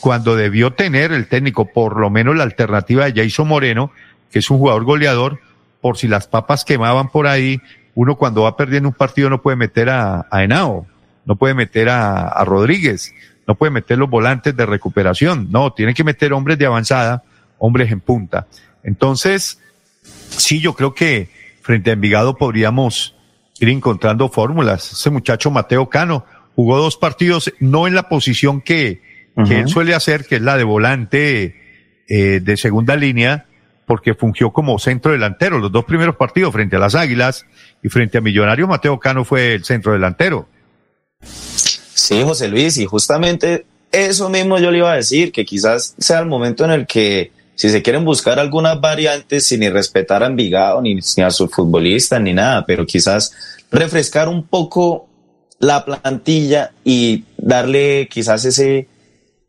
cuando 0.00 0.36
debió 0.36 0.72
tener 0.72 1.12
el 1.12 1.26
técnico 1.26 1.66
por 1.66 1.98
lo 1.98 2.10
menos 2.10 2.36
la 2.36 2.44
alternativa 2.44 3.10
de 3.10 3.22
Jason 3.22 3.48
Moreno, 3.48 3.90
que 4.30 4.40
es 4.40 4.50
un 4.50 4.58
jugador 4.58 4.84
goleador, 4.84 5.40
por 5.80 5.96
si 5.96 6.08
las 6.08 6.26
papas 6.26 6.64
quemaban 6.64 7.08
por 7.10 7.26
ahí, 7.26 7.60
uno 7.94 8.16
cuando 8.16 8.42
va 8.42 8.56
perdiendo 8.56 8.88
un 8.88 8.94
partido 8.94 9.30
no 9.30 9.42
puede 9.42 9.56
meter 9.56 9.90
a, 9.90 10.26
a 10.30 10.42
Henao 10.42 10.86
no 11.24 11.36
puede 11.36 11.54
meter 11.54 11.88
a, 11.88 12.28
a 12.28 12.44
Rodríguez, 12.44 13.14
no 13.46 13.54
puede 13.54 13.70
meter 13.70 13.98
los 13.98 14.10
volantes 14.10 14.56
de 14.56 14.66
recuperación, 14.66 15.48
no, 15.50 15.72
tiene 15.72 15.94
que 15.94 16.04
meter 16.04 16.32
hombres 16.32 16.58
de 16.58 16.66
avanzada, 16.66 17.24
hombres 17.58 17.90
en 17.92 18.00
punta. 18.00 18.46
Entonces, 18.82 19.60
sí, 20.02 20.60
yo 20.60 20.74
creo 20.74 20.94
que 20.94 21.28
frente 21.62 21.90
a 21.90 21.94
Envigado 21.94 22.36
podríamos 22.36 23.14
ir 23.60 23.68
encontrando 23.68 24.28
fórmulas. 24.28 24.92
Ese 24.92 25.10
muchacho 25.10 25.50
Mateo 25.50 25.88
Cano 25.88 26.24
jugó 26.54 26.78
dos 26.78 26.96
partidos, 26.96 27.52
no 27.60 27.86
en 27.86 27.94
la 27.94 28.08
posición 28.08 28.60
que, 28.60 29.02
que 29.46 29.60
él 29.60 29.68
suele 29.68 29.94
hacer, 29.94 30.26
que 30.26 30.36
es 30.36 30.42
la 30.42 30.56
de 30.56 30.64
volante 30.64 31.56
eh, 32.08 32.40
de 32.40 32.56
segunda 32.56 32.96
línea, 32.96 33.46
porque 33.86 34.14
fungió 34.14 34.52
como 34.52 34.78
centro 34.78 35.12
delantero. 35.12 35.58
Los 35.58 35.72
dos 35.72 35.84
primeros 35.84 36.16
partidos 36.16 36.52
frente 36.52 36.76
a 36.76 36.78
las 36.78 36.94
Águilas 36.94 37.46
y 37.82 37.88
frente 37.88 38.18
a 38.18 38.20
Millonarios, 38.20 38.68
Mateo 38.68 38.98
Cano 38.98 39.24
fue 39.24 39.54
el 39.54 39.64
centro 39.64 39.92
delantero. 39.92 40.48
Sí, 42.04 42.22
José 42.22 42.48
Luis, 42.48 42.76
y 42.76 42.84
justamente 42.84 43.64
eso 43.90 44.28
mismo 44.28 44.58
yo 44.58 44.70
le 44.70 44.76
iba 44.76 44.92
a 44.92 44.96
decir, 44.96 45.32
que 45.32 45.46
quizás 45.46 45.94
sea 45.96 46.18
el 46.18 46.26
momento 46.26 46.62
en 46.66 46.70
el 46.70 46.86
que 46.86 47.32
si 47.54 47.70
se 47.70 47.80
quieren 47.80 48.04
buscar 48.04 48.38
algunas 48.38 48.78
variantes 48.78 49.46
sin 49.46 49.60
ni 49.60 49.70
respetar 49.70 50.22
a 50.22 50.26
Envigado, 50.26 50.82
ni, 50.82 50.96
ni 50.96 51.22
a 51.22 51.30
su 51.30 51.48
futbolista, 51.48 52.18
ni 52.18 52.34
nada, 52.34 52.66
pero 52.66 52.84
quizás 52.84 53.32
refrescar 53.70 54.28
un 54.28 54.46
poco 54.46 55.08
la 55.60 55.82
plantilla 55.82 56.72
y 56.84 57.24
darle 57.38 58.06
quizás 58.10 58.44
ese 58.44 58.86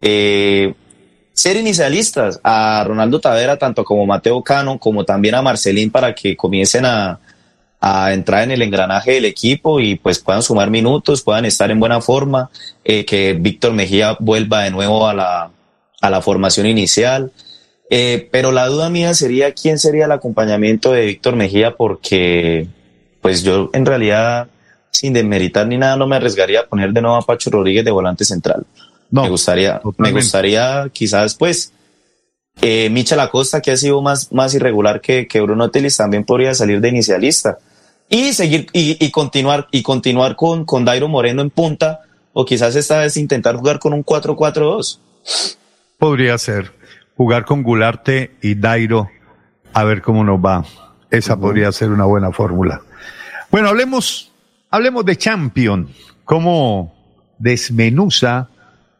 eh, 0.01 0.73
ser 1.33 1.57
inicialistas 1.57 2.39
a 2.41 2.85
Ronaldo 2.87 3.19
Tavera, 3.19 3.57
tanto 3.57 3.83
como 3.83 4.05
Mateo 4.05 4.41
Cano, 4.41 4.79
como 4.79 5.03
también 5.03 5.35
a 5.35 5.41
Marcelín 5.41 5.91
para 5.91 6.15
que 6.15 6.37
comiencen 6.37 6.85
a, 6.85 7.19
a 7.79 8.13
entrar 8.13 8.43
en 8.43 8.51
el 8.51 8.61
engranaje 8.61 9.13
del 9.13 9.25
equipo 9.25 9.79
y 9.79 9.95
pues 9.95 10.19
puedan 10.19 10.41
sumar 10.41 10.69
minutos, 10.69 11.21
puedan 11.21 11.45
estar 11.45 11.69
en 11.71 11.79
buena 11.79 12.01
forma, 12.01 12.49
eh, 12.83 13.05
que 13.05 13.33
Víctor 13.33 13.73
Mejía 13.73 14.17
vuelva 14.19 14.63
de 14.63 14.71
nuevo 14.71 15.07
a 15.07 15.13
la, 15.13 15.51
a 16.01 16.09
la 16.09 16.21
formación 16.21 16.67
inicial. 16.67 17.31
Eh, 17.89 18.27
pero 18.31 18.51
la 18.51 18.65
duda 18.67 18.89
mía 18.89 19.13
sería 19.13 19.53
quién 19.53 19.77
sería 19.77 20.05
el 20.05 20.11
acompañamiento 20.11 20.91
de 20.91 21.05
Víctor 21.05 21.35
Mejía 21.35 21.75
porque 21.75 22.67
pues 23.21 23.43
yo 23.43 23.69
en 23.73 23.85
realidad 23.85 24.47
sin 24.89 25.13
demeritar 25.13 25.67
ni 25.67 25.77
nada 25.77 25.95
no 25.95 26.07
me 26.07 26.15
arriesgaría 26.15 26.61
a 26.61 26.65
poner 26.65 26.91
de 26.91 27.01
nuevo 27.01 27.17
a 27.17 27.21
Pacho 27.21 27.51
Rodríguez 27.51 27.85
de 27.85 27.91
volante 27.91 28.25
central. 28.25 28.65
No, 29.11 29.23
me 29.23 29.29
gustaría, 29.29 29.81
me 29.97 30.11
gustaría 30.11 30.89
quizás 30.91 31.35
pues 31.35 31.71
eh, 32.61 32.89
Michel 32.89 33.19
Acosta 33.19 33.61
que 33.61 33.71
ha 33.71 33.77
sido 33.77 34.01
más, 34.01 34.31
más 34.31 34.53
irregular 34.53 35.01
que, 35.01 35.27
que 35.27 35.41
Bruno 35.41 35.69
Telis 35.69 35.97
también 35.97 36.23
podría 36.23 36.53
salir 36.53 36.81
de 36.81 36.89
inicialista 36.89 37.57
y 38.09 38.33
seguir 38.33 38.67
y, 38.73 39.03
y 39.03 39.11
continuar 39.11 39.67
y 39.71 39.81
continuar 39.83 40.35
con, 40.35 40.65
con 40.65 40.85
Dairo 40.85 41.07
Moreno 41.07 41.41
en 41.41 41.49
punta 41.49 42.01
o 42.33 42.45
quizás 42.45 42.75
esta 42.75 42.99
vez 42.99 43.17
intentar 43.17 43.55
jugar 43.55 43.79
con 43.79 43.93
un 43.93 44.03
4-4-2. 44.03 44.99
Podría 45.97 46.37
ser 46.37 46.73
jugar 47.15 47.45
con 47.45 47.63
Gularte 47.63 48.35
y 48.41 48.55
Dairo 48.55 49.09
a 49.73 49.83
ver 49.83 50.01
cómo 50.01 50.23
nos 50.23 50.39
va. 50.39 50.65
Esa 51.09 51.37
podría 51.37 51.71
ser 51.71 51.91
una 51.91 52.05
buena 52.05 52.31
fórmula. 52.31 52.81
Bueno, 53.51 53.69
hablemos, 53.69 54.31
hablemos 54.69 55.05
de 55.05 55.15
Champion. 55.15 55.89
¿Cómo 56.25 56.93
desmenuza 57.37 58.49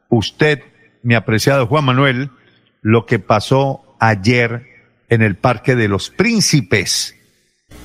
usted, 0.09 0.61
mi 1.01 1.15
apreciado 1.15 1.67
Juan 1.67 1.85
Manuel, 1.85 2.29
lo 2.85 3.07
que 3.07 3.17
pasó 3.17 3.97
ayer 3.99 4.67
en 5.09 5.23
el 5.23 5.37
Parque 5.37 5.75
de 5.75 5.87
los 5.87 6.11
Príncipes? 6.11 7.15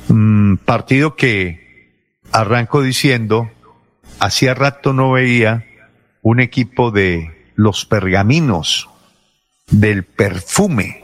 Mm, 0.09 0.57
partido 0.57 1.17
que 1.17 1.97
arranco 2.33 2.83
diciendo, 2.83 3.51
hacía 4.19 4.53
rato 4.53 4.93
no 4.93 5.13
veía 5.13 5.65
un 6.21 6.39
equipo 6.39 6.91
de 6.91 7.51
los 7.55 7.87
pergaminos 7.87 8.91
del 9.71 10.05
perfume, 10.05 11.03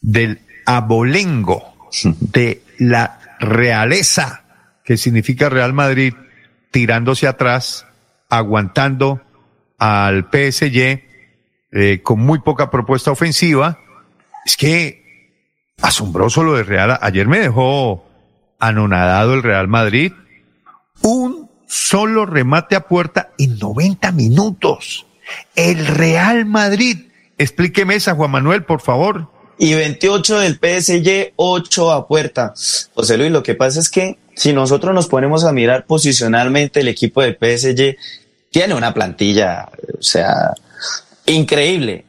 del 0.00 0.40
abolengo, 0.66 1.76
de 2.20 2.62
la 2.80 3.20
realeza, 3.38 4.42
que 4.84 4.96
significa 4.96 5.48
Real 5.48 5.72
Madrid, 5.72 6.14
tirándose 6.72 7.28
atrás, 7.28 7.86
aguantando 8.28 9.22
al 9.78 10.24
PSG 10.24 11.11
eh, 11.72 12.00
con 12.02 12.20
muy 12.20 12.40
poca 12.40 12.70
propuesta 12.70 13.10
ofensiva. 13.10 13.78
Es 14.44 14.56
que 14.56 15.02
asombroso 15.80 16.42
lo 16.42 16.54
de 16.54 16.62
Real. 16.62 16.98
Ayer 17.00 17.26
me 17.26 17.38
dejó 17.40 18.04
anonadado 18.58 19.34
el 19.34 19.42
Real 19.42 19.68
Madrid. 19.68 20.12
Un 21.02 21.50
solo 21.66 22.26
remate 22.26 22.76
a 22.76 22.86
puerta 22.86 23.30
en 23.38 23.58
90 23.58 24.12
minutos. 24.12 25.06
El 25.54 25.86
Real 25.86 26.44
Madrid 26.44 27.12
Explíqueme 27.42 27.96
esa, 27.96 28.14
Juan 28.14 28.30
Manuel, 28.30 28.62
por 28.62 28.80
favor. 28.80 29.28
Y 29.58 29.74
28 29.74 30.38
del 30.38 30.54
PSG, 30.54 31.32
8 31.34 31.90
a 31.90 32.06
puerta. 32.06 32.54
José 32.94 33.18
Luis, 33.18 33.32
lo 33.32 33.42
que 33.42 33.56
pasa 33.56 33.80
es 33.80 33.90
que 33.90 34.16
si 34.36 34.52
nosotros 34.52 34.94
nos 34.94 35.08
ponemos 35.08 35.44
a 35.44 35.52
mirar 35.52 35.84
posicionalmente 35.86 36.80
el 36.80 36.88
equipo 36.88 37.20
del 37.20 37.36
PSG, 37.36 37.96
tiene 38.50 38.74
una 38.74 38.94
plantilla, 38.94 39.68
o 39.98 40.02
sea, 40.02 40.54
increíble. 41.26 42.04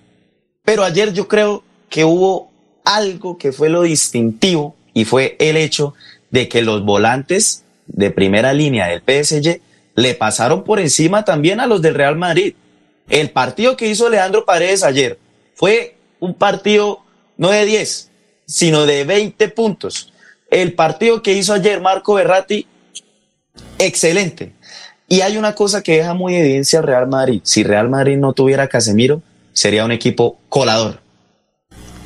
Pero 0.63 0.83
ayer 0.83 1.13
yo 1.13 1.27
creo 1.27 1.63
que 1.89 2.05
hubo 2.05 2.51
algo 2.83 3.37
que 3.37 3.51
fue 3.51 3.69
lo 3.69 3.83
distintivo 3.83 4.75
y 4.93 5.05
fue 5.05 5.35
el 5.39 5.57
hecho 5.57 5.93
de 6.31 6.47
que 6.47 6.61
los 6.61 6.83
volantes 6.83 7.63
de 7.87 8.11
primera 8.11 8.53
línea 8.53 8.87
del 8.87 9.01
PSG 9.01 9.61
le 9.95 10.15
pasaron 10.15 10.63
por 10.63 10.79
encima 10.79 11.25
también 11.25 11.59
a 11.59 11.67
los 11.67 11.81
del 11.81 11.95
Real 11.95 12.15
Madrid. 12.15 12.55
El 13.09 13.29
partido 13.29 13.77
que 13.77 13.87
hizo 13.87 14.09
Leandro 14.09 14.45
Paredes 14.45 14.83
ayer 14.83 15.19
fue 15.55 15.95
un 16.19 16.33
partido 16.33 17.03
no 17.37 17.49
de 17.49 17.65
10, 17.65 18.09
sino 18.45 18.85
de 18.85 19.03
20 19.03 19.49
puntos. 19.49 20.13
El 20.49 20.73
partido 20.73 21.21
que 21.21 21.33
hizo 21.33 21.53
ayer 21.53 21.81
Marco 21.81 22.13
Berratti, 22.13 22.65
excelente. 23.77 24.53
Y 25.13 25.21
hay 25.21 25.37
una 25.37 25.53
cosa 25.53 25.83
que 25.83 25.97
deja 25.97 26.15
muy 26.15 26.33
evidencia 26.33 26.79
al 26.79 26.85
Real 26.85 27.07
Madrid. 27.07 27.41
Si 27.43 27.61
Real 27.61 27.87
Madrid 27.87 28.17
no 28.17 28.33
tuviera 28.33 28.67
Casemiro, 28.67 29.21
sería 29.53 29.85
un 29.85 29.91
equipo 29.91 30.39
colador. 30.49 31.01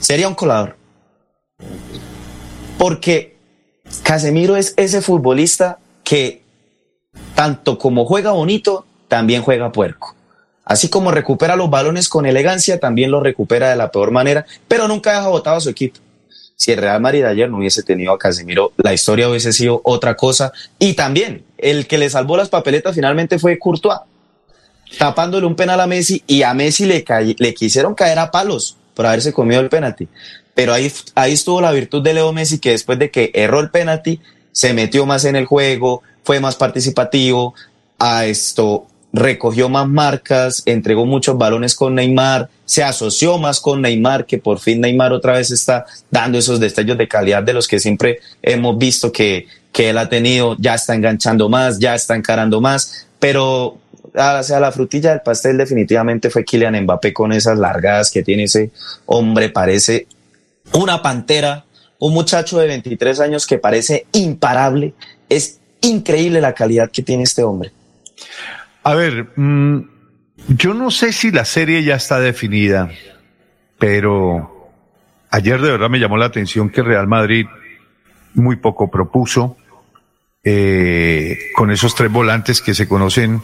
Sería 0.01 0.27
un 0.27 0.35
colador. 0.35 0.75
Porque 2.77 3.38
Casemiro 4.03 4.57
es 4.57 4.73
ese 4.75 4.99
futbolista 4.99 5.79
que 6.03 6.41
tanto 7.34 7.77
como 7.77 8.03
juega 8.05 8.31
bonito, 8.31 8.85
también 9.07 9.41
juega 9.41 9.71
puerco. 9.71 10.13
Así 10.65 10.89
como 10.89 11.09
recupera 11.11 11.55
los 11.55 11.69
balones 11.69 12.09
con 12.09 12.25
elegancia, 12.25 12.77
también 12.77 13.09
los 13.09 13.23
recupera 13.23 13.69
de 13.69 13.77
la 13.77 13.89
peor 13.89 14.11
manera, 14.11 14.45
pero 14.67 14.89
nunca 14.89 15.13
deja 15.13 15.29
botado 15.29 15.55
a 15.55 15.61
su 15.61 15.69
equipo. 15.69 16.01
Si 16.57 16.71
el 16.71 16.79
Real 16.79 16.99
Madrid 16.99 17.23
ayer 17.23 17.49
no 17.49 17.57
hubiese 17.57 17.84
tenido 17.84 18.11
a 18.11 18.17
Casemiro, 18.17 18.73
la 18.77 18.91
historia 18.91 19.29
hubiese 19.29 19.53
sido 19.53 19.79
otra 19.84 20.15
cosa. 20.15 20.51
Y 20.79 20.93
también, 20.93 21.45
el 21.59 21.85
que 21.85 21.99
le 21.99 22.09
salvó 22.09 22.35
las 22.35 22.49
papeletas 22.49 22.95
finalmente 22.95 23.38
fue 23.38 23.59
Courtois, 23.59 23.99
tapándole 24.97 25.45
un 25.45 25.55
penal 25.55 25.79
a 25.79 25.85
Messi 25.85 26.23
y 26.25 26.41
a 26.41 26.55
Messi 26.55 26.85
le, 26.85 27.05
le 27.38 27.53
quisieron 27.53 27.93
caer 27.93 28.17
a 28.17 28.31
palos 28.31 28.75
por 28.95 29.05
haberse 29.05 29.31
comido 29.31 29.61
el 29.61 29.69
penalti. 29.69 30.07
Pero 30.55 30.73
ahí, 30.73 30.91
ahí 31.13 31.34
estuvo 31.34 31.61
la 31.61 31.71
virtud 31.71 32.01
de 32.01 32.15
Leo 32.15 32.34
Messi, 32.34 32.57
que 32.57 32.71
después 32.71 32.97
de 32.97 33.11
que 33.11 33.29
erró 33.35 33.59
el 33.59 33.69
penalti, 33.69 34.19
se 34.51 34.73
metió 34.73 35.05
más 35.05 35.25
en 35.25 35.35
el 35.35 35.45
juego, 35.45 36.01
fue 36.23 36.39
más 36.39 36.55
participativo, 36.55 37.53
a 37.99 38.25
esto 38.25 38.88
recogió 39.13 39.69
más 39.69 39.88
marcas, 39.88 40.63
entregó 40.65 41.05
muchos 41.05 41.38
balones 41.38 41.75
con 41.75 41.95
Neymar, 41.95 42.49
se 42.65 42.84
asoció 42.84 43.38
más 43.38 43.59
con 43.59 43.81
Neymar, 43.81 44.25
que 44.25 44.38
por 44.38 44.59
fin 44.59 44.81
Neymar 44.81 45.13
otra 45.13 45.34
vez 45.34 45.51
está 45.51 45.85
dando 46.11 46.38
esos 46.38 46.59
destellos 46.59 46.97
de 46.97 47.07
calidad 47.07 47.43
de 47.43 47.53
los 47.53 47.67
que 47.67 47.79
siempre 47.79 48.19
hemos 48.41 48.77
visto 48.77 49.11
que, 49.11 49.47
que 49.71 49.89
él 49.89 49.97
ha 49.97 50.09
tenido, 50.09 50.55
ya 50.59 50.75
está 50.75 50.93
enganchando 50.93 51.49
más, 51.49 51.79
ya 51.79 51.95
está 51.95 52.15
encarando 52.15 52.61
más, 52.61 53.07
pero 53.19 53.79
sea, 54.41 54.59
la 54.59 54.71
frutilla 54.71 55.11
del 55.11 55.21
pastel 55.21 55.57
definitivamente 55.57 56.29
fue 56.29 56.43
Kylian 56.43 56.81
Mbappé 56.84 57.13
con 57.13 57.31
esas 57.31 57.57
largadas 57.57 58.11
que 58.11 58.23
tiene 58.23 58.43
ese 58.43 58.71
hombre, 59.05 59.49
parece 59.49 60.07
una 60.73 61.01
pantera, 61.01 61.65
un 61.99 62.13
muchacho 62.13 62.59
de 62.59 62.67
23 62.67 63.19
años 63.19 63.45
que 63.45 63.57
parece 63.57 64.05
imparable, 64.11 64.93
es 65.29 65.59
increíble 65.81 66.41
la 66.41 66.53
calidad 66.53 66.89
que 66.91 67.03
tiene 67.03 67.23
este 67.23 67.43
hombre. 67.43 67.71
A 68.88 68.95
ver, 68.95 69.27
mm, 69.35 69.81
yo 70.47 70.73
no 70.73 70.91
sé 70.91 71.11
si 71.11 71.30
la 71.30 71.43
serie 71.43 71.84
ya 71.84 71.95
está 71.95 72.22
definida, 72.22 72.89
pero 73.77 74.72
ayer 75.30 75.59
de 75.59 75.72
verdad 75.72 75.89
me 75.89 75.99
llamó 75.99 76.15
la 76.15 76.27
atención 76.27 76.69
que 76.69 76.81
Real 76.84 77.05
Madrid 77.05 77.47
muy 78.34 78.55
poco 78.55 78.89
propuso 78.89 79.57
eh, 80.41 81.38
con 81.53 81.69
esos 81.69 81.95
tres 81.95 82.09
volantes 82.09 82.61
que 82.61 82.73
se 82.73 82.88
conocen 82.88 83.41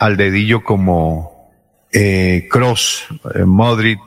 al 0.00 0.18
dedillo 0.18 0.62
como 0.62 1.50
eh, 1.90 2.46
Cross, 2.50 3.06
eh, 3.36 3.44
Modric 3.46 4.00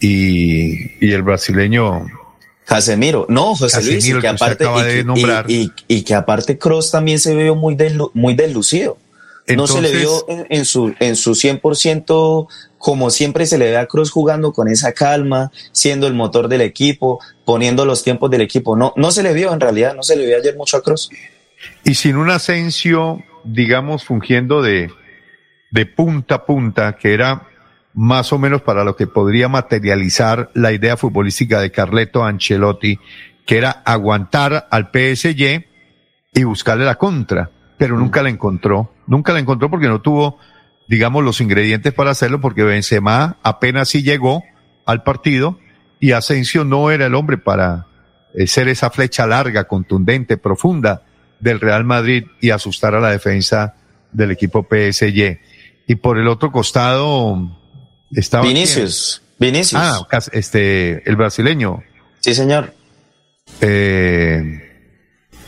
y, 0.00 1.06
y, 1.06 1.12
el 1.12 1.20
brasileño 1.22 2.06
Casemiro. 2.64 3.26
No, 3.28 3.54
José 3.54 3.82
Luis, 3.82 4.08
y 4.08 4.18
que, 4.18 4.28
aparte, 4.28 5.04
y, 5.48 5.70
y, 5.86 6.02
que 6.02 6.14
aparte 6.14 6.56
Cross 6.56 6.92
también 6.92 7.18
se 7.18 7.36
vio 7.36 7.54
muy, 7.54 7.76
muy 8.14 8.34
deslucido 8.34 8.96
no 9.56 9.66
se 9.66 9.80
le 9.80 9.92
vio 9.92 10.24
en, 10.28 10.46
en 10.50 10.64
su, 10.64 10.94
en 11.00 11.16
su 11.16 11.32
100% 11.32 12.48
como 12.78 13.10
siempre 13.10 13.44
se 13.46 13.58
le 13.58 13.70
ve 13.70 13.76
a 13.76 13.86
Cruz 13.86 14.10
jugando 14.10 14.52
con 14.52 14.68
esa 14.68 14.92
calma, 14.92 15.50
siendo 15.72 16.06
el 16.06 16.14
motor 16.14 16.48
del 16.48 16.60
equipo, 16.60 17.20
poniendo 17.44 17.84
los 17.84 18.04
tiempos 18.04 18.30
del 18.30 18.40
equipo. 18.40 18.76
No, 18.76 18.94
no 18.96 19.10
se 19.10 19.22
le 19.22 19.32
vio 19.32 19.52
en 19.52 19.60
realidad, 19.60 19.94
no 19.94 20.02
se 20.02 20.16
le 20.16 20.24
vio 20.26 20.36
ayer 20.36 20.56
mucho 20.56 20.76
a 20.76 20.82
Cruz. 20.82 21.10
Y 21.84 21.94
sin 21.94 22.16
un 22.16 22.30
Asensio, 22.30 23.22
digamos, 23.44 24.04
fungiendo 24.04 24.62
de, 24.62 24.90
de 25.70 25.86
punta 25.86 26.36
a 26.36 26.46
punta, 26.46 26.96
que 26.96 27.12
era 27.12 27.48
más 27.94 28.32
o 28.32 28.38
menos 28.38 28.62
para 28.62 28.84
lo 28.84 28.94
que 28.94 29.08
podría 29.08 29.48
materializar 29.48 30.50
la 30.54 30.72
idea 30.72 30.96
futbolística 30.96 31.60
de 31.60 31.72
Carleto 31.72 32.24
Ancelotti, 32.24 32.98
que 33.44 33.58
era 33.58 33.82
aguantar 33.84 34.68
al 34.70 34.90
PSG 34.92 35.64
y 36.34 36.44
buscarle 36.44 36.84
la 36.84 36.94
contra, 36.94 37.50
pero 37.76 37.98
nunca 37.98 38.22
la 38.22 38.28
encontró, 38.28 38.92
nunca 39.08 39.32
la 39.32 39.40
encontró 39.40 39.68
porque 39.68 39.88
no 39.88 40.00
tuvo 40.00 40.38
digamos, 40.88 41.22
los 41.22 41.40
ingredientes 41.40 41.92
para 41.92 42.10
hacerlo, 42.10 42.40
porque 42.40 42.64
Benzema 42.64 43.36
apenas 43.42 43.90
sí 43.90 44.02
llegó 44.02 44.42
al 44.86 45.02
partido 45.02 45.60
y 46.00 46.12
Asensio 46.12 46.64
no 46.64 46.90
era 46.90 47.06
el 47.06 47.14
hombre 47.14 47.36
para 47.36 47.86
eh, 48.34 48.46
ser 48.46 48.68
esa 48.68 48.90
flecha 48.90 49.26
larga, 49.26 49.64
contundente, 49.64 50.38
profunda 50.38 51.02
del 51.38 51.60
Real 51.60 51.84
Madrid 51.84 52.24
y 52.40 52.50
asustar 52.50 52.94
a 52.94 53.00
la 53.00 53.10
defensa 53.10 53.74
del 54.12 54.30
equipo 54.30 54.66
PSG. 54.68 55.38
Y 55.86 55.94
por 55.96 56.18
el 56.18 56.26
otro 56.26 56.50
costado 56.50 57.38
estaba 58.10 58.44
Vinicius, 58.44 59.22
Vinicius. 59.38 59.80
Ah, 59.80 60.06
este 60.32 61.08
el 61.08 61.16
brasileño. 61.16 61.82
Sí, 62.20 62.34
señor. 62.34 62.72
Eh, 63.60 64.64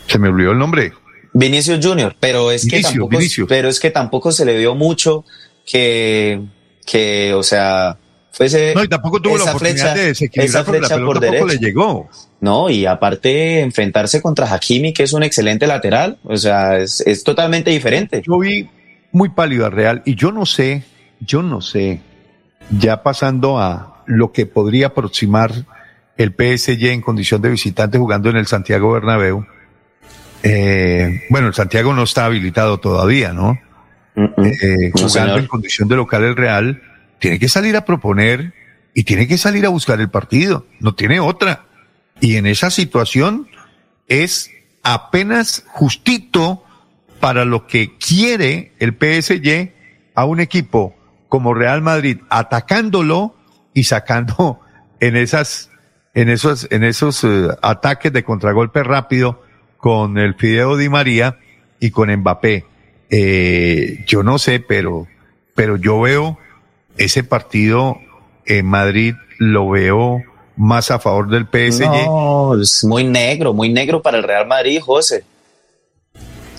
se 0.07 0.19
me 0.19 0.29
olvidó 0.29 0.53
el 0.53 0.59
nombre. 0.59 0.93
Vinicius 1.33 1.85
Junior, 1.85 2.15
pero 2.19 2.51
es 2.51 2.67
que 2.67 2.81
tampoco, 2.81 3.19
pero 3.49 3.69
es 3.69 3.81
que 3.81 3.91
tampoco 3.91 4.33
se 4.33 4.45
le 4.45 4.59
vio 4.59 4.75
mucho 4.75 5.25
que, 5.65 6.41
que, 6.85 7.33
o 7.35 7.43
sea, 7.43 7.99
fuese. 8.33 8.75
No, 8.75 8.83
y 8.83 8.89
tampoco 8.89 9.21
tuvo 9.21 9.39
la 9.39 9.45
oportunidad 9.45 9.95
de 9.95 10.07
desequilibrar 10.07 10.63
esa 10.63 10.65
flecha 10.65 10.99
por 10.99 11.21
derecha. 11.21 11.45
le 11.47 11.59
llegó. 11.59 12.09
No, 12.41 12.71
y 12.71 12.87
aparte 12.87 13.61
enfrentarse 13.61 14.21
contra 14.21 14.53
Hakimi, 14.53 14.93
que 14.93 15.05
es 15.05 15.13
un 15.13 15.23
excelente 15.23 15.67
lateral, 15.67 16.19
o 16.25 16.37
sea, 16.37 16.79
es, 16.79 17.01
es 17.03 17.23
totalmente 17.23 17.71
diferente. 17.71 18.23
Yo 18.27 18.39
vi 18.39 18.69
muy 19.13 19.29
pálido 19.29 19.67
a 19.67 19.71
Real 19.71 20.03
y 20.05 20.15
yo 20.15 20.33
no 20.33 20.47
sé, 20.47 20.83
yo 21.21 21.43
no 21.43 21.61
sé, 21.61 22.01
ya 22.79 23.03
pasando 23.03 23.59
a 23.59 24.03
lo 24.07 24.33
que 24.33 24.47
podría 24.47 24.89
aproximar 24.89 25.53
el 26.17 26.31
PSG 26.31 26.87
en 26.87 27.03
condición 27.03 27.41
de 27.43 27.51
visitante 27.51 27.99
jugando 27.99 28.31
en 28.31 28.37
el 28.37 28.47
Santiago 28.47 28.93
Bernabéu 28.93 29.47
eh, 30.43 31.23
bueno, 31.29 31.49
el 31.49 31.55
Santiago 31.55 31.93
no 31.93 32.03
está 32.03 32.27
habilitado 32.27 32.79
todavía, 32.79 33.33
¿no? 33.33 33.59
Eh, 34.17 34.91
jugando 34.93 35.39
en 35.39 35.47
condición 35.47 35.89
de 35.89 35.97
local 35.97 36.25
el 36.25 36.37
Real, 36.37 36.83
tiene 37.19 37.39
que 37.39 37.49
salir 37.49 37.77
a 37.77 37.85
proponer 37.85 38.53
y 38.95 39.05
tiene 39.05 39.29
que 39.29 39.39
salir 39.39 39.65
a 39.67 39.69
buscar 39.69 40.01
el 40.01 40.11
partido, 40.11 40.67
no 40.81 40.95
tiene 40.95 41.21
otra. 41.21 41.67
Y 42.21 42.37
en 42.37 42.47
esa 42.47 42.71
situación 42.71 43.49
es 44.09 44.51
apenas 44.83 45.65
justito 45.69 46.65
para 47.21 47.45
lo 47.45 47.67
que 47.67 47.97
quiere 47.99 48.73
el 48.79 48.93
PSG 48.93 49.73
a 50.15 50.25
un 50.25 50.41
equipo 50.41 50.97
como 51.29 51.55
Real 51.55 51.83
Madrid 51.83 52.19
atacándolo 52.29 53.37
y 53.75 53.85
sacando 53.85 54.61
en 55.01 55.17
esas 55.17 55.71
en 56.15 56.29
esos 56.29 56.67
en 56.71 56.83
esos 56.83 57.23
eh, 57.25 57.49
ataques 57.63 58.13
de 58.13 58.25
contragolpe 58.25 58.83
rápido 58.83 59.43
con 59.81 60.19
el 60.19 60.35
Fideo 60.35 60.77
Di 60.77 60.89
María 60.89 61.39
y 61.81 61.91
con 61.91 62.15
Mbappé. 62.15 62.67
Eh, 63.11 64.05
yo 64.07 64.23
no 64.23 64.39
sé, 64.39 64.61
pero, 64.61 65.09
pero 65.55 65.77
yo 65.77 66.01
veo 66.01 66.39
ese 66.97 67.25
partido 67.25 67.99
en 68.47 68.67
Madrid, 68.67 69.15
lo 69.39 69.71
veo 69.71 70.23
más 70.57 70.91
a 70.91 70.99
favor 70.99 71.29
del 71.29 71.45
PSG. 71.45 72.07
No, 72.07 72.61
es 72.61 72.85
muy 72.85 73.05
negro, 73.05 73.55
muy 73.55 73.71
negro 73.73 74.03
para 74.03 74.19
el 74.19 74.25
Real 74.25 74.47
Madrid, 74.47 74.81
José. 74.81 75.25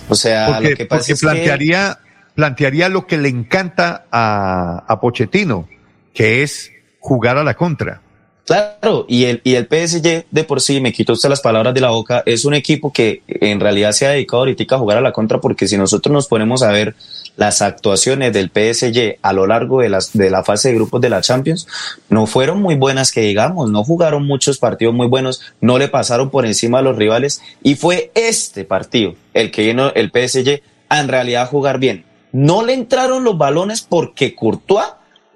O 0.08 0.14
sea, 0.14 0.60
lo 0.60 0.74
que 0.74 0.84
pasa 0.84 1.12
es 1.12 1.20
plantearía, 1.20 2.00
plantearía 2.34 2.88
lo 2.88 3.06
que 3.06 3.16
le 3.18 3.28
encanta 3.28 4.06
a, 4.10 4.84
a 4.86 5.00
Pochettino, 5.00 5.68
que 6.12 6.42
es 6.42 6.72
jugar 6.98 7.38
a 7.38 7.44
la 7.44 7.54
contra. 7.54 8.02
Claro, 8.44 9.06
y 9.08 9.26
el, 9.26 9.40
y 9.44 9.54
el 9.54 9.66
PSG 9.66 10.24
de 10.28 10.44
por 10.44 10.60
sí, 10.60 10.80
me 10.80 10.92
quitó 10.92 11.12
usted 11.12 11.28
las 11.28 11.40
palabras 11.40 11.74
de 11.74 11.80
la 11.80 11.90
boca, 11.90 12.24
es 12.26 12.44
un 12.44 12.54
equipo 12.54 12.92
que 12.92 13.22
en 13.28 13.60
realidad 13.60 13.92
se 13.92 14.04
ha 14.04 14.10
dedicado 14.10 14.40
ahorita 14.40 14.74
a 14.74 14.78
jugar 14.78 14.98
a 14.98 15.00
la 15.00 15.12
contra 15.12 15.40
porque 15.40 15.68
si 15.68 15.78
nosotros 15.78 16.12
nos 16.12 16.26
ponemos 16.26 16.64
a 16.64 16.72
ver 16.72 16.96
las 17.36 17.62
actuaciones 17.62 18.32
del 18.32 18.50
PSG 18.50 19.18
a 19.22 19.32
lo 19.32 19.46
largo 19.46 19.80
de, 19.80 19.88
las, 19.88 20.12
de 20.12 20.28
la 20.28 20.42
fase 20.42 20.68
de 20.68 20.74
grupos 20.74 21.00
de 21.00 21.08
la 21.08 21.20
Champions, 21.20 21.68
no 22.08 22.26
fueron 22.26 22.60
muy 22.60 22.74
buenas 22.74 23.12
que 23.12 23.20
digamos, 23.20 23.70
no 23.70 23.84
jugaron 23.84 24.26
muchos 24.26 24.58
partidos 24.58 24.92
muy 24.92 25.06
buenos, 25.06 25.40
no 25.60 25.78
le 25.78 25.86
pasaron 25.86 26.30
por 26.30 26.44
encima 26.44 26.80
a 26.80 26.82
los 26.82 26.96
rivales 26.96 27.40
y 27.62 27.76
fue 27.76 28.10
este 28.16 28.64
partido 28.64 29.14
el 29.34 29.52
que 29.52 29.66
vino 29.66 29.92
el 29.94 30.10
PSG 30.10 30.62
a 30.88 31.00
en 31.00 31.08
realidad 31.08 31.48
jugar 31.48 31.78
bien. 31.78 32.04
No 32.32 32.64
le 32.64 32.74
entraron 32.74 33.22
los 33.22 33.38
balones 33.38 33.82
porque 33.82 34.34
Courtois 34.34 34.88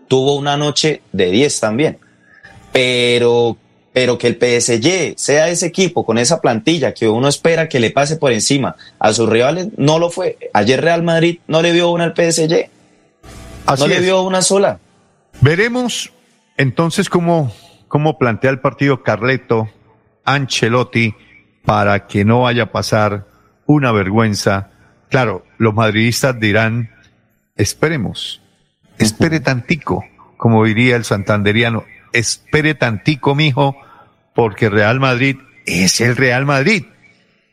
tuvo 0.08 0.34
una 0.34 0.56
noche 0.56 1.02
de 1.12 1.30
10 1.30 1.60
también 1.60 2.05
pero, 2.76 3.56
pero 3.94 4.18
que 4.18 4.26
el 4.26 4.34
PSG 4.34 5.14
sea 5.16 5.48
ese 5.48 5.64
equipo 5.64 6.04
con 6.04 6.18
esa 6.18 6.42
plantilla 6.42 6.92
que 6.92 7.08
uno 7.08 7.26
espera 7.26 7.70
que 7.70 7.80
le 7.80 7.90
pase 7.90 8.16
por 8.16 8.32
encima 8.32 8.76
a 8.98 9.14
sus 9.14 9.30
rivales, 9.30 9.68
no 9.78 9.98
lo 9.98 10.10
fue. 10.10 10.36
Ayer 10.52 10.82
Real 10.82 11.02
Madrid 11.02 11.38
no 11.48 11.62
le 11.62 11.72
dio 11.72 11.90
una 11.90 12.04
al 12.04 12.14
PSG. 12.14 12.68
no 13.78 13.86
le 13.86 14.02
dio 14.02 14.20
una 14.20 14.42
sola. 14.42 14.78
Veremos 15.40 16.12
entonces 16.58 17.08
cómo, 17.08 17.50
cómo 17.88 18.18
plantea 18.18 18.50
el 18.50 18.60
partido 18.60 19.02
Carleto 19.02 19.70
Ancelotti 20.26 21.14
para 21.64 22.06
que 22.06 22.26
no 22.26 22.42
vaya 22.42 22.64
a 22.64 22.72
pasar 22.72 23.26
una 23.64 23.90
vergüenza. 23.90 24.70
Claro, 25.08 25.46
los 25.56 25.72
madridistas 25.72 26.38
dirán, 26.38 26.90
esperemos, 27.56 28.42
espere 28.98 29.40
tantico, 29.40 30.04
como 30.36 30.62
diría 30.66 30.96
el 30.96 31.04
santanderiano, 31.04 31.84
espere 32.12 32.74
tantico, 32.74 33.34
mijo, 33.34 33.76
porque 34.34 34.68
Real 34.68 35.00
Madrid 35.00 35.36
es 35.66 36.00
el 36.00 36.16
Real 36.16 36.46
Madrid. 36.46 36.84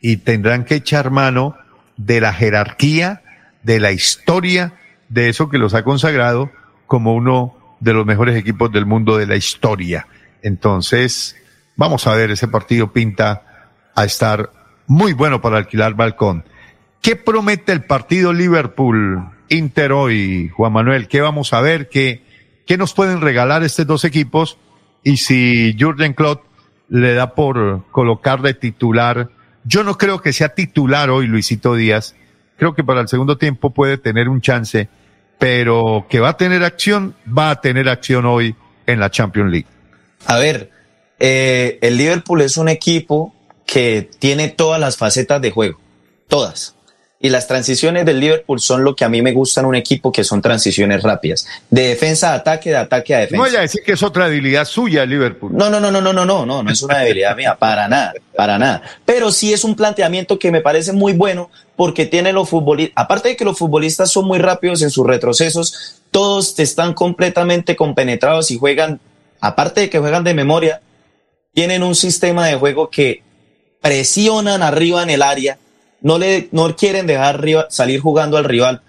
Y 0.01 0.17
tendrán 0.17 0.65
que 0.65 0.75
echar 0.75 1.11
mano 1.11 1.55
de 1.97 2.21
la 2.21 2.34
jerarquía, 2.34 3.21
de 3.63 3.80
la 3.80 3.91
historia, 3.91 4.73
de 5.09 5.30
eso 5.30 5.49
que 5.49 5.57
los 5.57 5.73
ha 5.73 5.84
consagrado 5.84 6.51
como 6.88 7.13
uno 7.15 7.55
de 7.80 7.93
los 7.93 8.05
mejores 8.05 8.35
equipos 8.35 8.71
del 8.71 8.85
mundo 8.85 9.17
de 9.17 9.27
la 9.27 9.35
historia. 9.35 10.07
Entonces, 10.41 11.35
vamos 11.75 12.07
a 12.07 12.15
ver, 12.15 12.31
ese 12.31 12.47
partido 12.47 12.91
pinta 12.91 13.69
a 13.95 14.05
estar 14.05 14.51
muy 14.88 15.13
bueno 15.13 15.41
para 15.41 15.57
alquilar 15.57 15.93
balcón. 15.93 16.43
¿Qué 17.01 17.15
promete 17.15 17.71
el 17.71 17.84
partido 17.84 18.34
Liverpool 18.34 19.30
Inter 19.49 19.91
hoy, 19.91 20.49
Juan 20.49 20.73
Manuel? 20.73 21.07
¿Qué 21.07 21.21
vamos 21.21 21.53
a 21.53 21.61
ver? 21.61 21.89
¿Qué, 21.89 22.23
¿Qué 22.65 22.77
nos 22.77 22.94
pueden 22.94 23.22
regalar 23.22 23.64
estos 23.64 23.85
dos 23.85 24.06
equipos? 24.06 24.57
Y 25.03 25.18
si 25.18 25.76
Jurgen 25.77 26.14
Klopp 26.14 26.44
le 26.90 27.14
da 27.14 27.35
por 27.35 27.84
colocar 27.91 28.41
de 28.41 28.53
titular, 28.53 29.30
yo 29.65 29.84
no 29.84 29.98
creo 29.98 30.22
que 30.22 30.34
sea 30.34 30.49
titular 30.49 31.10
hoy 31.10 31.27
Luisito 31.27 31.76
Díaz. 31.76 32.15
Creo 32.57 32.73
que 32.73 32.84
para 32.84 33.02
el 33.02 33.07
segundo 33.07 33.38
tiempo 33.38 33.72
puede 33.72 33.98
tener 33.98 34.30
un 34.30 34.41
chance, 34.41 34.88
pero 35.40 36.06
que 36.10 36.19
va 36.19 36.30
a 36.30 36.38
tener 36.38 36.64
acción, 36.64 37.15
va 37.26 37.49
a 37.49 37.61
tener 37.61 37.90
acción 37.90 38.26
hoy 38.26 38.56
en 38.85 38.99
la 38.99 39.10
Champions 39.10 39.52
League. 39.52 39.68
A 40.26 40.38
ver, 40.38 40.72
eh, 41.19 41.80
el 41.81 41.98
Liverpool 41.98 42.41
es 42.41 42.57
un 42.57 42.69
equipo 42.69 43.34
que 43.65 44.10
tiene 44.19 44.49
todas 44.49 44.80
las 44.80 44.98
facetas 44.98 45.41
de 45.41 45.52
juego, 45.52 45.80
todas. 46.27 46.76
Y 47.24 47.30
las 47.30 47.48
transiciones 47.48 48.06
del 48.06 48.20
Liverpool 48.20 48.60
son 48.60 48.84
lo 48.84 48.98
que 48.98 49.06
a 49.06 49.10
mí 49.10 49.22
me 49.22 49.32
gusta 49.32 49.62
en 49.62 49.68
un 49.68 49.76
equipo, 49.76 50.12
que 50.12 50.26
son 50.26 50.41
transiciones 50.41 51.02
rápidas. 51.04 51.48
De 51.70 51.88
defensa 51.88 52.34
a 52.34 52.36
ataque, 52.36 52.72
de 52.72 52.76
ataque 52.76 53.16
a 53.16 53.20
defensa. 53.20 53.38
No 53.38 53.44
vaya 53.44 53.60
a 53.60 53.62
decir 53.62 53.82
que 53.82 53.94
es 53.94 54.04
otra 54.04 54.28
debilidad 54.28 54.66
suya 54.66 55.04
el 55.04 55.10
Liverpool. 55.10 55.54
No, 55.56 55.70
no, 55.70 55.80
no, 55.80 55.90
no, 55.90 56.02
no, 56.02 56.12
no, 56.12 56.26
no, 56.26 56.45
no, 56.45 56.62
no 56.62 56.70
es 56.70 56.82
una 56.82 56.98
debilidad 57.00 57.34
mía, 57.38 57.56
para 57.58 57.88
nada, 57.88 58.12
para 58.36 58.60
nada. 58.60 58.82
Pero 59.06 59.32
sí 59.32 59.54
es 59.54 59.64
un 59.64 59.74
planteamiento 59.74 60.38
que 60.38 60.52
me 60.52 60.60
parece 60.60 60.91
muy 60.91 61.14
bueno 61.14 61.50
porque 61.78 62.06
tiene 62.06 62.34
los 62.34 62.50
futbolistas, 62.50 63.02
aparte 63.02 63.30
de 63.30 63.38
que 63.38 63.45
los 63.45 63.58
futbolistas 63.58 64.12
son 64.12 64.26
muy 64.26 64.40
rápidos 64.40 64.82
en 64.82 64.90
sus 64.90 65.08
retrocesos, 65.08 66.02
todos 66.12 66.60
están 66.60 66.94
completamente 66.94 67.78
compenetrados 67.78 68.52
y 68.52 68.58
juegan, 68.58 69.00
aparte 69.40 69.80
de 69.80 69.90
que 69.90 70.00
juegan 70.00 70.26
de 70.26 70.34
memoria, 70.34 70.82
tienen 71.54 71.84
un 71.84 71.95
sistema 71.95 72.45
de 72.48 72.56
juego 72.56 72.90
que 72.90 73.24
presionan 73.80 74.62
arriba 74.62 75.04
en 75.04 75.10
el 75.10 75.22
área 75.22 75.58
no 76.03 76.19
le 76.19 76.49
no 76.51 76.75
quieren 76.75 77.07
dejar 77.07 77.43
salir 77.69 77.99
jugando 77.99 78.38
al 78.38 78.43
rival 78.43 78.81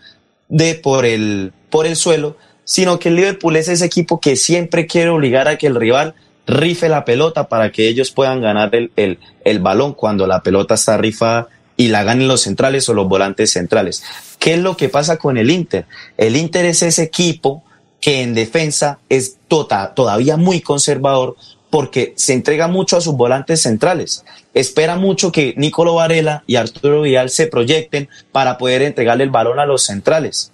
de 0.48 0.74
por 0.74 1.06
el 1.06 1.52
por 1.70 1.86
el 1.86 1.96
suelo, 1.96 2.36
sino 2.64 2.98
que 2.98 3.08
el 3.08 3.16
Liverpool 3.16 3.56
es 3.56 3.68
ese 3.68 3.86
equipo 3.86 4.20
que 4.20 4.36
siempre 4.36 4.86
quiere 4.86 5.08
obligar 5.08 5.48
a 5.48 5.56
que 5.56 5.66
el 5.66 5.76
rival 5.76 6.14
rife 6.46 6.90
la 6.90 7.04
pelota 7.04 7.48
para 7.48 7.72
que 7.72 7.88
ellos 7.88 8.10
puedan 8.10 8.42
ganar 8.42 8.74
el, 8.74 8.92
el, 8.96 9.18
el 9.44 9.60
balón 9.60 9.94
cuando 9.94 10.26
la 10.26 10.42
pelota 10.42 10.74
está 10.74 10.98
rifada 10.98 11.48
y 11.76 11.88
la 11.88 12.04
ganen 12.04 12.28
los 12.28 12.42
centrales 12.42 12.88
o 12.88 12.94
los 12.94 13.08
volantes 13.08 13.52
centrales. 13.52 14.02
¿Qué 14.38 14.54
es 14.54 14.60
lo 14.60 14.76
que 14.76 14.88
pasa 14.88 15.16
con 15.16 15.38
el 15.38 15.50
Inter? 15.50 15.86
El 16.16 16.36
Inter 16.36 16.66
es 16.66 16.82
ese 16.82 17.02
equipo 17.02 17.64
que 18.00 18.20
en 18.22 18.34
defensa 18.34 18.98
es 19.08 19.38
tota, 19.48 19.94
todavía 19.94 20.36
muy 20.36 20.60
conservador 20.60 21.36
porque 21.74 22.12
se 22.14 22.34
entrega 22.34 22.68
mucho 22.68 22.96
a 22.96 23.00
sus 23.00 23.16
volantes 23.16 23.62
centrales. 23.62 24.24
Espera 24.54 24.94
mucho 24.94 25.32
que 25.32 25.54
Nicolo 25.56 25.94
Varela 25.94 26.44
y 26.46 26.54
Arturo 26.54 27.02
Vidal 27.02 27.30
se 27.30 27.48
proyecten 27.48 28.08
para 28.30 28.58
poder 28.58 28.82
entregarle 28.82 29.24
el 29.24 29.30
balón 29.30 29.58
a 29.58 29.66
los 29.66 29.82
centrales. 29.82 30.52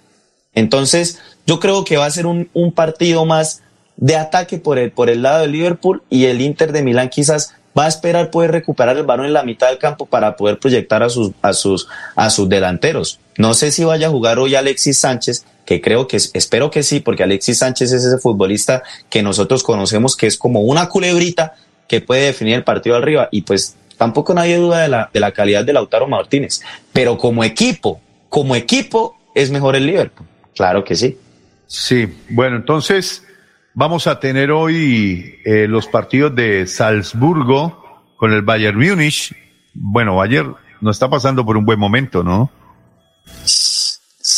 Entonces, 0.55 1.19
yo 1.45 1.59
creo 1.59 1.83
que 1.83 1.97
va 1.97 2.07
a 2.07 2.09
ser 2.09 2.25
un, 2.25 2.49
un 2.55 2.71
partido 2.71 3.23
más 3.25 3.61
de 3.97 4.15
ataque 4.15 4.57
por 4.57 4.79
el, 4.79 4.89
por 4.89 5.11
el 5.11 5.21
lado 5.21 5.41
del 5.41 5.51
Liverpool 5.51 6.01
y 6.09 6.25
el 6.25 6.41
Inter 6.41 6.71
de 6.71 6.81
Milán 6.81 7.09
quizás 7.09 7.53
va 7.77 7.85
a 7.85 7.89
esperar 7.89 8.31
poder 8.31 8.49
recuperar 8.49 8.97
el 8.97 9.03
balón 9.03 9.27
en 9.27 9.33
la 9.33 9.43
mitad 9.43 9.69
del 9.69 9.77
campo 9.77 10.07
para 10.07 10.35
poder 10.35 10.57
proyectar 10.57 11.03
a 11.03 11.09
sus, 11.09 11.33
a 11.43 11.53
sus, 11.53 11.87
a 12.15 12.31
sus 12.31 12.49
delanteros. 12.49 13.19
No 13.37 13.53
sé 13.53 13.71
si 13.71 13.83
vaya 13.83 14.07
a 14.07 14.11
jugar 14.11 14.39
hoy 14.39 14.55
Alexis 14.55 14.97
Sánchez, 14.97 15.45
que 15.65 15.81
creo 15.81 16.07
que 16.07 16.17
espero 16.17 16.71
que 16.71 16.83
sí, 16.83 16.99
porque 16.99 17.23
Alexis 17.23 17.59
Sánchez 17.59 17.91
es 17.91 18.03
ese 18.03 18.17
futbolista 18.17 18.83
que 19.09 19.23
nosotros 19.23 19.63
conocemos 19.63 20.15
que 20.15 20.27
es 20.27 20.37
como 20.37 20.61
una 20.61 20.89
culebrita 20.89 21.53
que 21.87 22.01
puede 22.01 22.25
definir 22.25 22.55
el 22.55 22.63
partido 22.63 22.95
arriba 22.95 23.29
y 23.31 23.41
pues 23.41 23.75
tampoco 23.97 24.33
nadie 24.33 24.57
duda 24.57 24.81
de 24.81 24.87
la, 24.87 25.09
de 25.13 25.19
la 25.19 25.31
calidad 25.31 25.63
de 25.63 25.73
Lautaro 25.73 26.07
Martínez, 26.07 26.61
pero 26.93 27.17
como 27.17 27.43
equipo, 27.43 28.01
como 28.29 28.55
equipo 28.55 29.17
es 29.35 29.51
mejor 29.51 29.75
el 29.75 29.85
Liverpool, 29.85 30.27
claro 30.55 30.83
que 30.83 30.95
sí. 30.95 31.17
Sí, 31.67 32.07
bueno, 32.29 32.57
entonces 32.57 33.23
Vamos 33.73 34.05
a 34.07 34.19
tener 34.19 34.51
hoy 34.51 35.39
eh, 35.45 35.65
los 35.65 35.87
partidos 35.87 36.35
de 36.35 36.67
Salzburgo 36.67 38.03
con 38.17 38.33
el 38.33 38.41
Bayern 38.41 38.77
Múnich. 38.77 39.33
Bueno, 39.73 40.17
Bayern 40.17 40.55
no 40.81 40.91
está 40.91 41.09
pasando 41.09 41.45
por 41.45 41.55
un 41.55 41.63
buen 41.63 41.79
momento, 41.79 42.21
¿no? 42.21 42.51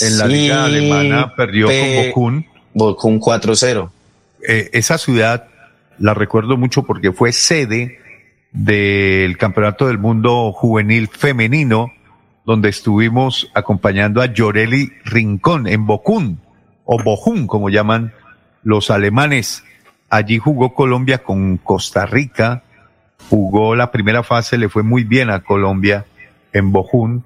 En 0.01 0.17
la 0.17 0.27
liga 0.27 0.65
alemana 0.65 1.33
perdió 1.35 1.67
con 1.67 1.95
Bochum. 1.95 2.43
Bochum 2.73 3.19
4-0. 3.19 3.89
Eh, 4.47 4.69
esa 4.73 4.97
ciudad 4.97 5.47
la 5.99 6.13
recuerdo 6.13 6.57
mucho 6.57 6.83
porque 6.83 7.11
fue 7.11 7.31
sede 7.31 7.99
del 8.51 9.37
Campeonato 9.37 9.87
del 9.87 9.97
Mundo 9.97 10.51
Juvenil 10.51 11.07
Femenino, 11.07 11.91
donde 12.45 12.69
estuvimos 12.69 13.49
acompañando 13.53 14.21
a 14.21 14.27
Llorelli 14.27 14.91
Rincón 15.05 15.67
en 15.67 15.85
Bochum, 15.85 16.37
o 16.85 17.01
Bochum, 17.01 17.47
como 17.47 17.69
llaman 17.69 18.13
los 18.63 18.89
alemanes. 18.89 19.63
Allí 20.09 20.37
jugó 20.37 20.73
Colombia 20.73 21.19
con 21.19 21.57
Costa 21.57 22.05
Rica, 22.05 22.63
jugó 23.29 23.75
la 23.75 23.91
primera 23.91 24.23
fase, 24.23 24.57
le 24.57 24.69
fue 24.69 24.83
muy 24.83 25.03
bien 25.03 25.29
a 25.29 25.41
Colombia 25.41 26.05
en 26.51 26.71
Bojún 26.71 27.23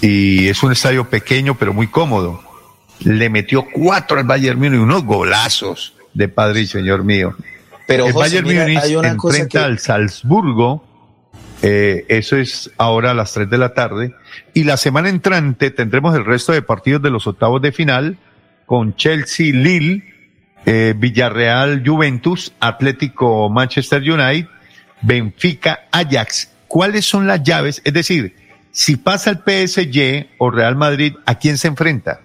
y 0.00 0.48
es 0.48 0.62
un 0.62 0.72
estadio 0.72 1.08
pequeño 1.08 1.56
pero 1.56 1.72
muy 1.72 1.88
cómodo. 1.88 2.42
Le 3.00 3.28
metió 3.28 3.66
cuatro 3.72 4.18
al 4.18 4.24
Bayern 4.24 4.58
Múnich, 4.58 4.80
unos 4.80 5.04
golazos 5.04 5.94
de 6.14 6.28
padre 6.28 6.60
y 6.60 6.66
señor 6.66 7.04
mío. 7.04 7.34
Pero 7.86 8.06
el 8.06 8.12
Bayern 8.12 8.46
Múnich 8.46 8.82
enfrenta 9.04 9.64
al 9.64 9.78
Salzburgo, 9.78 10.84
eh, 11.62 12.04
eso 12.08 12.36
es 12.36 12.70
ahora 12.78 13.12
a 13.12 13.14
las 13.14 13.32
tres 13.32 13.48
de 13.48 13.58
la 13.58 13.74
tarde, 13.74 14.14
y 14.54 14.64
la 14.64 14.76
semana 14.76 15.08
entrante 15.08 15.70
tendremos 15.70 16.16
el 16.16 16.24
resto 16.24 16.52
de 16.52 16.62
partidos 16.62 17.02
de 17.02 17.10
los 17.10 17.26
octavos 17.26 17.62
de 17.62 17.72
final 17.72 18.18
con 18.64 18.96
Chelsea, 18.96 19.52
Lille, 19.54 20.02
eh, 20.64 20.94
Villarreal, 20.96 21.82
Juventus, 21.86 22.52
Atlético, 22.58 23.48
Manchester 23.48 24.02
United, 24.02 24.48
Benfica, 25.02 25.86
Ajax. 25.92 26.50
¿Cuáles 26.66 27.04
son 27.04 27.26
las 27.26 27.42
llaves? 27.42 27.80
Es 27.84 27.92
decir, 27.92 28.34
si 28.76 28.96
pasa 28.96 29.30
el 29.30 29.38
PSG 29.38 30.26
o 30.36 30.50
Real 30.50 30.76
Madrid, 30.76 31.14
¿a 31.24 31.38
quién 31.38 31.56
se 31.56 31.66
enfrenta? 31.66 32.20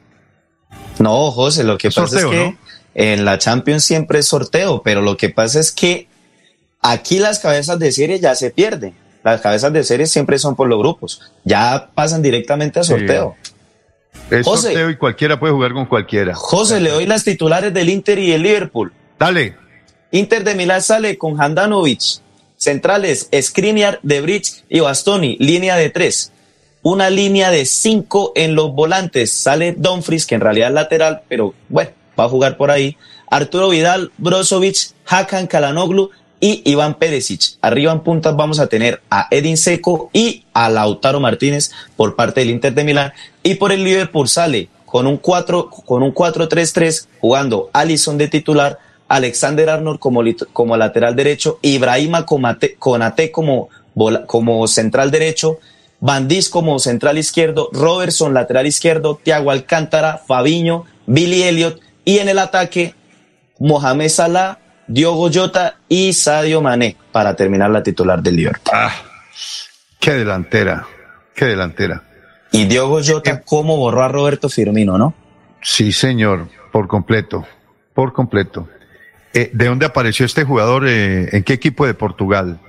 No, 0.99 1.31
José, 1.31 1.63
lo 1.63 1.77
que 1.77 1.89
pasa 1.91 2.19
es 2.19 2.25
que 2.25 2.57
en 2.93 3.23
la 3.23 3.37
Champions 3.37 3.85
siempre 3.85 4.19
es 4.19 4.25
sorteo, 4.25 4.83
pero 4.83 5.01
lo 5.01 5.15
que 5.15 5.29
pasa 5.29 5.61
es 5.61 5.71
que 5.71 6.09
aquí 6.81 7.19
las 7.19 7.39
cabezas 7.39 7.79
de 7.79 7.93
serie 7.93 8.19
ya 8.19 8.35
se 8.35 8.51
pierden. 8.51 8.93
Las 9.23 9.39
cabezas 9.39 9.71
de 9.71 9.85
serie 9.85 10.07
siempre 10.07 10.37
son 10.39 10.57
por 10.57 10.67
los 10.67 10.77
grupos. 10.77 11.21
Ya 11.45 11.89
pasan 11.95 12.21
directamente 12.21 12.81
a 12.81 12.83
sorteo. 12.83 13.37
Es 14.29 14.45
sorteo 14.45 14.89
y 14.89 14.97
cualquiera 14.97 15.39
puede 15.39 15.53
jugar 15.53 15.71
con 15.71 15.85
cualquiera. 15.85 16.35
José, 16.35 16.81
le 16.81 16.89
doy 16.89 17.05
las 17.05 17.23
titulares 17.23 17.73
del 17.73 17.87
Inter 17.87 18.19
y 18.19 18.33
el 18.33 18.43
Liverpool. 18.43 18.91
Dale. 19.17 19.55
Inter 20.11 20.43
de 20.43 20.55
Milán 20.55 20.81
sale 20.81 21.17
con 21.17 21.39
Handanovic. 21.39 22.19
Centrales, 22.57 23.29
Skriniar, 23.41 24.01
De 24.03 24.19
Bridge 24.19 24.65
y 24.67 24.81
Bastoni. 24.81 25.37
Línea 25.39 25.77
de 25.77 25.89
tres. 25.89 26.33
Una 26.83 27.09
línea 27.09 27.51
de 27.51 27.65
cinco 27.65 28.31
en 28.35 28.55
los 28.55 28.73
volantes. 28.73 29.31
Sale 29.31 29.73
Dumfries, 29.73 30.25
que 30.25 30.35
en 30.35 30.41
realidad 30.41 30.69
es 30.69 30.73
lateral, 30.73 31.21
pero 31.27 31.53
bueno, 31.69 31.91
va 32.19 32.25
a 32.25 32.29
jugar 32.29 32.57
por 32.57 32.71
ahí. 32.71 32.97
Arturo 33.29 33.69
Vidal, 33.69 34.11
Brozovic, 34.17 34.91
Hakan 35.05 35.47
Kalanoglu 35.47 36.09
y 36.39 36.63
Iván 36.69 36.95
Peresic. 36.95 37.57
Arriba 37.61 37.91
en 37.91 38.01
puntas 38.01 38.35
vamos 38.35 38.59
a 38.59 38.67
tener 38.67 39.01
a 39.09 39.27
Edin 39.29 39.57
Seco 39.57 40.09
y 40.11 40.43
a 40.53 40.69
Lautaro 40.69 41.19
Martínez 41.19 41.71
por 41.95 42.15
parte 42.15 42.41
del 42.41 42.49
Inter 42.49 42.73
de 42.73 42.83
Milán. 42.83 43.13
Y 43.43 43.55
por 43.55 43.71
el 43.71 43.83
Liverpool 43.83 44.27
sale 44.27 44.67
con 44.85 45.07
un 45.07 45.17
4 45.17 45.69
con 45.69 46.03
un 46.03 46.13
4-3-3 46.13 47.07
jugando 47.21 47.69
Allison 47.71 48.17
de 48.17 48.27
titular, 48.27 48.79
Alexander 49.07 49.69
Arnold 49.69 49.99
como, 49.99 50.21
como 50.51 50.75
lateral 50.75 51.15
derecho, 51.15 51.59
Ibrahima 51.61 52.25
Konate, 52.25 53.31
como, 53.31 53.69
como 54.25 54.67
central 54.67 55.11
derecho, 55.11 55.59
Bandis 56.01 56.49
como 56.49 56.79
central 56.79 57.19
izquierdo, 57.19 57.69
Robertson 57.71 58.33
lateral 58.33 58.65
izquierdo, 58.65 59.19
Thiago 59.23 59.51
Alcántara, 59.51 60.17
Fabiño, 60.27 60.85
Billy 61.05 61.43
Elliott 61.43 61.79
y 62.03 62.17
en 62.17 62.27
el 62.27 62.39
ataque 62.39 62.95
Mohamed 63.59 64.09
Salah, 64.09 64.57
Diogo 64.87 65.29
Jota 65.31 65.75
y 65.87 66.11
Sadio 66.13 66.59
Mané 66.59 66.97
para 67.11 67.35
terminar 67.35 67.69
la 67.69 67.83
titular 67.83 68.21
del 68.23 68.35
Liverpool. 68.35 68.73
Ah, 68.73 68.91
qué 69.99 70.13
delantera, 70.13 70.87
qué 71.35 71.45
delantera. 71.45 72.03
Y 72.51 72.65
Diogo 72.65 72.99
Jota, 73.05 73.31
eh, 73.31 73.41
¿cómo 73.45 73.77
borró 73.77 74.03
a 74.03 74.07
Roberto 74.07 74.49
Firmino, 74.49 74.97
no? 74.97 75.13
Sí, 75.61 75.91
señor, 75.91 76.47
por 76.71 76.87
completo, 76.87 77.45
por 77.93 78.11
completo. 78.11 78.67
Eh, 79.35 79.51
¿De 79.53 79.65
dónde 79.65 79.85
apareció 79.85 80.25
este 80.25 80.45
jugador? 80.45 80.87
Eh, 80.87 81.29
¿En 81.31 81.43
qué 81.43 81.53
equipo 81.53 81.85
de 81.85 81.93
Portugal? 81.93 82.59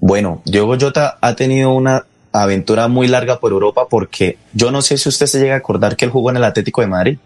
Bueno, 0.00 0.42
Diogo 0.44 0.76
Jota 0.78 1.18
ha 1.20 1.36
tenido 1.36 1.70
una 1.70 2.04
aventura 2.32 2.88
muy 2.88 3.08
larga 3.08 3.40
por 3.40 3.52
Europa 3.52 3.86
porque 3.88 4.38
yo 4.52 4.70
no 4.70 4.82
sé 4.82 4.98
si 4.98 5.08
usted 5.08 5.26
se 5.26 5.40
llega 5.40 5.54
a 5.54 5.58
acordar 5.58 5.96
que 5.96 6.04
él 6.04 6.10
jugó 6.10 6.30
en 6.30 6.36
el 6.36 6.44
Atlético 6.44 6.80
de 6.80 6.86
Madrid. 6.86 7.18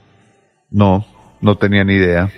No, 0.70 1.04
no 1.40 1.56
tenía 1.56 1.84
ni 1.84 1.94
idea. 1.94 2.30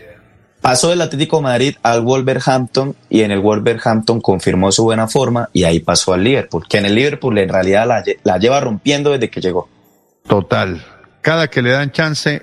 Pasó 0.64 0.88
del 0.88 1.02
Atlético 1.02 1.36
de 1.36 1.42
Madrid 1.42 1.76
al 1.82 2.00
Wolverhampton 2.00 2.96
y 3.10 3.20
en 3.20 3.30
el 3.30 3.40
Wolverhampton 3.40 4.22
confirmó 4.22 4.72
su 4.72 4.84
buena 4.84 5.06
forma 5.08 5.50
y 5.52 5.64
ahí 5.64 5.80
pasó 5.80 6.14
al 6.14 6.24
Liverpool, 6.24 6.64
que 6.66 6.78
en 6.78 6.86
el 6.86 6.94
Liverpool 6.94 7.36
en 7.36 7.50
realidad 7.50 7.86
la, 8.22 8.38
lleva 8.38 8.60
rompiendo 8.60 9.10
desde 9.10 9.28
que 9.28 9.42
llegó. 9.42 9.68
Total. 10.26 10.82
Cada 11.20 11.48
que 11.48 11.60
le 11.60 11.70
dan 11.70 11.90
chance, 11.90 12.42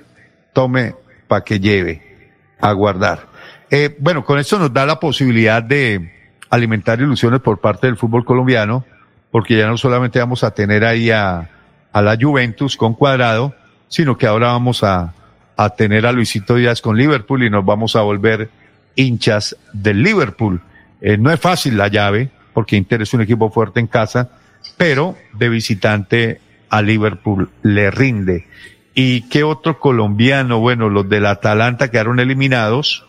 tome 0.53 0.93
para 1.27 1.43
que 1.43 1.59
lleve 1.59 2.37
a 2.59 2.71
guardar. 2.73 3.27
Eh, 3.71 3.95
bueno, 3.99 4.23
con 4.23 4.37
esto 4.37 4.59
nos 4.59 4.71
da 4.71 4.85
la 4.85 4.99
posibilidad 4.99 5.63
de 5.63 6.11
alimentar 6.51 6.99
ilusiones 6.99 7.41
por 7.41 7.59
parte 7.59 7.87
del 7.87 7.97
fútbol 7.97 8.23
colombiano, 8.23 8.85
porque 9.31 9.57
ya 9.57 9.67
no 9.67 9.77
solamente 9.77 10.19
vamos 10.19 10.43
a 10.43 10.51
tener 10.51 10.83
ahí 10.83 11.09
a, 11.09 11.49
a 11.91 12.01
la 12.01 12.17
Juventus 12.19 12.75
con 12.77 12.93
cuadrado, 12.93 13.55
sino 13.87 14.17
que 14.17 14.27
ahora 14.27 14.47
vamos 14.47 14.83
a, 14.83 15.13
a 15.57 15.69
tener 15.71 16.05
a 16.05 16.11
Luisito 16.11 16.55
Díaz 16.55 16.81
con 16.81 16.97
Liverpool 16.97 17.43
y 17.43 17.49
nos 17.49 17.65
vamos 17.65 17.95
a 17.95 18.01
volver 18.01 18.49
hinchas 18.95 19.55
del 19.73 20.03
Liverpool. 20.03 20.61
Eh, 21.01 21.17
no 21.17 21.31
es 21.31 21.39
fácil 21.39 21.77
la 21.77 21.87
llave, 21.87 22.29
porque 22.53 22.75
Inter 22.75 23.01
es 23.01 23.13
un 23.13 23.21
equipo 23.21 23.49
fuerte 23.49 23.79
en 23.79 23.87
casa, 23.87 24.29
pero 24.77 25.17
de 25.33 25.49
visitante 25.49 26.41
a 26.69 26.81
Liverpool 26.81 27.49
le 27.63 27.91
rinde. 27.91 28.47
¿Y 28.93 29.21
qué 29.29 29.43
otro 29.43 29.79
colombiano? 29.79 30.59
Bueno, 30.59 30.89
los 30.89 31.07
del 31.07 31.25
Atalanta 31.25 31.89
quedaron 31.89 32.19
eliminados, 32.19 33.05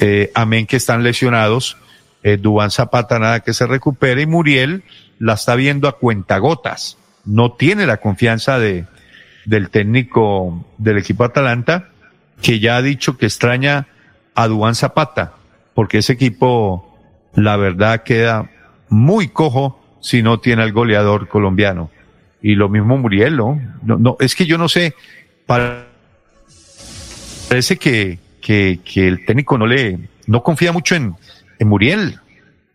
eh, 0.00 0.30
amén 0.34 0.66
que 0.66 0.76
están 0.76 1.02
lesionados, 1.02 1.76
eh, 2.22 2.36
Dubán 2.36 2.70
Zapata 2.70 3.18
nada 3.18 3.40
que 3.40 3.52
se 3.52 3.66
recupere 3.66 4.22
y 4.22 4.26
Muriel 4.26 4.84
la 5.22 5.34
está 5.34 5.54
viendo 5.54 5.86
a 5.86 5.98
cuentagotas. 5.98 6.98
No 7.24 7.52
tiene 7.52 7.86
la 7.86 7.98
confianza 7.98 8.58
de, 8.58 8.86
del 9.44 9.70
técnico 9.70 10.66
del 10.78 10.98
equipo 10.98 11.22
Atalanta, 11.22 11.90
que 12.42 12.58
ya 12.58 12.76
ha 12.76 12.82
dicho 12.82 13.16
que 13.16 13.26
extraña 13.26 13.86
a 14.34 14.48
Duan 14.48 14.74
Zapata, 14.74 15.34
porque 15.74 15.98
ese 15.98 16.14
equipo, 16.14 16.98
la 17.36 17.56
verdad, 17.56 18.02
queda 18.02 18.50
muy 18.88 19.28
cojo 19.28 19.80
si 20.00 20.24
no 20.24 20.40
tiene 20.40 20.64
al 20.64 20.72
goleador 20.72 21.28
colombiano. 21.28 21.92
Y 22.42 22.56
lo 22.56 22.68
mismo 22.68 22.98
Muriel, 22.98 23.36
¿no? 23.36 23.60
No, 23.84 24.16
es 24.18 24.34
que 24.34 24.46
yo 24.46 24.58
no 24.58 24.68
sé, 24.68 24.96
parece 25.46 25.86
que, 27.78 28.18
que, 28.40 28.80
que 28.84 29.06
el 29.06 29.24
técnico 29.24 29.56
no 29.56 29.68
le, 29.68 30.00
no 30.26 30.42
confía 30.42 30.72
mucho 30.72 30.96
en, 30.96 31.14
en 31.60 31.68
Muriel, 31.68 32.18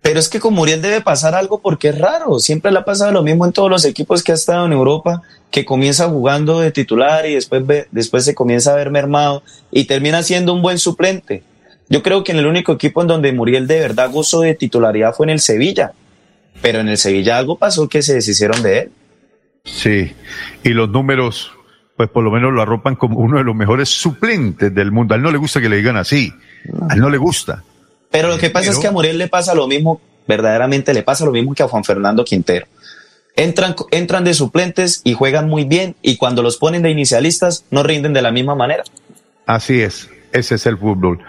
Pero 0.07 0.21
es 0.21 0.29
que 0.29 0.39
con 0.39 0.53
Muriel 0.53 0.81
debe 0.81 1.01
pasar 1.01 1.35
algo 1.35 1.59
porque 1.59 1.89
es 1.89 1.99
raro. 1.99 2.39
Siempre 2.39 2.71
le 2.71 2.79
ha 2.79 2.85
pasado 2.85 3.11
lo 3.11 3.23
mismo 3.23 3.45
en 3.45 3.51
todos 3.51 3.69
los 3.69 3.83
equipos 3.83 4.23
que 4.23 4.31
ha 4.31 4.35
estado 4.35 4.65
en 4.65 4.71
Europa, 4.71 5.21
que 5.51 5.65
comienza 5.65 6.07
jugando 6.07 6.61
de 6.61 6.71
titular 6.71 7.25
y 7.25 7.33
después, 7.33 7.63
después 7.91 8.23
se 8.23 8.33
comienza 8.33 8.71
a 8.71 8.77
ver 8.77 8.89
mermado 8.89 9.43
y 9.69 9.83
termina 9.83 10.23
siendo 10.23 10.53
un 10.53 10.61
buen 10.61 10.79
suplente. 10.79 11.43
Yo 11.89 12.03
creo 12.03 12.23
que 12.23 12.31
en 12.31 12.37
el 12.37 12.47
único 12.47 12.71
equipo 12.71 13.01
en 13.01 13.09
donde 13.09 13.33
Muriel 13.33 13.67
de 13.67 13.81
verdad 13.81 14.09
gozó 14.09 14.39
de 14.39 14.55
titularidad 14.55 15.13
fue 15.13 15.25
en 15.25 15.31
el 15.31 15.41
Sevilla. 15.41 15.91
Pero 16.61 16.79
en 16.79 16.87
el 16.87 16.97
Sevilla 16.97 17.37
algo 17.37 17.57
pasó 17.57 17.89
que 17.89 18.01
se 18.01 18.13
deshicieron 18.13 18.63
de 18.63 18.79
él. 18.79 18.91
Sí, 19.65 20.13
y 20.63 20.69
los 20.69 20.87
números, 20.87 21.51
pues 21.97 22.07
por 22.07 22.23
lo 22.23 22.31
menos 22.31 22.53
lo 22.53 22.61
arropan 22.61 22.95
como 22.95 23.19
uno 23.19 23.39
de 23.39 23.43
los 23.43 23.57
mejores 23.57 23.89
suplentes 23.89 24.73
del 24.73 24.89
mundo. 24.89 25.15
A 25.15 25.17
él 25.17 25.23
no 25.23 25.31
le 25.31 25.37
gusta 25.37 25.59
que 25.59 25.67
le 25.67 25.75
digan 25.75 25.97
así. 25.97 26.31
A 26.87 26.93
él 26.93 27.01
no 27.01 27.09
le 27.09 27.17
gusta. 27.17 27.65
Pero 28.11 28.29
lo 28.29 28.37
que 28.37 28.49
pasa 28.49 28.71
es 28.71 28.79
que 28.79 28.87
a 28.87 28.91
Muriel 28.91 29.17
le 29.17 29.27
pasa 29.27 29.53
lo 29.53 29.67
mismo, 29.67 30.01
verdaderamente 30.27 30.93
le 30.93 31.03
pasa 31.03 31.25
lo 31.25 31.31
mismo 31.31 31.53
que 31.53 31.63
a 31.63 31.67
Juan 31.67 31.83
Fernando 31.83 32.23
Quintero. 32.23 32.67
Entran, 33.35 33.75
entran 33.91 34.23
de 34.23 34.33
suplentes 34.33 35.01
y 35.03 35.13
juegan 35.13 35.47
muy 35.47 35.65
bien 35.65 35.95
y 36.01 36.17
cuando 36.17 36.41
los 36.41 36.57
ponen 36.57 36.81
de 36.81 36.89
inicialistas 36.89 37.65
no 37.69 37.83
rinden 37.83 38.13
de 38.13 38.21
la 38.21 38.31
misma 38.31 38.55
manera. 38.55 38.83
Así 39.45 39.81
es, 39.81 40.09
ese 40.31 40.55
es 40.55 40.65
el 40.65 40.77
fútbol. 40.77 41.19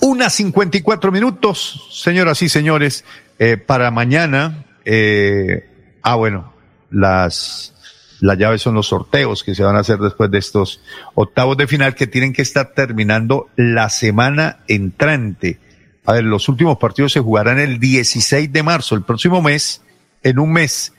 Una 0.00 0.28
54 0.28 1.12
minutos, 1.12 1.88
señoras 1.92 2.42
y 2.42 2.48
señores, 2.48 3.04
eh, 3.38 3.56
para 3.56 3.92
mañana. 3.92 4.64
Eh, 4.84 5.64
ah, 6.02 6.16
bueno, 6.16 6.52
las, 6.90 7.72
las 8.20 8.38
llaves 8.38 8.62
son 8.62 8.74
los 8.74 8.88
sorteos 8.88 9.44
que 9.44 9.54
se 9.54 9.62
van 9.62 9.76
a 9.76 9.80
hacer 9.80 9.98
después 9.98 10.30
de 10.30 10.38
estos 10.38 10.80
octavos 11.14 11.56
de 11.56 11.66
final 11.66 11.94
que 11.94 12.06
tienen 12.06 12.32
que 12.32 12.42
estar 12.42 12.72
terminando 12.72 13.48
la 13.56 13.90
semana 13.90 14.58
entrante. 14.68 15.58
A 16.04 16.14
ver, 16.14 16.24
los 16.24 16.48
últimos 16.48 16.78
partidos 16.78 17.12
se 17.12 17.20
jugarán 17.20 17.58
el 17.58 17.78
16 17.78 18.52
de 18.52 18.62
marzo, 18.62 18.94
el 18.94 19.02
próximo 19.02 19.40
mes, 19.40 19.82
en 20.22 20.38
un 20.38 20.52
mes, 20.52 20.92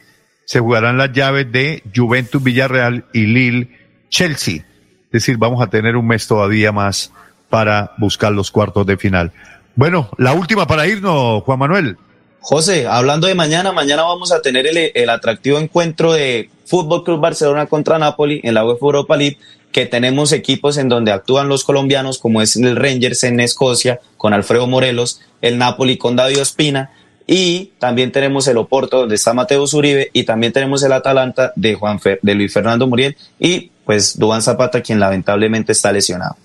se 0.46 0.60
jugarán 0.60 0.98
las 0.98 1.12
llaves 1.12 1.52
de 1.52 1.84
Juventus 1.94 2.42
Villarreal 2.42 3.06
y 3.14 3.26
Lille 3.26 3.70
Chelsea. 4.10 4.56
Es 4.58 5.12
decir, 5.12 5.38
vamos 5.38 5.62
a 5.62 5.68
tener 5.68 5.96
un 5.96 6.08
mes 6.08 6.28
todavía 6.28 6.72
más 6.72 7.12
para 7.50 7.92
buscar 7.98 8.32
los 8.32 8.50
cuartos 8.50 8.86
de 8.86 8.98
final. 8.98 9.32
Bueno, 9.76 10.10
la 10.18 10.34
última 10.34 10.68
para 10.68 10.88
irnos, 10.88 11.44
Juan 11.44 11.60
Manuel. 11.60 11.98
José, 12.40 12.88
hablando 12.88 13.28
de 13.28 13.36
mañana, 13.36 13.72
mañana 13.72 14.04
vamos 14.04 14.32
a 14.32 14.42
tener 14.42 14.68
el, 14.68 14.92
el 14.94 15.10
atractivo 15.10 15.60
encuentro 15.60 16.14
de 16.14 16.50
Fútbol 16.66 17.04
Club 17.04 17.20
Barcelona 17.20 17.68
contra 17.68 17.98
Napoli 17.98 18.42
en 18.44 18.54
la 18.54 18.66
UEFA 18.66 18.86
Europa 18.86 19.16
League 19.16 19.38
que 19.74 19.86
tenemos 19.88 20.32
equipos 20.32 20.78
en 20.78 20.88
donde 20.88 21.12
actúan 21.12 21.50
los 21.50 21.66
colombianos, 21.66 22.20
como 22.20 22.42
es 22.42 22.56
el 22.56 22.78
Rangers 22.78 23.24
en 23.24 23.40
Escocia, 23.40 24.00
con 24.16 24.32
Alfredo 24.34 24.68
Morelos, 24.68 25.20
el 25.42 25.58
Napoli 25.58 25.98
con 25.98 26.16
David 26.16 26.42
Ospina, 26.42 26.92
y 27.26 27.72
también 27.80 28.12
tenemos 28.12 28.48
el 28.48 28.58
Oporto, 28.58 29.00
donde 29.00 29.16
está 29.16 29.34
Mateo 29.34 29.66
Zuribe, 29.68 30.12
y 30.14 30.24
también 30.24 30.54
tenemos 30.54 30.84
el 30.84 30.94
Atalanta 30.94 31.52
de, 31.56 31.74
Juan 31.76 32.00
de 32.22 32.36
Luis 32.36 32.54
Fernando 32.54 32.88
Muriel, 32.88 33.18
y 33.40 33.72
pues 33.84 34.18
Dubán 34.18 34.42
Zapata, 34.42 34.82
quien 34.82 35.00
lamentablemente 35.00 35.72
está 35.72 35.92
lesionado. 35.92 36.38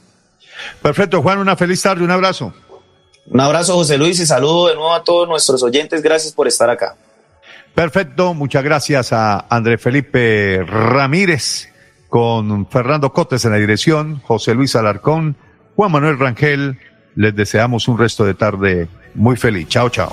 Perfecto, 0.83 1.23
Juan, 1.23 1.39
una 1.39 1.55
feliz 1.55 1.81
tarde, 1.83 2.03
un 2.03 2.11
abrazo. 2.11 2.53
Un 3.27 3.41
abrazo, 3.41 3.75
José 3.75 3.99
Luis, 3.99 4.19
y 4.19 4.27
saludo 4.27 4.69
de 4.69 4.75
nuevo 4.75 4.95
a 4.95 5.05
todos 5.05 5.29
nuestros 5.29 5.63
oyentes. 5.63 6.03
Gracias 6.03 6.33
por 6.33 6.49
estar 6.49 6.71
acá. 6.71 6.97
Perfecto, 7.75 8.33
muchas 8.33 8.65
gracias 8.65 9.13
a 9.13 9.45
André 9.51 9.77
Felipe 9.77 10.65
Ramírez 10.67 11.69
con 12.09 12.67
Fernando 12.69 13.13
Cotes 13.13 13.45
en 13.45 13.53
la 13.53 13.59
dirección, 13.59 14.21
José 14.21 14.55
Luis 14.55 14.75
Alarcón, 14.77 15.37
Juan 15.77 15.93
Manuel 15.93 16.19
Rangel. 16.19 16.79
Les 17.15 17.35
deseamos 17.35 17.89
un 17.89 17.99
resto 17.99 18.25
de 18.25 18.35
tarde 18.35 18.89
muy 19.15 19.37
feliz. 19.37 19.69
Chao, 19.69 19.89
chao. 19.91 20.13